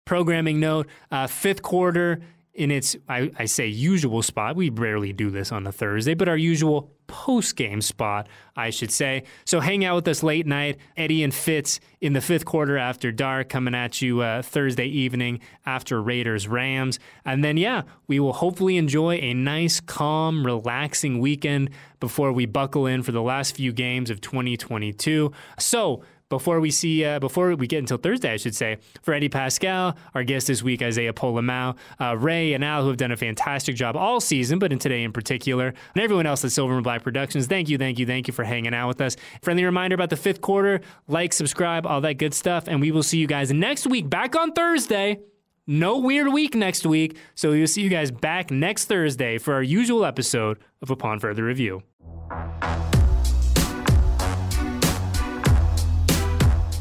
programming 0.04 0.60
note 0.60 0.86
uh, 1.10 1.26
fifth 1.26 1.62
quarter 1.62 2.20
in 2.52 2.70
its, 2.70 2.96
I, 3.08 3.30
I, 3.38 3.46
say 3.46 3.66
usual 3.66 4.22
spot. 4.22 4.54
We 4.54 4.70
rarely 4.70 5.12
do 5.12 5.30
this 5.30 5.50
on 5.50 5.66
a 5.66 5.72
Thursday, 5.72 6.14
but 6.14 6.28
our 6.28 6.36
usual 6.36 6.93
post 7.06 7.56
game 7.56 7.80
spot, 7.80 8.28
I 8.56 8.70
should 8.70 8.90
say. 8.90 9.24
So 9.44 9.60
hang 9.60 9.84
out 9.84 9.96
with 9.96 10.08
us 10.08 10.22
late 10.22 10.46
night, 10.46 10.78
Eddie 10.96 11.22
and 11.22 11.34
Fitz 11.34 11.80
in 12.00 12.12
the 12.12 12.20
fifth 12.20 12.44
quarter 12.44 12.76
after 12.76 13.10
dark, 13.12 13.48
coming 13.48 13.74
at 13.74 14.02
you 14.02 14.20
uh, 14.20 14.42
Thursday 14.42 14.86
evening 14.86 15.40
after 15.66 16.02
Raiders 16.02 16.48
Rams. 16.48 16.98
And 17.24 17.44
then, 17.44 17.56
yeah, 17.56 17.82
we 18.06 18.20
will 18.20 18.34
hopefully 18.34 18.76
enjoy 18.76 19.16
a 19.16 19.34
nice, 19.34 19.80
calm, 19.80 20.44
relaxing 20.44 21.18
weekend 21.18 21.70
before 22.00 22.32
we 22.32 22.46
buckle 22.46 22.86
in 22.86 23.02
for 23.02 23.12
the 23.12 23.22
last 23.22 23.56
few 23.56 23.72
games 23.72 24.10
of 24.10 24.20
2022. 24.20 25.32
So, 25.58 26.02
before 26.28 26.60
we 26.60 26.70
see, 26.70 27.04
uh, 27.04 27.18
before 27.18 27.54
we 27.54 27.66
get 27.66 27.78
until 27.78 27.96
Thursday, 27.96 28.32
I 28.32 28.36
should 28.36 28.54
say, 28.54 28.78
for 29.02 29.14
Eddie 29.14 29.28
Paskal, 29.28 29.96
our 30.14 30.24
guest 30.24 30.46
this 30.46 30.62
week, 30.62 30.82
Isaiah 30.82 31.12
Pola-Mao, 31.12 31.76
uh, 32.00 32.16
Ray 32.16 32.54
and 32.54 32.64
Al, 32.64 32.82
who 32.82 32.88
have 32.88 32.96
done 32.96 33.12
a 33.12 33.16
fantastic 33.16 33.76
job 33.76 33.96
all 33.96 34.20
season, 34.20 34.58
but 34.58 34.72
in 34.72 34.78
today 34.78 35.02
in 35.02 35.12
particular, 35.12 35.68
and 35.68 36.02
everyone 36.02 36.26
else 36.26 36.44
at 36.44 36.52
Silver 36.52 36.74
and 36.74 36.82
Black 36.84 37.02
Productions, 37.02 37.46
thank 37.46 37.68
you, 37.68 37.78
thank 37.78 37.98
you, 37.98 38.06
thank 38.06 38.26
you 38.26 38.34
for 38.34 38.44
hanging 38.44 38.74
out 38.74 38.88
with 38.88 39.00
us. 39.00 39.16
Friendly 39.42 39.64
reminder 39.64 39.94
about 39.94 40.10
the 40.10 40.16
fifth 40.16 40.40
quarter, 40.40 40.80
like, 41.08 41.32
subscribe, 41.32 41.86
all 41.86 42.00
that 42.00 42.14
good 42.14 42.34
stuff, 42.34 42.64
and 42.66 42.80
we 42.80 42.90
will 42.90 43.02
see 43.02 43.18
you 43.18 43.26
guys 43.26 43.52
next 43.52 43.86
week, 43.86 44.08
back 44.08 44.34
on 44.34 44.52
Thursday. 44.52 45.20
No 45.66 45.98
weird 45.98 46.28
week 46.28 46.54
next 46.54 46.84
week, 46.84 47.16
so 47.34 47.50
we'll 47.50 47.66
see 47.66 47.80
you 47.80 47.88
guys 47.88 48.10
back 48.10 48.50
next 48.50 48.84
Thursday 48.84 49.38
for 49.38 49.54
our 49.54 49.62
usual 49.62 50.04
episode 50.04 50.58
of 50.82 50.90
Upon 50.90 51.18
Further 51.20 51.42
Review. 51.42 51.82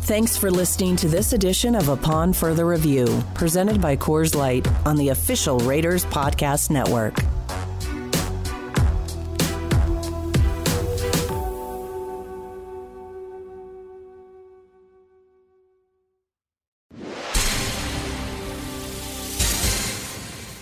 Thanks 0.04 0.36
for 0.36 0.52
listening 0.52 0.98
to 0.98 1.08
this 1.08 1.32
edition 1.32 1.76
of 1.76 1.88
Upon 1.88 2.34
Further 2.34 2.66
Review, 2.66 3.24
presented 3.36 3.80
by 3.80 3.96
Coors 3.96 4.36
Light 4.36 4.68
on 4.86 4.98
the 4.98 5.10
official 5.10 5.60
Raiders 5.60 6.04
Podcast 6.04 6.70
Network. 6.70 7.18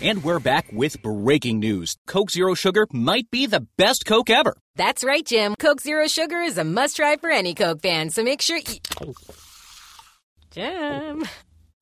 And 0.04 0.24
we're 0.24 0.40
back 0.40 0.68
with 0.72 1.02
breaking 1.02 1.60
news. 1.60 1.98
Coke 2.06 2.30
Zero 2.30 2.54
Sugar 2.54 2.86
might 2.94 3.32
be 3.32 3.48
the 3.48 3.66
best 3.76 4.06
Coke 4.06 4.30
ever. 4.30 4.61
That's 4.76 5.04
right, 5.04 5.26
Jim. 5.26 5.56
Coke 5.60 5.82
Zero 5.82 6.08
Sugar 6.08 6.42
is 6.42 6.58
a 6.58 6.64
must 6.64 6.96
try 6.96 7.18
for 7.18 7.30
any 7.30 7.54
Coke 7.54 7.82
fan, 7.82 8.10
so 8.10 8.24
make 8.24 8.42
sure 8.42 8.58
you. 8.58 9.14
Jim. 10.52 11.26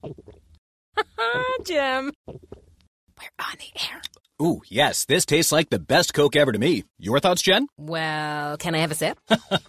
Ha 0.04 1.04
ha, 1.18 1.44
Jim. 1.66 2.12
We're 2.28 3.46
on 3.46 3.56
the 3.60 3.82
air. 3.90 4.02
Ooh, 4.42 4.62
yes, 4.70 5.04
this 5.06 5.26
tastes 5.26 5.52
like 5.52 5.70
the 5.70 5.80
best 5.80 6.14
Coke 6.14 6.38
ever 6.38 6.54
to 6.54 6.58
me. 6.60 6.86
Your 6.98 7.20
thoughts, 7.20 7.42
Jen? 7.42 7.68
Well, 7.78 8.56
can 8.58 8.74
I 8.74 8.78
have 8.78 8.92
a 8.92 8.96
sip? 8.96 9.20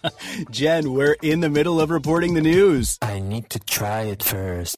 Jen, 0.51 0.93
we're 0.93 1.17
in 1.21 1.41
the 1.41 1.49
middle 1.49 1.81
of 1.81 1.89
reporting 1.89 2.35
the 2.35 2.41
news. 2.41 2.97
I 3.01 3.19
need 3.19 3.49
to 3.49 3.59
try 3.59 4.03
it 4.03 4.23
first. 4.23 4.77